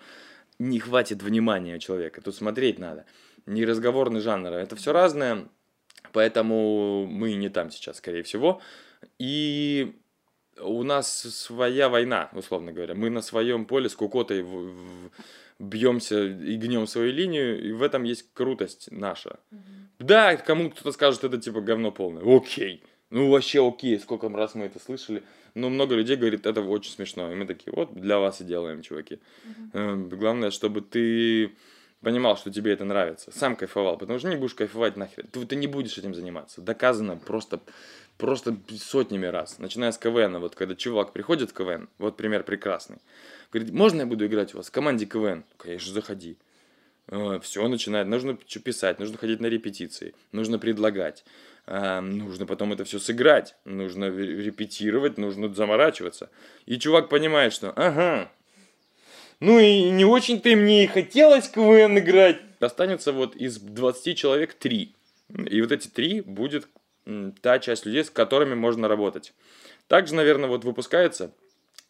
Не 0.59 0.79
хватит 0.79 1.21
внимания 1.21 1.75
у 1.75 1.79
человека. 1.79 2.21
Тут 2.21 2.35
смотреть 2.35 2.79
надо. 2.79 3.05
Не 3.45 3.65
разговорный 3.65 4.21
жанр. 4.21 4.53
Это 4.53 4.75
все 4.75 4.93
разное. 4.93 5.47
Поэтому 6.11 7.05
мы 7.07 7.33
не 7.33 7.49
там 7.49 7.71
сейчас, 7.71 7.97
скорее 7.97 8.23
всего. 8.23 8.61
И 9.19 9.95
у 10.61 10.83
нас 10.83 11.11
своя 11.11 11.89
война, 11.89 12.29
условно 12.33 12.71
говоря. 12.71 12.93
Мы 12.93 13.09
на 13.09 13.21
своем 13.21 13.65
поле 13.65 13.89
с 13.89 13.95
Кукотой 13.95 14.45
бьемся 15.59 16.23
и 16.25 16.55
гнем 16.57 16.87
свою 16.87 17.11
линию, 17.11 17.63
и 17.63 17.71
в 17.71 17.83
этом 17.83 18.03
есть 18.03 18.33
крутость 18.33 18.91
наша. 18.91 19.39
Да, 19.99 20.35
кому 20.37 20.69
кто-то 20.69 20.91
скажет, 20.91 21.23
это 21.23 21.37
типа 21.37 21.61
говно 21.61 21.91
полное. 21.91 22.23
Окей. 22.23 22.83
Ну, 23.09 23.29
вообще 23.29 23.65
окей, 23.65 23.99
сколько 23.99 24.27
раз 24.29 24.55
мы 24.55 24.65
это 24.65 24.79
слышали. 24.79 25.21
Но 25.53 25.69
много 25.69 25.93
людей 25.93 26.15
говорит, 26.15 26.47
это 26.47 26.61
очень 26.61 26.91
смешно. 26.91 27.31
И 27.31 27.35
мы 27.35 27.45
такие, 27.45 27.71
вот, 27.71 27.93
для 27.93 28.17
вас 28.17 28.41
и 28.41 28.43
делаем, 28.43 28.81
чуваки. 28.81 29.19
Э, 29.73 29.95
Главное, 29.95 30.49
чтобы 30.49 30.81
ты 30.81 31.51
понимал, 32.03 32.37
что 32.37 32.51
тебе 32.51 32.73
это 32.73 32.85
нравится. 32.85 33.31
Сам 33.31 33.55
кайфовал. 33.55 33.97
Потому 33.97 34.19
что 34.19 34.29
не 34.29 34.35
будешь 34.35 34.53
кайфовать 34.53 34.97
нахер. 34.97 35.25
Ты, 35.31 35.45
ты 35.45 35.55
не 35.55 35.67
будешь 35.67 35.97
этим 35.97 36.13
заниматься. 36.13 36.61
Доказано 36.61 37.17
просто, 37.17 37.59
просто 38.17 38.55
сотнями 38.77 39.25
раз. 39.25 39.59
Начиная 39.59 39.91
с 39.91 39.97
КВН. 39.97 40.37
Вот 40.37 40.55
когда 40.55 40.75
чувак 40.75 41.13
приходит 41.13 41.51
в 41.51 41.53
КВН, 41.53 41.89
вот 41.97 42.17
пример 42.17 42.43
прекрасный. 42.43 42.97
Говорит, 43.51 43.73
можно 43.73 44.01
я 44.01 44.05
буду 44.05 44.25
играть 44.25 44.53
у 44.53 44.57
вас 44.57 44.67
в 44.67 44.71
команде 44.71 45.05
КВН? 45.05 45.43
Конечно, 45.57 45.93
заходи. 45.93 46.37
Все 47.41 47.67
начинает, 47.67 48.07
нужно 48.07 48.35
писать, 48.35 48.97
нужно 48.97 49.17
ходить 49.17 49.41
на 49.41 49.47
репетиции, 49.47 50.15
нужно 50.31 50.57
предлагать, 50.57 51.25
а, 51.65 51.99
нужно 51.99 52.45
потом 52.45 52.71
это 52.71 52.85
все 52.85 52.97
сыграть, 52.97 53.55
нужно 53.65 54.05
ре- 54.09 54.41
репетировать, 54.41 55.17
нужно 55.17 55.53
заморачиваться. 55.53 56.29
И 56.65 56.79
чувак 56.79 57.09
понимает, 57.09 57.51
что 57.51 57.73
ага, 57.75 58.31
ну 59.43 59.59
и 59.59 59.89
не 59.89 60.05
очень-то 60.05 60.55
мне 60.55 60.85
и 60.85 60.87
хотелось 60.87 61.49
КВН 61.49 61.99
играть. 61.99 62.37
Останется 62.61 63.11
вот 63.11 63.35
из 63.35 63.59
20 63.59 64.17
человек 64.17 64.53
3. 64.53 64.95
И 65.49 65.61
вот 65.61 65.71
эти 65.73 65.89
три 65.89 66.21
будет 66.21 66.69
м, 67.05 67.33
та 67.41 67.59
часть 67.59 67.85
людей, 67.85 68.05
с 68.05 68.09
которыми 68.09 68.55
можно 68.55 68.87
работать. 68.87 69.33
Также, 69.89 70.15
наверное, 70.15 70.47
вот 70.47 70.63
выпускается 70.63 71.31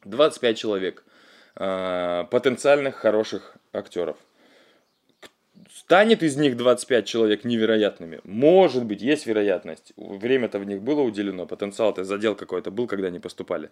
25 0.04 0.58
человек 0.58 1.04
а, 1.56 2.24
потенциальных 2.24 2.96
хороших 2.96 3.56
актеров. 3.72 4.18
Станет 5.72 6.24
из 6.24 6.36
них 6.38 6.58
25 6.58 7.06
человек 7.06 7.44
невероятными? 7.44 8.20
Может 8.24 8.86
быть, 8.86 9.02
есть 9.02 9.26
вероятность. 9.26 9.94
Время-то 9.98 10.60
в 10.60 10.66
них 10.66 10.82
было 10.82 11.02
уделено, 11.02 11.46
потенциал-то 11.46 12.04
задел 12.04 12.36
какой-то 12.36 12.72
был, 12.72 12.88
когда 12.88 13.08
они 13.08 13.20
поступали. 13.20 13.70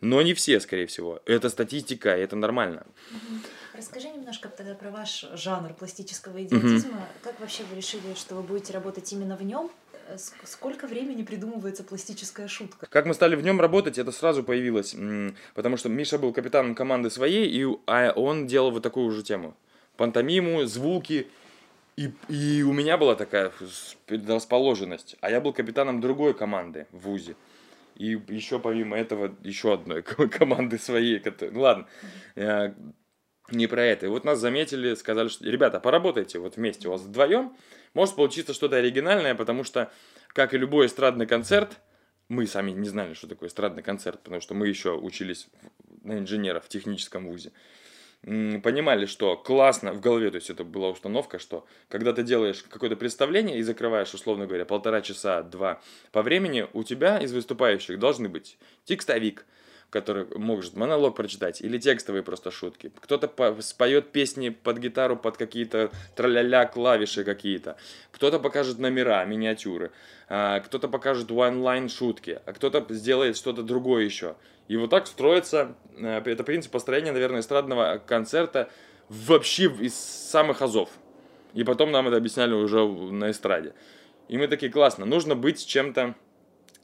Но 0.00 0.22
не 0.22 0.34
все, 0.34 0.60
скорее 0.60 0.86
всего. 0.86 1.20
Это 1.26 1.48
статистика, 1.48 2.16
и 2.16 2.20
это 2.20 2.36
нормально. 2.36 2.86
Расскажи 3.74 4.08
немножко 4.08 4.48
тогда 4.48 4.74
про 4.74 4.90
ваш 4.90 5.26
жанр 5.34 5.74
пластического 5.74 6.42
идиотизма. 6.42 7.06
Как 7.22 7.38
вообще 7.40 7.62
вы 7.70 7.76
решили, 7.76 8.14
что 8.16 8.34
вы 8.34 8.42
будете 8.42 8.72
работать 8.72 9.12
именно 9.12 9.36
в 9.36 9.42
нем? 9.42 9.70
Э, 10.08 10.16
ск- 10.16 10.44
Сколько 10.44 10.86
времени 10.86 11.22
придумывается 11.22 11.84
пластическая 11.84 12.48
шутка? 12.48 12.86
Как 12.90 13.06
мы 13.06 13.14
стали 13.14 13.36
в 13.36 13.42
нем 13.42 13.60
работать, 13.60 13.98
это 13.98 14.10
сразу 14.10 14.42
появилось. 14.42 14.96
Потому 15.54 15.76
что 15.76 15.88
Миша 15.88 16.18
был 16.18 16.32
капитаном 16.32 16.74
команды 16.74 17.10
своей, 17.10 17.46
и 17.46 17.66
а 17.86 18.12
он 18.16 18.46
делал 18.46 18.70
вот 18.70 18.82
такую 18.82 19.10
же 19.10 19.22
тему. 19.22 19.54
Пантомиму, 19.98 20.64
звуки. 20.64 21.26
И, 21.96 22.12
и 22.28 22.62
у 22.62 22.72
меня 22.72 22.96
была 22.96 23.16
такая 23.16 23.52
предрасположенность. 24.06 25.16
А 25.20 25.30
я 25.30 25.40
был 25.40 25.52
капитаном 25.52 26.00
другой 26.00 26.34
команды 26.34 26.86
в 26.92 27.00
ВУЗе. 27.00 27.34
И 27.96 28.18
еще 28.28 28.60
помимо 28.60 28.96
этого 28.96 29.34
еще 29.42 29.74
одной 29.74 30.02
команды 30.04 30.78
своей. 30.78 31.18
Которая... 31.18 31.52
Ну 31.52 31.60
ладно, 31.60 31.88
э, 32.36 32.72
не 33.50 33.66
про 33.66 33.82
это. 33.84 34.06
И 34.06 34.08
вот 34.08 34.24
нас 34.24 34.38
заметили, 34.38 34.94
сказали, 34.94 35.26
что, 35.26 35.44
ребята, 35.44 35.80
поработайте 35.80 36.38
вот 36.38 36.56
вместе, 36.56 36.86
у 36.86 36.92
вас 36.92 37.00
вдвоем, 37.00 37.56
может 37.92 38.14
получиться 38.14 38.54
что-то 38.54 38.76
оригинальное, 38.76 39.34
потому 39.34 39.64
что, 39.64 39.90
как 40.28 40.54
и 40.54 40.58
любой 40.58 40.86
эстрадный 40.86 41.26
концерт, 41.26 41.80
мы 42.28 42.46
сами 42.46 42.70
не 42.70 42.88
знали, 42.88 43.14
что 43.14 43.26
такое 43.26 43.48
эстрадный 43.48 43.82
концерт, 43.82 44.22
потому 44.22 44.40
что 44.40 44.54
мы 44.54 44.68
еще 44.68 44.94
учились 44.94 45.48
на 46.04 46.18
инженера 46.18 46.60
в 46.60 46.68
техническом 46.68 47.26
вузе 47.26 47.50
понимали, 48.22 49.06
что 49.06 49.36
классно 49.36 49.92
в 49.92 50.00
голове, 50.00 50.30
то 50.30 50.36
есть 50.36 50.50
это 50.50 50.64
была 50.64 50.88
установка, 50.88 51.38
что 51.38 51.66
когда 51.88 52.12
ты 52.12 52.22
делаешь 52.22 52.64
какое-то 52.68 52.96
представление 52.96 53.58
и 53.58 53.62
закрываешь, 53.62 54.12
условно 54.12 54.46
говоря, 54.46 54.64
полтора 54.64 55.00
часа, 55.00 55.42
два 55.42 55.80
по 56.12 56.22
времени, 56.22 56.66
у 56.72 56.82
тебя 56.82 57.18
из 57.18 57.32
выступающих 57.32 57.98
должны 57.98 58.28
быть 58.28 58.58
текстовик, 58.84 59.46
который 59.90 60.26
может 60.36 60.76
монолог 60.76 61.16
прочитать, 61.16 61.60
или 61.60 61.78
текстовые 61.78 62.22
просто 62.22 62.50
шутки. 62.50 62.92
Кто-то 63.00 63.56
споет 63.62 64.12
песни 64.12 64.50
под 64.50 64.78
гитару, 64.78 65.16
под 65.16 65.36
какие-то 65.36 65.90
траля-ля 66.14 66.66
клавиши 66.66 67.24
какие-то. 67.24 67.76
Кто-то 68.12 68.38
покажет 68.38 68.78
номера, 68.78 69.24
миниатюры. 69.24 69.90
А, 70.28 70.60
кто-то 70.60 70.88
покажет 70.88 71.30
one-line 71.30 71.88
шутки, 71.88 72.40
а 72.44 72.52
кто-то 72.52 72.84
сделает 72.92 73.36
что-то 73.36 73.62
другое 73.62 74.04
еще. 74.04 74.36
И 74.68 74.76
вот 74.76 74.90
так 74.90 75.06
строится, 75.06 75.74
э, 75.96 76.20
это 76.22 76.44
принцип 76.44 76.70
построения, 76.70 77.12
наверное, 77.12 77.40
эстрадного 77.40 78.02
концерта 78.06 78.68
вообще 79.08 79.72
из 79.80 79.94
самых 79.94 80.60
азов. 80.60 80.90
И 81.54 81.64
потом 81.64 81.90
нам 81.90 82.08
это 82.08 82.18
объясняли 82.18 82.52
уже 82.52 82.86
на 82.86 83.30
эстраде. 83.30 83.72
И 84.28 84.36
мы 84.36 84.48
такие, 84.48 84.70
классно, 84.70 85.06
нужно 85.06 85.34
быть 85.34 85.66
чем-то 85.66 86.14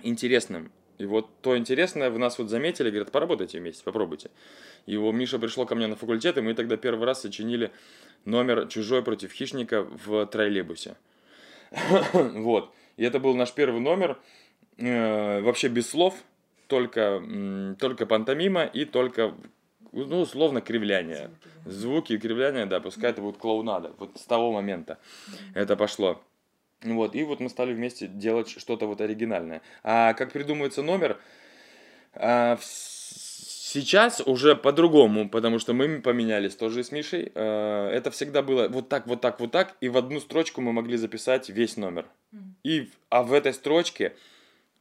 интересным. 0.02 0.72
И 0.98 1.06
вот 1.06 1.28
то 1.40 1.56
интересное 1.56 2.10
в 2.10 2.18
нас 2.18 2.38
вот 2.38 2.48
заметили, 2.48 2.90
говорят, 2.90 3.10
поработайте 3.10 3.58
вместе, 3.58 3.82
попробуйте. 3.84 4.30
И 4.86 4.96
вот 4.96 5.12
Миша 5.12 5.38
пришел 5.38 5.66
ко 5.66 5.74
мне 5.74 5.86
на 5.86 5.96
факультет, 5.96 6.38
и 6.38 6.40
мы 6.40 6.54
тогда 6.54 6.76
первый 6.76 7.04
раз 7.04 7.22
сочинили 7.22 7.72
номер 8.24 8.68
«Чужой 8.68 9.02
против 9.02 9.32
хищника» 9.32 9.82
в 9.82 10.26
троллейбусе. 10.26 10.96
вот. 12.12 12.72
И 12.96 13.04
это 13.04 13.18
был 13.18 13.34
наш 13.34 13.52
первый 13.52 13.80
номер, 13.80 14.18
э, 14.76 15.40
вообще 15.40 15.68
без 15.68 15.90
слов, 15.90 16.14
только, 16.68 17.22
только 17.78 18.06
пантомима 18.06 18.64
и 18.64 18.84
только, 18.84 19.34
ну, 19.92 20.20
условно, 20.20 20.60
кривляние. 20.60 21.30
Звуки, 21.66 22.18
кривляния, 22.18 22.66
да, 22.66 22.80
пускай 22.80 23.10
это 23.10 23.20
будет 23.20 23.38
клоунада. 23.38 23.92
Вот 23.98 24.16
с 24.16 24.24
того 24.24 24.52
момента 24.52 24.98
это 25.54 25.76
пошло. 25.76 26.22
Вот, 26.82 27.14
и 27.14 27.22
вот 27.22 27.40
мы 27.40 27.48
стали 27.48 27.72
вместе 27.72 28.06
делать 28.06 28.48
что-то 28.48 28.86
вот 28.86 29.00
оригинальное. 29.00 29.62
А 29.82 30.12
как 30.14 30.32
придумывается 30.32 30.82
номер, 30.82 31.18
а, 32.14 32.58
сейчас 32.60 34.20
уже 34.20 34.54
по-другому, 34.54 35.28
потому 35.28 35.58
что 35.58 35.72
мы 35.72 36.00
поменялись 36.00 36.54
тоже 36.54 36.84
с 36.84 36.92
Мишей. 36.92 37.32
А, 37.34 37.90
это 37.90 38.10
всегда 38.10 38.42
было 38.42 38.68
вот 38.68 38.88
так, 38.88 39.06
вот 39.06 39.20
так, 39.20 39.40
вот 39.40 39.50
так, 39.50 39.74
и 39.80 39.88
в 39.88 39.96
одну 39.96 40.20
строчку 40.20 40.60
мы 40.60 40.72
могли 40.72 40.96
записать 40.96 41.48
весь 41.48 41.76
номер. 41.76 42.06
И, 42.64 42.90
а 43.10 43.22
в 43.22 43.32
этой 43.32 43.54
строчке 43.54 44.14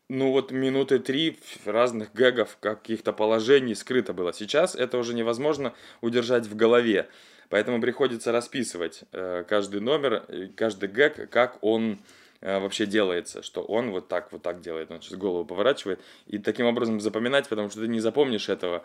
ну 0.09 0.31
вот 0.31 0.51
минуты 0.51 0.99
три 0.99 1.39
разных 1.65 2.13
гэгов, 2.13 2.57
каких-то 2.59 3.13
положений 3.13 3.75
скрыто 3.75 4.13
было. 4.13 4.33
Сейчас 4.33 4.75
это 4.75 4.97
уже 4.97 5.13
невозможно 5.13 5.73
удержать 6.01 6.45
в 6.45 6.55
голове. 6.55 7.07
Поэтому 7.53 7.79
приходится 7.79 8.31
расписывать 8.31 9.03
э, 9.11 9.43
каждый 9.47 9.79
номер, 9.79 10.25
каждый 10.55 10.89
гэг, 10.89 11.29
как 11.29 11.59
он 11.61 11.99
э, 12.41 12.57
вообще 12.57 12.87
делается, 12.87 13.43
что 13.43 13.61
он 13.61 13.91
вот 13.91 14.07
так, 14.07 14.31
вот 14.31 14.41
так 14.41 14.59
делает, 14.59 14.89
он 14.89 15.03
сейчас 15.03 15.19
голову 15.19 15.45
поворачивает, 15.45 15.99
и 16.25 16.39
таким 16.39 16.65
образом 16.65 16.99
запоминать, 16.99 17.47
потому 17.47 17.69
что 17.69 17.81
ты 17.81 17.87
не 17.87 17.99
запомнишь 17.99 18.49
этого. 18.49 18.83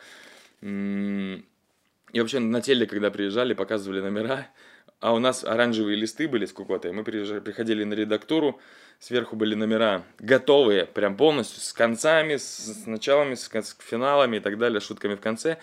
И 0.61 1.41
вообще 2.13 2.41
на 2.41 2.61
теле, 2.61 2.87
когда 2.87 3.11
приезжали, 3.11 3.55
показывали 3.55 4.03
номера, 4.03 4.49
а 5.01 5.15
у 5.15 5.19
нас 5.19 5.45
оранжевые 5.45 5.97
листы 5.97 6.29
были 6.29 6.45
с 6.45 6.53
кукотой, 6.53 6.93
мы 6.93 7.05
приезжали, 7.05 7.41
приходили 7.41 7.85
на 7.85 7.95
редактуру, 7.95 8.61
Сверху 9.01 9.37
были 9.37 9.55
номера 9.55 10.03
готовые, 10.19 10.85
прям 10.85 11.17
полностью, 11.17 11.61
с 11.61 11.73
концами, 11.73 12.37
с 12.37 12.83
началами, 12.85 13.37
с 13.37 13.49
финалами 13.79 14.39
и 14.39 14.41
так 14.41 14.59
далее, 14.59 14.81
шутками 14.81 15.15
в 15.15 15.21
конце. 15.21 15.59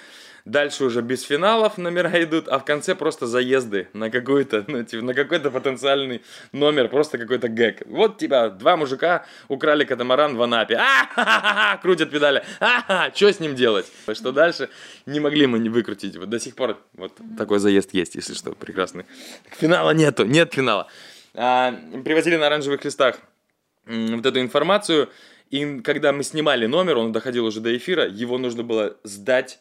Дальше 0.45 0.85
уже 0.85 1.01
без 1.01 1.21
финалов 1.23 1.77
номера 1.77 2.11
идут, 2.23 2.47
а 2.47 2.59
в 2.59 2.63
конце 2.63 2.95
просто 2.95 3.27
заезды 3.27 3.89
на 3.91 4.09
какой-то, 4.09 4.63
ну, 4.67 4.83
типа, 4.83 5.03
на 5.03 5.13
какой-то 5.13 5.51
потенциальный 5.51 6.21
номер, 6.53 6.87
просто 6.87 7.17
какой-то 7.17 7.49
гэг. 7.49 7.81
Вот, 7.87 8.19
типа, 8.19 8.51
два 8.51 8.77
мужика 8.77 9.25
украли 9.49 9.83
катамаран 9.83 10.37
в 10.37 10.41
Анапе. 10.41 10.79
А, 10.79 11.75
крутят 11.81 12.11
педали. 12.11 12.41
А, 12.61 13.11
что 13.13 13.33
с 13.33 13.41
ним 13.41 13.53
делать? 13.53 13.91
Что 14.13 14.31
дальше? 14.31 14.69
Не 15.05 15.19
могли 15.19 15.45
мы 15.45 15.59
не 15.59 15.67
выкрутить. 15.67 16.15
Вот 16.15 16.29
до 16.29 16.39
сих 16.39 16.55
пор 16.55 16.77
вот 16.93 17.11
такой 17.37 17.59
заезд 17.59 17.93
есть, 17.93 18.15
если 18.15 18.33
что, 18.33 18.53
прекрасный. 18.53 19.05
Финала 19.59 19.91
нету, 19.91 20.23
нет 20.23 20.53
финала 20.53 20.87
привозили 21.35 22.37
на 22.37 22.47
оранжевых 22.47 22.83
листах 22.85 23.19
вот 23.85 24.25
эту 24.25 24.39
информацию, 24.39 25.09
и 25.51 25.79
когда 25.81 26.11
мы 26.11 26.23
снимали 26.23 26.65
номер, 26.65 26.97
он 26.97 27.11
доходил 27.11 27.45
уже 27.45 27.61
до 27.61 27.75
эфира, 27.75 28.07
его 28.07 28.37
нужно 28.37 28.63
было 28.63 28.97
сдать 29.03 29.59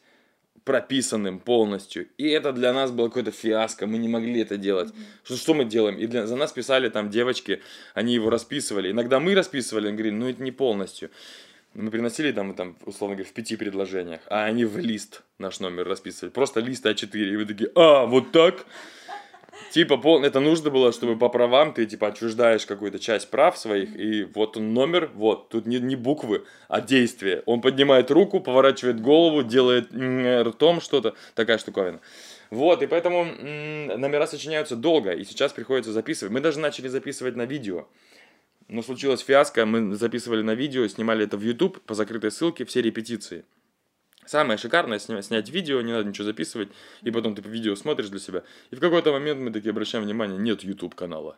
прописанным 0.64 1.40
полностью. 1.40 2.08
И 2.16 2.26
это 2.26 2.52
для 2.52 2.72
нас 2.72 2.90
было 2.90 3.08
какое-то 3.08 3.30
фиаско, 3.30 3.86
мы 3.86 3.98
не 3.98 4.08
могли 4.08 4.40
это 4.40 4.56
делать. 4.56 4.88
Mm-hmm. 4.88 5.24
Что, 5.24 5.36
что 5.36 5.54
мы 5.54 5.64
делаем? 5.66 5.98
И 5.98 6.06
для, 6.06 6.26
за 6.26 6.36
нас 6.36 6.52
писали 6.52 6.88
там 6.88 7.10
девочки, 7.10 7.60
они 7.92 8.14
его 8.14 8.30
расписывали. 8.30 8.90
Иногда 8.90 9.20
мы 9.20 9.34
расписывали, 9.34 9.88
они 9.88 9.96
говорили, 9.96 10.14
ну 10.14 10.28
это 10.30 10.42
не 10.42 10.52
полностью. 10.52 11.10
Мы 11.74 11.90
приносили 11.90 12.32
там, 12.32 12.54
там, 12.54 12.76
условно 12.86 13.16
говоря, 13.16 13.28
в 13.28 13.34
пяти 13.34 13.56
предложениях, 13.56 14.20
а 14.28 14.44
они 14.44 14.64
в 14.64 14.78
лист 14.78 15.22
наш 15.38 15.60
номер 15.60 15.86
расписывали. 15.86 16.30
Просто 16.30 16.60
лист 16.60 16.86
А4. 16.86 17.14
И 17.14 17.36
вы 17.36 17.44
такие, 17.44 17.70
а, 17.74 18.06
вот 18.06 18.32
так? 18.32 18.64
Типа, 19.70 19.96
пол... 19.96 20.22
это 20.22 20.40
нужно 20.40 20.70
было, 20.70 20.92
чтобы 20.92 21.16
по 21.16 21.28
правам 21.28 21.72
ты, 21.72 21.86
типа, 21.86 22.08
отчуждаешь 22.08 22.66
какую-то 22.66 22.98
часть 22.98 23.30
прав 23.30 23.58
своих, 23.58 23.96
и 23.96 24.24
вот 24.24 24.56
он 24.56 24.72
номер, 24.72 25.10
вот, 25.14 25.48
тут 25.48 25.66
не, 25.66 25.78
не 25.80 25.96
буквы, 25.96 26.44
а 26.68 26.80
действие. 26.80 27.42
Он 27.46 27.60
поднимает 27.60 28.10
руку, 28.10 28.40
поворачивает 28.40 29.00
голову, 29.00 29.42
делает 29.42 29.90
ртом 29.92 30.80
что-то, 30.80 31.14
такая 31.34 31.58
штуковина. 31.58 32.00
Вот, 32.50 32.82
и 32.82 32.86
поэтому 32.86 33.24
номера 33.24 34.26
сочиняются 34.26 34.76
долго, 34.76 35.12
и 35.12 35.24
сейчас 35.24 35.52
приходится 35.52 35.92
записывать. 35.92 36.32
Мы 36.32 36.40
даже 36.40 36.60
начали 36.60 36.88
записывать 36.88 37.36
на 37.36 37.46
видео. 37.46 37.86
Но 38.68 38.82
случилась 38.82 39.20
фиаско, 39.20 39.66
мы 39.66 39.94
записывали 39.94 40.42
на 40.42 40.54
видео, 40.54 40.86
снимали 40.88 41.24
это 41.24 41.36
в 41.36 41.42
YouTube 41.42 41.80
по 41.82 41.94
закрытой 41.94 42.30
ссылке, 42.30 42.64
все 42.64 42.80
репетиции. 42.80 43.44
Самое 44.26 44.58
шикарное 44.58 44.98
снять, 44.98 45.26
снять 45.26 45.50
видео, 45.50 45.80
не 45.82 45.92
надо 45.92 46.08
ничего 46.08 46.24
записывать, 46.24 46.68
и 47.02 47.10
потом 47.10 47.34
ты 47.34 47.42
по 47.42 47.48
видео 47.48 47.74
смотришь 47.74 48.08
для 48.08 48.20
себя. 48.20 48.42
И 48.70 48.76
в 48.76 48.80
какой-то 48.80 49.12
момент 49.12 49.40
мы 49.40 49.50
такие 49.50 49.70
обращаем 49.70 50.04
внимание, 50.04 50.38
нет 50.38 50.62
YouTube 50.62 50.94
канала. 50.94 51.36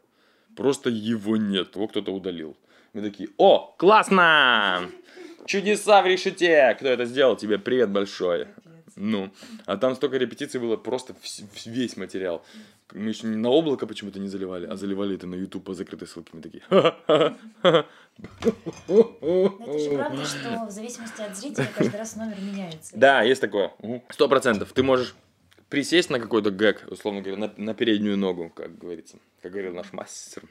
Просто 0.56 0.88
его 0.90 1.36
нет, 1.36 1.74
его 1.74 1.88
кто-то 1.88 2.12
удалил. 2.12 2.56
Мы 2.92 3.02
такие, 3.02 3.28
о, 3.36 3.74
классно! 3.76 4.88
Чудеса 5.46 6.02
в 6.02 6.06
решете! 6.06 6.74
Кто 6.78 6.88
это 6.88 7.04
сделал? 7.04 7.36
Тебе 7.36 7.58
привет 7.58 7.90
большой. 7.90 8.48
Ну, 8.96 9.30
а 9.66 9.76
там 9.76 9.94
столько 9.94 10.16
репетиций 10.16 10.58
было, 10.58 10.76
просто 10.76 11.14
весь 11.66 11.96
материал. 11.96 12.42
Мы 12.92 13.10
еще 13.10 13.26
на 13.26 13.50
облако 13.50 13.86
почему-то 13.86 14.18
не 14.18 14.28
заливали, 14.28 14.66
а 14.66 14.76
заливали 14.76 15.16
это 15.16 15.26
на 15.26 15.34
YouTube 15.34 15.64
по 15.64 15.74
закрытой 15.74 16.08
ссылке. 16.08 16.30
Мы 16.32 16.40
такие, 16.40 16.62
Это 16.70 17.86
же 19.78 19.90
правда, 19.90 20.24
что 20.24 20.66
в 20.66 20.70
зависимости 20.70 21.20
от 21.20 21.36
зрителя 21.36 21.68
каждый 21.76 21.98
раз 21.98 22.16
номер 22.16 22.36
меняется. 22.40 22.96
Да, 22.96 23.22
есть 23.22 23.40
такое. 23.42 23.72
Сто 24.08 24.28
процентов. 24.28 24.72
Ты 24.72 24.82
можешь 24.82 25.14
присесть 25.68 26.08
на 26.08 26.18
какой-то 26.18 26.50
гэг, 26.50 26.86
условно 26.88 27.20
говоря, 27.20 27.38
на, 27.38 27.52
на 27.56 27.74
переднюю 27.74 28.16
ногу, 28.16 28.50
как 28.54 28.78
говорится, 28.78 29.18
как 29.42 29.52
говорил 29.52 29.74
наш 29.74 29.92
мастер. 29.92 30.42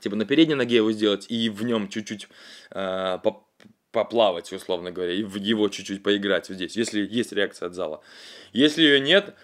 Типа 0.00 0.16
на 0.16 0.26
передней 0.26 0.54
ноге 0.54 0.76
его 0.76 0.92
сделать 0.92 1.26
и 1.30 1.48
в 1.48 1.62
нем 1.64 1.88
чуть-чуть 1.88 2.28
э, 2.70 3.18
поплавать, 3.92 4.52
условно 4.52 4.90
говоря, 4.90 5.12
и 5.12 5.22
в 5.22 5.36
его 5.36 5.68
чуть-чуть 5.68 6.02
поиграть 6.02 6.46
здесь, 6.48 6.76
если 6.76 7.00
есть 7.00 7.32
реакция 7.32 7.66
от 7.66 7.74
зала. 7.74 8.02
Если 8.52 8.82
ее 8.82 9.00
нет, 9.00 9.34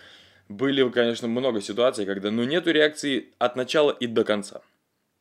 были, 0.48 0.88
конечно, 0.90 1.28
много 1.28 1.60
ситуаций, 1.60 2.06
когда 2.06 2.30
ну 2.30 2.44
нету 2.44 2.70
реакции 2.70 3.32
от 3.38 3.56
начала 3.56 3.90
и 3.90 4.06
до 4.06 4.24
конца 4.24 4.62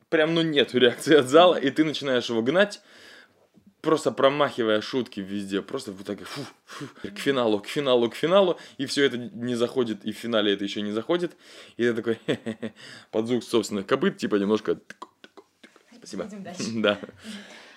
прям, 0.08 0.34
ну, 0.34 0.42
нет 0.42 0.74
реакции 0.74 1.16
от 1.16 1.28
зала, 1.28 1.56
и 1.56 1.70
ты 1.70 1.84
начинаешь 1.84 2.28
его 2.28 2.42
гнать, 2.42 2.80
просто 3.80 4.10
промахивая 4.12 4.80
шутки 4.80 5.20
везде, 5.20 5.62
просто 5.62 5.92
вот 5.92 6.06
так 6.06 6.20
фу, 6.22 6.40
фу, 6.64 6.86
к 7.02 7.18
финалу, 7.18 7.60
к 7.60 7.66
финалу, 7.66 8.10
к 8.10 8.14
финалу, 8.14 8.58
и 8.78 8.86
все 8.86 9.04
это 9.04 9.18
не 9.18 9.54
заходит, 9.54 10.04
и 10.04 10.12
в 10.12 10.16
финале 10.16 10.52
это 10.52 10.64
еще 10.64 10.82
не 10.82 10.92
заходит, 10.92 11.36
и 11.76 11.82
ты 11.82 11.94
такой 11.94 12.18
под 13.10 13.26
звук 13.26 13.44
собственных 13.44 13.86
копыт, 13.86 14.16
типа 14.16 14.36
немножко... 14.36 14.78
Спасибо. 15.96 16.28
Да. 16.74 16.98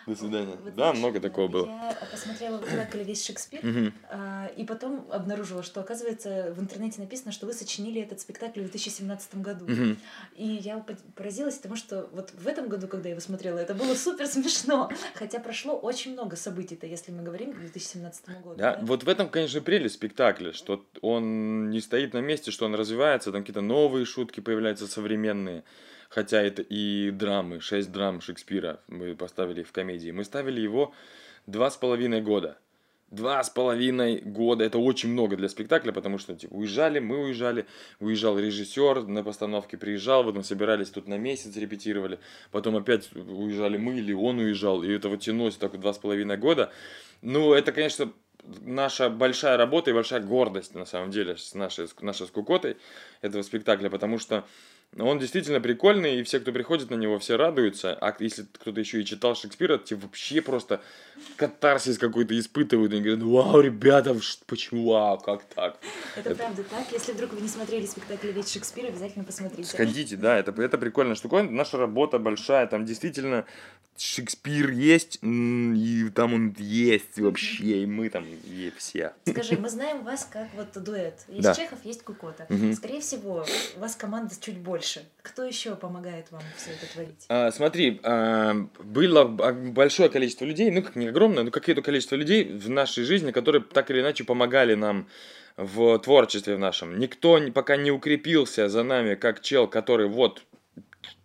До 0.09 0.15
свидания. 0.15 0.55
Вот 0.63 0.75
Да, 0.75 0.93
много 0.93 1.19
такого 1.19 1.47
было. 1.47 1.65
Я 1.67 1.97
посмотрела 2.11 2.57
в 2.57 2.65
спектакль 2.65 3.03
весь 3.03 3.25
Шекспир, 3.25 3.63
Мгм. 3.65 3.93
а, 4.09 4.47
и 4.57 4.65
потом 4.65 5.07
обнаружила, 5.11 5.61
что, 5.63 5.81
оказывается, 5.81 6.53
в 6.55 6.59
интернете 6.59 6.99
написано, 7.01 7.31
что 7.31 7.45
вы 7.45 7.53
сочинили 7.53 8.01
этот 8.01 8.19
спектакль 8.19 8.61
в 8.61 8.63
2017 8.71 9.41
году. 9.41 9.65
Мгм. 9.67 9.97
И 10.35 10.47
я 10.47 10.79
по- 10.79 10.95
поразилась 11.15 11.57
тому, 11.59 11.75
что 11.75 12.09
вот 12.13 12.31
в 12.33 12.47
этом 12.47 12.67
году, 12.69 12.87
когда 12.87 13.09
я 13.09 13.11
его 13.13 13.21
смотрела, 13.21 13.59
это 13.59 13.73
было 13.75 13.93
супер 13.95 14.25
смешно. 14.27 14.89
Хотя 15.15 15.39
прошло 15.39 15.77
очень 15.77 16.13
много 16.13 16.35
событий-то, 16.35 16.87
если 16.87 17.11
мы 17.11 17.23
говорим 17.23 17.53
к 17.53 17.59
2017 17.59 18.41
году. 18.41 18.55
Да, 18.57 18.79
вот 18.81 19.03
в 19.03 19.09
этом, 19.09 19.29
конечно, 19.29 19.61
прелесть 19.61 19.95
спектакля, 19.95 20.53
что 20.53 20.85
он 21.01 21.69
не 21.69 21.81
стоит 21.81 22.13
на 22.13 22.19
месте, 22.21 22.51
что 22.51 22.65
он 22.65 22.75
развивается, 22.75 23.31
там 23.31 23.41
какие-то 23.41 23.61
новые 23.61 24.05
шутки 24.05 24.39
появляются 24.39 24.87
современные. 24.87 25.63
Хотя 26.09 26.41
это 26.41 26.63
и 26.63 27.11
драмы, 27.11 27.61
шесть 27.61 27.91
драм 27.91 28.19
Шекспира 28.19 28.79
мы 28.87 29.15
поставили 29.15 29.61
в 29.61 29.71
комедии. 29.71 30.09
Мы 30.09 30.23
ставили 30.23 30.59
его 30.59 30.91
два 31.45 31.69
с 31.69 31.77
половиной 31.77 32.21
года. 32.21 32.57
Два 33.11 33.43
с 33.43 33.49
половиной 33.49 34.19
года. 34.19 34.63
Это 34.63 34.79
очень 34.79 35.09
много 35.09 35.35
для 35.35 35.49
спектакля, 35.49 35.91
потому 35.91 36.17
что 36.17 36.35
типа, 36.35 36.53
уезжали, 36.53 36.99
мы 36.99 37.23
уезжали, 37.25 37.65
уезжал 37.99 38.37
режиссер 38.37 39.07
на 39.07 39.23
постановке, 39.23 39.77
приезжал, 39.77 40.31
мы 40.31 40.43
собирались 40.43 40.89
тут 40.89 41.07
на 41.07 41.17
месяц, 41.17 41.55
репетировали, 41.55 42.19
потом 42.51 42.75
опять 42.75 43.11
уезжали 43.15 43.77
мы 43.77 43.97
или 43.97 44.13
он 44.13 44.39
уезжал, 44.39 44.83
и 44.83 44.91
это 44.91 45.09
вот 45.09 45.21
тянулось 45.21 45.57
так 45.57 45.71
вот 45.71 45.81
два 45.81 45.93
с 45.93 45.97
половиной 45.97 46.37
года. 46.37 46.71
Ну, 47.23 47.53
это, 47.53 47.71
конечно, 47.71 48.13
наша 48.61 49.09
большая 49.09 49.57
работа 49.57 49.89
и 49.89 49.93
большая 49.93 50.21
гордость, 50.21 50.75
на 50.75 50.85
самом 50.85 51.09
деле, 51.09 51.35
с 51.37 51.55
нашей, 51.55 51.87
нашей 52.01 52.27
скукотой 52.27 52.77
этого 53.21 53.41
спектакля, 53.41 53.89
потому 53.89 54.19
что 54.19 54.45
он 54.97 55.19
действительно 55.19 55.61
прикольный, 55.61 56.19
и 56.19 56.23
все, 56.23 56.39
кто 56.39 56.51
приходит 56.51 56.89
на 56.89 56.95
него, 56.95 57.19
все 57.19 57.35
радуются. 57.35 57.93
А 58.01 58.15
если 58.19 58.43
кто-то 58.43 58.79
еще 58.79 59.01
и 59.01 59.05
читал 59.05 59.35
Шекспира, 59.35 59.77
те 59.77 59.95
вообще 59.95 60.41
просто 60.41 60.81
катарсис 61.35 61.97
какой-то 61.97 62.37
испытывают. 62.37 62.93
И 62.93 62.99
говорят, 62.99 63.21
вау, 63.21 63.61
ребята, 63.61 64.15
почему, 64.47 64.89
вау, 64.89 65.19
как 65.19 65.43
так? 65.43 65.77
Это, 66.15 66.33
правда 66.35 66.63
так. 66.63 66.91
Если 66.91 67.11
вдруг 67.11 67.33
вы 67.33 67.41
не 67.41 67.47
смотрели 67.47 67.85
спектакль 67.85 68.31
весь 68.31 68.51
Шекспир, 68.51 68.87
обязательно 68.87 69.25
посмотрите. 69.25 69.69
Сходите, 69.69 70.15
да, 70.17 70.37
это, 70.37 70.59
это 70.61 70.77
прикольная 70.77 71.15
штуковина. 71.15 71.51
Наша 71.51 71.77
работа 71.77 72.17
большая, 72.17 72.65
там 72.65 72.85
действительно 72.85 73.45
Шекспир 73.99 74.71
есть, 74.71 75.19
и 75.21 76.09
там 76.15 76.33
он 76.33 76.55
есть 76.57 77.19
вообще, 77.19 77.83
и 77.83 77.85
мы 77.85 78.09
там 78.09 78.25
и 78.25 78.71
все. 78.77 79.13
Скажи, 79.27 79.57
мы 79.57 79.69
знаем 79.69 80.03
вас 80.03 80.27
как 80.31 80.47
вот 80.55 80.71
дуэт. 80.81 81.15
Есть 81.27 81.43
Да. 81.43 81.53
Чехов, 81.53 81.79
есть 81.83 82.03
Кукота. 82.03 82.45
Мгм. 82.49 82.73
Скорее 82.73 83.01
всего, 83.01 83.45
у 83.75 83.79
вас 83.79 83.95
команда 83.95 84.33
чуть 84.39 84.57
больше. 84.57 84.78
Кто 85.21 85.43
еще 85.43 85.75
помогает 85.75 86.31
вам 86.31 86.41
все 86.57 86.71
это 86.71 86.91
творить? 86.91 87.25
А, 87.29 87.51
смотри, 87.51 87.99
а, 88.03 88.55
было 88.83 89.25
б- 89.25 89.51
большое 89.71 90.09
количество 90.09 90.45
людей, 90.45 90.71
ну 90.71 90.81
как 90.81 90.95
не 90.95 91.07
огромное, 91.07 91.43
но 91.43 91.51
какое-то 91.51 91.81
количество 91.81 92.15
людей 92.15 92.43
в 92.45 92.69
нашей 92.69 93.03
жизни, 93.03 93.31
которые 93.31 93.61
так 93.63 93.91
или 93.91 94.01
иначе 94.01 94.23
помогали 94.23 94.75
нам 94.75 95.07
в 95.57 95.99
творчестве 95.99 96.55
в 96.55 96.59
нашем. 96.59 96.99
Никто 96.99 97.39
пока 97.53 97.75
не 97.75 97.91
укрепился 97.91 98.69
за 98.69 98.83
нами, 98.83 99.15
как 99.15 99.41
чел, 99.41 99.67
который 99.67 100.07
вот 100.07 100.43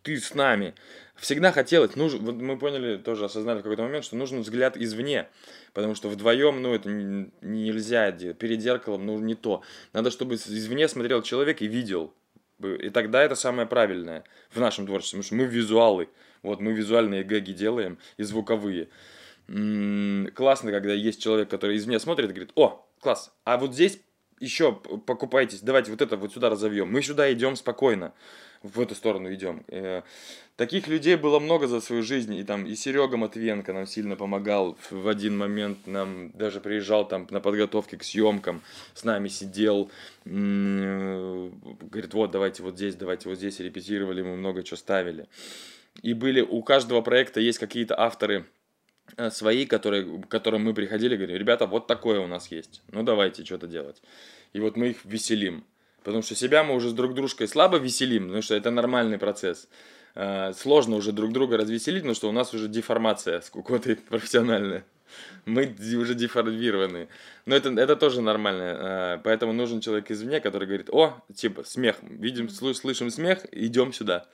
ты 0.03 0.19
с 0.19 0.35
нами. 0.35 0.75
Всегда 1.17 1.53
хотелось, 1.53 1.95
нужно, 1.95 2.19
вот 2.21 2.35
мы 2.35 2.59
поняли, 2.59 2.97
тоже 2.97 3.25
осознали 3.25 3.61
в 3.61 3.63
какой-то 3.63 3.83
момент, 3.85 4.05
что 4.05 4.17
нужен 4.17 4.41
взгляд 4.41 4.77
извне, 4.77 5.29
потому 5.73 5.95
что 5.95 6.09
вдвоем, 6.09 6.61
ну, 6.61 6.75
это 6.75 6.89
не- 6.91 7.31
нельзя, 7.41 8.11
перед 8.11 8.61
зеркалом, 8.61 9.07
ну, 9.07 9.19
не 9.21 9.37
то. 9.37 9.63
Надо, 9.93 10.11
чтобы 10.11 10.35
извне 10.35 10.89
смотрел 10.89 11.23
человек 11.23 11.63
и 11.63 11.69
видел. 11.69 12.13
И 12.61 12.91
тогда 12.91 13.23
это 13.23 13.35
самое 13.35 13.67
правильное 13.67 14.25
в 14.51 14.61
нашем 14.61 14.87
творчестве, 14.87 15.19
потому 15.19 15.27
что 15.27 15.35
мы 15.35 15.45
визуалы, 15.45 16.09
вот, 16.43 16.61
мы 16.61 16.73
визуальные 16.73 17.25
гэги 17.25 17.53
делаем 17.53 17.99
и 18.17 18.23
звуковые. 18.23 18.89
М, 19.49 20.29
Классно, 20.35 20.71
когда 20.71 20.93
есть 20.93 21.23
человек, 21.23 21.49
который 21.51 21.77
извне 21.77 21.99
смотрит 21.99 22.31
и 22.31 22.33
говорит, 22.33 22.53
о, 22.55 22.87
класс, 23.01 23.33
а 23.45 23.59
вот 23.59 23.75
здесь 23.75 24.01
еще 24.41 24.73
покупайтесь, 24.73 25.61
давайте 25.61 25.91
вот 25.91 26.03
это 26.03 26.17
вот 26.17 26.33
сюда 26.33 26.51
разовьем. 26.51 26.91
Мы 26.91 27.03
сюда 27.03 27.33
идем 27.33 27.57
спокойно, 27.57 28.13
в 28.65 28.81
эту 28.81 28.97
сторону 28.97 29.33
идем. 29.33 29.65
Э, 29.69 30.03
Таких 30.57 30.87
людей 30.87 31.17
было 31.17 31.41
много 31.41 31.67
за 31.67 31.81
свою 31.81 32.05
жизнь, 32.05 32.33
и 32.33 32.45
там 32.45 32.65
и 32.65 32.77
Серега 32.77 33.17
Матвенко 33.17 33.73
нам 33.73 33.87
сильно 33.89 34.15
помогал 34.15 34.79
в 34.89 35.09
один 35.09 35.37
момент, 35.37 35.85
нам 35.89 36.31
даже 36.31 36.61
приезжал 36.61 37.09
там 37.09 37.27
на 37.31 37.41
подготовке 37.41 37.97
к 37.97 38.05
съемкам, 38.05 38.63
с 38.95 39.03
нами 39.03 39.27
сидел, 39.27 39.91
говорит, 40.25 42.15
вот 42.15 42.31
давайте 42.31 42.63
вот 42.63 42.77
здесь, 42.77 42.95
давайте 42.95 43.29
вот 43.29 43.39
здесь, 43.39 43.59
репетировали, 43.59 44.23
мы 44.23 44.37
много 44.37 44.63
чего 44.63 44.77
ставили. 44.77 45.27
И 46.03 46.15
были, 46.15 46.41
у 46.41 46.63
каждого 46.63 47.01
проекта 47.01 47.41
есть 47.41 47.59
какие-то 47.59 47.99
авторы, 47.99 48.45
э, 49.17 49.31
свои, 49.31 49.67
которые, 49.67 50.23
к 50.23 50.29
которым 50.29 50.63
мы 50.63 50.73
приходили, 50.73 51.17
говорили, 51.17 51.37
ребята, 51.37 51.67
вот 51.67 51.89
такое 51.89 52.21
у 52.21 52.29
нас 52.29 52.53
есть, 52.53 52.81
ну 52.93 53.03
давайте 53.03 53.45
что-то 53.45 53.67
делать. 53.67 54.01
И 54.53 54.61
вот 54.61 54.77
мы 54.77 54.91
их 54.91 55.05
веселим. 55.05 55.65
Потому 56.05 56.23
что 56.23 56.35
себя 56.37 56.63
мы 56.63 56.75
уже 56.75 56.91
с 56.91 56.93
друг 56.93 57.15
дружкой 57.15 57.49
слабо 57.49 57.79
веселим, 57.79 58.25
потому 58.25 58.43
что 58.43 58.55
это 58.55 58.71
нормальный 58.71 59.19
процесс. 59.19 59.69
Э, 60.15 60.53
Сложно 60.53 60.97
уже 60.97 61.11
друг 61.13 61.33
друга 61.33 61.57
развеселить, 61.57 62.03
потому 62.03 62.15
что 62.15 62.29
у 62.29 62.33
нас 62.33 62.55
уже 62.55 62.69
деформация 62.69 63.41
с 63.41 63.51
кукотой 63.51 63.97
профессиональная. 64.11 64.85
Мы 65.47 65.75
уже 65.97 66.15
деформированы. 66.15 67.09
Но 67.47 67.57
это, 67.57 67.71
это 67.71 67.97
тоже 67.97 68.21
нормально. 68.21 68.63
Э, 68.63 69.21
Поэтому 69.25 69.53
нужен 69.53 69.81
человек 69.81 70.11
извне, 70.11 70.41
который 70.41 70.67
говорит, 70.67 70.91
о, 70.91 71.23
типа, 71.35 71.65
смех. 71.65 71.97
Видим, 72.03 72.47
слы- 72.47 72.75
слышим 72.75 73.11
смех, 73.11 73.47
идем 73.51 73.93
сюда. 73.93 74.27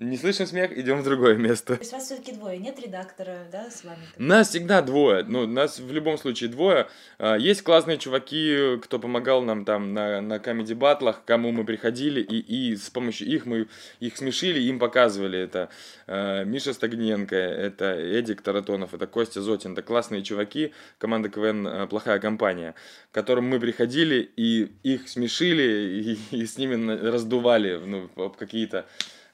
Не 0.00 0.16
слышим 0.16 0.46
смех, 0.46 0.76
идем 0.76 1.00
в 1.00 1.04
другое 1.04 1.36
место. 1.36 1.76
То 1.76 1.80
есть 1.80 1.92
вас 1.92 2.04
все-таки 2.04 2.32
двое, 2.32 2.58
нет 2.58 2.78
редактора, 2.78 3.46
да, 3.50 3.70
с 3.70 3.84
вами? 3.84 4.02
Нас 4.18 4.48
всегда 4.50 4.82
двое. 4.82 5.24
Ну, 5.24 5.46
нас 5.46 5.78
в 5.78 5.92
любом 5.92 6.18
случае 6.18 6.50
двое. 6.50 6.88
А, 7.18 7.36
Есть 7.36 7.62
классные 7.62 7.96
чуваки, 7.98 8.78
кто 8.82 8.98
помогал 8.98 9.42
нам 9.42 9.64
там 9.64 9.94
на, 9.94 10.20
на 10.20 10.38
комедий 10.38 10.74
батлах, 10.74 11.22
к 11.22 11.24
кому 11.24 11.52
мы 11.52 11.64
приходили, 11.64 12.20
и, 12.20 12.38
и 12.38 12.76
с 12.76 12.90
помощью 12.90 13.28
их 13.28 13.46
мы 13.46 13.68
их 14.00 14.16
смешили, 14.16 14.60
им 14.60 14.78
показывали. 14.78 15.38
Это 15.38 15.70
э, 16.06 16.44
Миша 16.44 16.74
Стагненко, 16.74 17.36
это 17.36 17.94
Эдик 17.94 18.42
Таратонов, 18.42 18.92
это 18.94 19.06
Костя 19.06 19.40
Зотин. 19.40 19.72
Это 19.72 19.82
классные 19.82 20.22
чуваки, 20.22 20.72
команда 20.98 21.28
КВН 21.28 21.66
э, 21.66 21.86
«Плохая 21.86 22.18
компания», 22.18 22.74
к 23.10 23.14
которым 23.14 23.48
мы 23.48 23.60
приходили, 23.60 24.30
и 24.36 24.72
их 24.82 25.08
смешили, 25.08 26.18
и, 26.32 26.36
и 26.36 26.46
с 26.46 26.58
ними 26.58 26.74
раздували 27.08 27.80
ну, 27.84 28.30
какие-то 28.30 28.86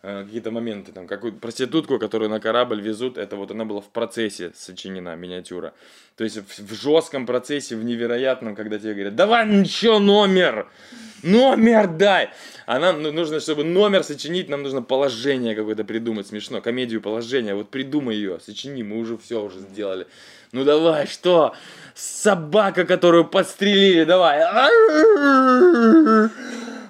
какие-то 0.03 0.51
моменты, 0.51 0.92
там, 0.92 1.07
какую 1.07 1.34
проститутку, 1.34 1.98
которую 1.98 2.30
на 2.30 2.40
корабль 2.40 2.80
везут, 2.80 3.18
это 3.18 3.36
вот 3.36 3.51
она 3.51 3.64
была 3.64 3.80
в 3.80 3.88
процессе 3.88 4.51
сочинена, 4.55 5.14
миниатюра. 5.14 5.74
То 6.16 6.24
есть 6.24 6.38
в, 6.38 6.59
в 6.59 6.74
жестком 6.74 7.26
процессе, 7.26 7.76
в 7.76 7.84
невероятном, 7.84 8.55
когда 8.57 8.78
тебе 8.78 8.94
говорят, 8.94 9.14
давай 9.14 9.46
еще 9.46 9.98
номер, 9.98 10.68
номер 11.22 11.86
дай. 11.88 12.30
А 12.64 12.78
нам 12.78 13.03
ну, 13.03 13.12
нужно, 13.12 13.40
чтобы 13.40 13.64
номер 13.64 14.03
сочинить, 14.03 14.48
нам 14.48 14.62
нужно 14.62 14.80
положение 14.80 15.55
какое-то 15.55 15.84
придумать, 15.84 16.26
смешно, 16.26 16.62
комедию 16.62 17.03
положения, 17.03 17.55
вот 17.55 17.70
придумай 17.70 18.16
ее, 18.16 18.40
сочини, 18.40 18.82
мы 18.82 18.98
уже 18.98 19.18
все 19.18 19.42
уже 19.42 19.59
сделали. 19.59 20.07
Ну 20.53 20.64
давай, 20.64 21.07
что? 21.07 21.55
Собака, 21.94 22.86
которую 22.86 23.26
подстрелили, 23.26 24.05
давай. 24.05 24.40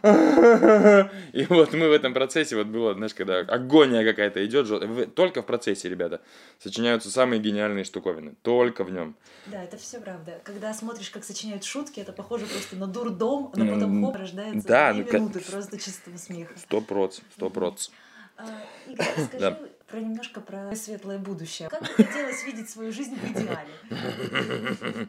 И 1.33 1.45
вот 1.49 1.73
мы 1.73 1.89
в 1.89 1.93
этом 1.93 2.15
процессе, 2.15 2.57
вот 2.57 2.67
было, 2.67 2.95
знаешь, 2.95 3.15
когда 3.15 3.41
агония 3.41 4.05
какая-то 4.05 4.45
идет, 4.45 5.15
только 5.15 5.43
в 5.43 5.47
процессе, 5.47 5.89
ребята, 5.89 6.21
сочиняются 6.59 7.11
самые 7.11 7.41
гениальные 7.41 7.85
штуковины, 7.85 8.35
только 8.43 8.85
в 8.85 8.91
нем. 8.91 9.17
Да, 9.47 9.63
это 9.63 9.77
все 9.77 10.01
правда. 10.01 10.41
Когда 10.45 10.73
смотришь, 10.73 11.11
как 11.11 11.25
сочиняют 11.25 11.65
шутки, 11.65 12.01
это 12.01 12.13
похоже 12.13 12.47
просто 12.47 12.77
на 12.77 12.87
дурдом, 12.87 13.53
но 13.55 13.67
потом 13.67 14.05
хоп, 14.07 14.17
рождается 14.17 14.67
да, 14.67 14.93
ну, 14.95 15.03
минуты 15.03 15.41
просто 15.41 15.79
чистого 15.79 16.17
смеха. 16.17 16.59
Сто 16.59 16.81
проц, 16.81 17.21
сто 17.35 17.51
проц. 17.51 17.91
А, 18.37 18.45
Игорь, 18.87 19.07
скажи. 19.27 19.71
Про 19.91 20.01
немножко 20.01 20.41
про 20.41 20.75
светлое 20.75 21.19
будущее. 21.19 21.69
Как 21.69 21.81
бы 21.81 21.89
хотелось 21.89 22.45
видеть 22.45 22.71
свою 22.71 22.93
жизнь 22.93 23.15
в 23.17 23.25
идеале? 23.33 25.09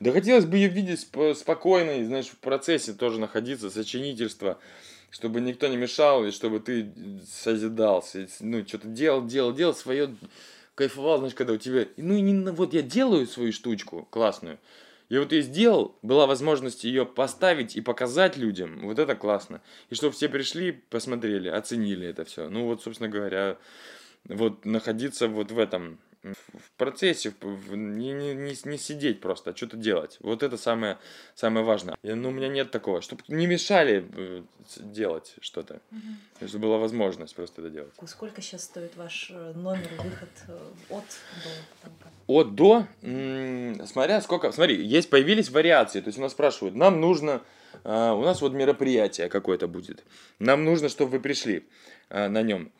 Да 0.00 0.12
хотелось 0.12 0.44
бы 0.44 0.56
ее 0.56 0.68
видеть 0.68 1.00
сп- 1.00 1.34
спокойной, 1.34 2.04
знаешь, 2.04 2.26
в 2.26 2.36
процессе 2.36 2.92
тоже 2.92 3.18
находиться, 3.20 3.70
сочинительство, 3.70 4.58
чтобы 5.10 5.40
никто 5.40 5.68
не 5.68 5.76
мешал, 5.76 6.24
и 6.24 6.30
чтобы 6.30 6.60
ты 6.60 6.90
созидался, 7.30 8.28
ну, 8.40 8.66
что-то 8.66 8.88
делал, 8.88 9.24
делал, 9.24 9.54
делал 9.54 9.74
свое, 9.74 10.14
кайфовал, 10.74 11.18
знаешь, 11.18 11.34
когда 11.34 11.54
у 11.54 11.56
тебя, 11.56 11.86
ну, 11.96 12.14
и 12.14 12.20
не, 12.20 12.50
вот 12.50 12.74
я 12.74 12.82
делаю 12.82 13.26
свою 13.26 13.52
штучку 13.52 14.06
классную, 14.10 14.58
я 15.08 15.20
вот 15.20 15.32
ее 15.32 15.42
сделал, 15.42 15.96
была 16.02 16.26
возможность 16.26 16.84
ее 16.84 17.06
поставить 17.06 17.76
и 17.76 17.80
показать 17.80 18.36
людям, 18.36 18.80
вот 18.82 18.98
это 18.98 19.14
классно. 19.14 19.60
И 19.88 19.94
чтобы 19.94 20.14
все 20.14 20.28
пришли, 20.28 20.72
посмотрели, 20.72 21.48
оценили 21.48 22.08
это 22.08 22.24
все. 22.24 22.48
Ну 22.48 22.66
вот, 22.66 22.82
собственно 22.82 23.08
говоря, 23.08 23.56
вот 24.28 24.64
находиться 24.64 25.28
вот 25.28 25.50
в 25.50 25.58
этом, 25.58 25.98
в 26.22 26.70
процессе, 26.76 27.32
в- 27.40 27.76
не, 27.76 28.12
не, 28.12 28.34
не, 28.34 28.56
не 28.64 28.78
сидеть 28.78 29.20
просто, 29.20 29.50
а 29.50 29.56
что-то 29.56 29.76
делать. 29.76 30.16
Вот 30.20 30.42
это 30.42 30.56
самое, 30.56 30.98
самое 31.34 31.64
важное. 31.64 31.96
И, 32.02 32.12
ну, 32.12 32.28
у 32.30 32.32
меня 32.32 32.48
нет 32.48 32.70
такого, 32.70 33.00
чтобы 33.00 33.22
не 33.28 33.46
мешали 33.46 34.04
э, 34.16 34.42
делать 34.78 35.34
что-то. 35.40 35.80
Чтобы 36.46 36.66
была 36.68 36.78
возможность 36.78 37.34
просто 37.36 37.62
это 37.62 37.70
делать. 37.70 37.92
Сколько 38.06 38.42
сейчас 38.42 38.64
стоит 38.64 38.96
ваш 38.96 39.30
э, 39.30 39.52
номер, 39.54 39.88
выход 40.02 40.30
э, 40.48 40.58
от 40.90 41.04
до? 41.44 41.50
там? 41.82 41.92
От 42.26 42.54
до, 42.56 42.86
м, 43.02 43.86
смотря 43.86 44.20
сколько, 44.20 44.50
смотри, 44.50 44.84
есть 44.84 45.08
появились 45.10 45.48
вариации, 45.48 46.00
то 46.00 46.08
есть 46.08 46.18
у 46.18 46.22
нас 46.22 46.32
спрашивают, 46.32 46.74
нам 46.74 47.00
нужно, 47.00 47.40
а, 47.84 48.14
у 48.14 48.22
нас 48.22 48.40
вот 48.42 48.52
мероприятие 48.52 49.28
какое-то 49.28 49.68
будет, 49.68 50.04
нам 50.40 50.64
нужно, 50.64 50.88
чтобы 50.88 51.12
вы 51.12 51.20
пришли 51.20 51.68
а, 52.10 52.28
на 52.28 52.42
нем, 52.42 52.72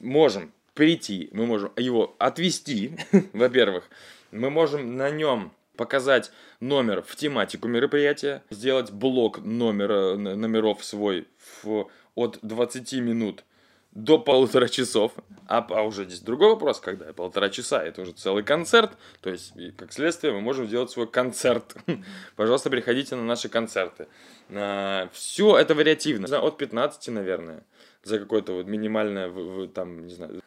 можем 0.00 0.52
прийти, 0.74 1.28
мы 1.32 1.46
можем 1.46 1.72
его 1.76 2.14
отвести, 2.18 2.96
во-первых, 3.32 3.88
мы 4.30 4.50
можем 4.50 4.96
на 4.96 5.10
нем 5.10 5.52
показать 5.76 6.30
номер 6.60 7.02
в 7.02 7.16
тематику 7.16 7.66
мероприятия, 7.68 8.42
сделать 8.50 8.90
блок 8.90 9.38
номера, 9.38 10.14
номеров 10.16 10.84
свой 10.84 11.26
в- 11.62 11.88
от 12.14 12.38
20 12.42 12.92
минут 13.00 13.44
до 13.92 14.18
полутора 14.18 14.68
часов. 14.68 15.12
А, 15.48 15.66
а 15.70 15.82
уже 15.82 16.04
здесь 16.04 16.20
другой 16.20 16.50
вопрос, 16.50 16.80
когда 16.80 17.12
полтора 17.12 17.48
часа, 17.48 17.82
это 17.82 18.02
уже 18.02 18.12
целый 18.12 18.44
концерт. 18.44 18.92
То 19.20 19.30
есть, 19.30 19.52
как 19.76 19.92
следствие, 19.92 20.32
мы 20.32 20.40
можем 20.40 20.66
сделать 20.66 20.90
свой 20.90 21.08
концерт. 21.08 21.74
Пожалуйста, 22.36 22.70
приходите 22.70 23.16
на 23.16 23.24
наши 23.24 23.48
концерты. 23.48 24.06
Все 24.48 25.56
это 25.56 25.74
вариативно. 25.74 26.38
От 26.38 26.58
15, 26.58 27.08
наверное, 27.08 27.64
за 28.02 28.18
какое-то 28.18 28.52
вот 28.52 28.66
минимальное, 28.66 29.28
в- 29.28 29.64
в- 29.64 29.68
там, 29.68 30.06
не 30.06 30.14
знаю. 30.14 30.42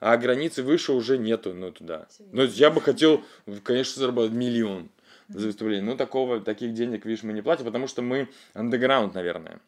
А 0.00 0.16
границы 0.16 0.62
выше 0.62 0.92
уже 0.92 1.16
нету, 1.18 1.54
ну, 1.54 1.72
туда. 1.72 2.06
Ну, 2.32 2.44
я 2.44 2.70
бы 2.70 2.80
хотел, 2.80 3.24
конечно, 3.62 4.00
заработать 4.00 4.32
миллион 4.32 4.90
за 5.28 5.46
выступление. 5.46 5.82
Но 5.82 5.96
такого, 5.96 6.40
таких 6.40 6.74
денег, 6.74 7.06
видишь, 7.06 7.22
мы 7.22 7.32
не 7.32 7.42
платим, 7.42 7.64
потому 7.64 7.86
что 7.86 8.02
мы 8.02 8.28
андеграунд, 8.52 9.14
наверное. 9.14 9.60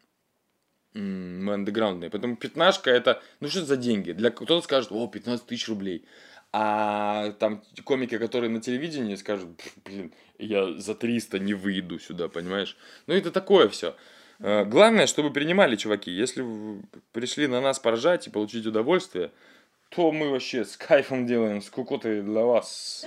Мы 0.93 1.53
андеграундные. 1.53 2.09
Поэтому 2.09 2.35
пятнашка 2.35 2.89
это, 2.89 3.21
ну 3.39 3.47
что 3.49 3.59
это 3.59 3.67
за 3.67 3.77
деньги? 3.77 4.11
Для 4.13 4.31
кто-то 4.31 4.61
скажет, 4.61 4.91
о, 4.91 5.07
15 5.07 5.45
тысяч 5.45 5.67
рублей. 5.67 6.05
А 6.53 7.31
там 7.33 7.63
комики, 7.83 8.17
которые 8.17 8.49
на 8.49 8.61
телевидении, 8.61 9.15
скажут, 9.15 9.57
«Пф, 9.57 9.73
блин, 9.83 10.13
я 10.39 10.73
за 10.73 10.95
300 10.95 11.39
не 11.39 11.53
выйду 11.53 11.99
сюда, 11.99 12.29
понимаешь? 12.29 12.77
Ну 13.05 13.13
это 13.13 13.31
такое 13.31 13.67
все. 13.67 13.95
Главное, 14.39 15.07
чтобы 15.07 15.31
принимали, 15.31 15.75
чуваки. 15.75 16.11
Если 16.11 16.45
пришли 17.11 17.47
на 17.47 17.61
нас 17.61 17.79
поржать 17.79 18.27
и 18.27 18.29
получить 18.29 18.65
удовольствие, 18.65 19.31
то 19.89 20.11
мы 20.11 20.29
вообще 20.29 20.65
с 20.65 20.77
кайфом 20.77 21.25
делаем, 21.25 21.61
с 21.61 21.69
кукотой 21.69 22.21
для 22.21 22.41
вас. 22.41 23.05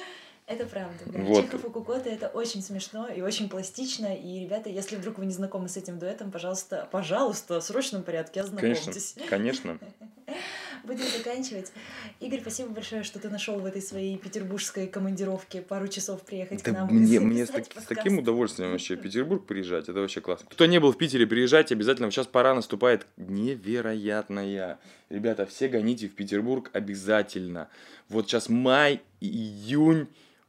Это 0.51 0.67
правда. 0.67 0.99
Да. 1.07 1.21
Вот. 1.21 1.45
Чехов 1.45 1.65
и 1.65 1.71
Кукота 1.71 2.09
это 2.09 2.27
очень 2.27 2.61
смешно 2.61 3.07
и 3.07 3.21
очень 3.21 3.49
пластично. 3.49 4.17
И, 4.17 4.41
ребята, 4.41 4.69
если 4.69 4.97
вдруг 4.97 5.19
вы 5.19 5.27
не 5.27 5.33
знакомы 5.33 5.69
с 5.69 5.77
этим 5.77 6.01
дуэтом, 6.01 6.33
пожалуйста, 6.33 6.89
пожалуйста, 6.91 7.61
в 7.61 7.63
срочном 7.63 8.03
порядке 8.03 8.43
Конечно, 8.43 8.59
ознакомьтесь. 8.91 9.15
конечно. 9.29 9.79
Будем 10.85 11.05
заканчивать. 11.07 11.71
Игорь, 12.19 12.41
спасибо 12.41 12.71
большое, 12.71 13.05
что 13.05 13.21
ты 13.21 13.29
нашел 13.29 13.61
в 13.61 13.65
этой 13.65 13.81
своей 13.81 14.17
петербургской 14.19 14.89
командировке 14.89 15.63
пару 15.63 15.87
часов 15.87 16.23
приехать 16.23 16.65
Да 16.65 16.71
к 16.71 16.75
нам. 16.75 16.89
мне, 16.89 17.21
мне 17.21 17.47
с, 17.47 17.51
с 17.51 17.87
таким 17.87 18.19
удовольствием 18.19 18.73
вообще 18.73 18.97
в 18.97 19.01
Петербург 19.03 19.47
приезжать, 19.47 19.89
это 19.89 20.01
вообще 20.01 20.21
классно. 20.21 20.49
Кто 20.51 20.67
не 20.67 20.81
был 20.81 20.91
в 20.93 20.99
Питере, 20.99 21.29
приезжайте 21.29 21.75
обязательно. 21.77 22.11
Сейчас 22.11 22.27
пора 22.27 22.55
наступает 22.55 23.07
невероятная. 23.19 24.81
Ребята, 25.11 25.47
все 25.47 25.69
гоните 25.69 26.09
в 26.09 26.15
Петербург 26.17 26.71
обязательно. 26.73 27.69
Вот 28.09 28.27
сейчас 28.27 28.49
май, 28.49 29.01
июнь, 29.21 30.09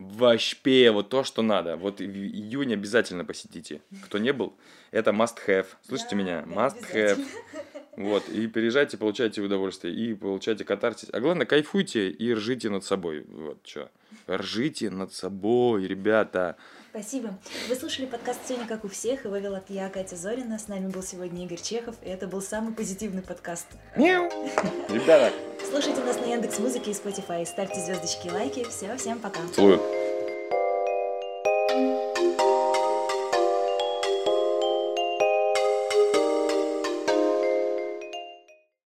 вообще 0.09 0.91
вот 0.91 1.09
то, 1.09 1.23
что 1.23 1.41
надо. 1.41 1.77
Вот 1.77 1.99
в 1.99 2.03
июне 2.03 2.75
обязательно 2.75 3.25
посетите. 3.25 3.81
Кто 4.03 4.17
не 4.17 4.33
был, 4.33 4.53
это 4.91 5.11
must 5.11 5.37
have. 5.47 5.67
Слышите 5.87 6.11
Да, 6.11 6.15
меня? 6.15 6.41
Must 6.47 6.93
have. 6.93 7.25
Вот, 7.97 8.29
и 8.29 8.47
приезжайте, 8.47 8.97
получайте 8.97 9.41
удовольствие, 9.41 9.93
и 9.93 10.13
получайте 10.13 10.63
катарсис. 10.63 11.09
А 11.11 11.19
главное, 11.19 11.45
кайфуйте 11.45 12.09
и 12.09 12.33
ржите 12.33 12.69
над 12.69 12.85
собой. 12.85 13.25
Вот 13.27 13.59
что. 13.65 13.91
Ржите 14.29 14.89
над 14.89 15.13
собой, 15.13 15.87
ребята. 15.87 16.55
Спасибо. 16.91 17.33
Вы 17.69 17.75
слушали 17.75 18.05
подкаст 18.05 18.41
«Все 18.43 18.57
не 18.57 18.65
как 18.65 18.83
у 18.83 18.89
всех», 18.89 19.23
его 19.23 19.37
вела 19.37 19.61
я, 19.69 19.87
Катя 19.87 20.17
Зорина. 20.17 20.59
С 20.59 20.67
нами 20.67 20.87
был 20.87 21.01
сегодня 21.01 21.45
Игорь 21.45 21.61
Чехов, 21.61 21.95
и 22.01 22.09
это 22.09 22.27
был 22.27 22.41
самый 22.41 22.73
позитивный 22.73 23.21
подкаст. 23.21 23.67
Мяу. 23.95 24.29
Ребята, 24.89 25.31
Слушайте 25.69 26.01
нас 26.01 26.17
на 26.17 26.25
Яндекс 26.25 26.59
Музыке 26.59 26.91
и 26.91 26.93
Spotify, 26.93 27.45
ставьте 27.45 27.79
звездочки 27.79 28.27
и 28.27 28.31
лайки. 28.31 28.65
Все, 28.69 28.97
всем 28.97 29.19
пока. 29.19 29.39
целую. 29.55 29.79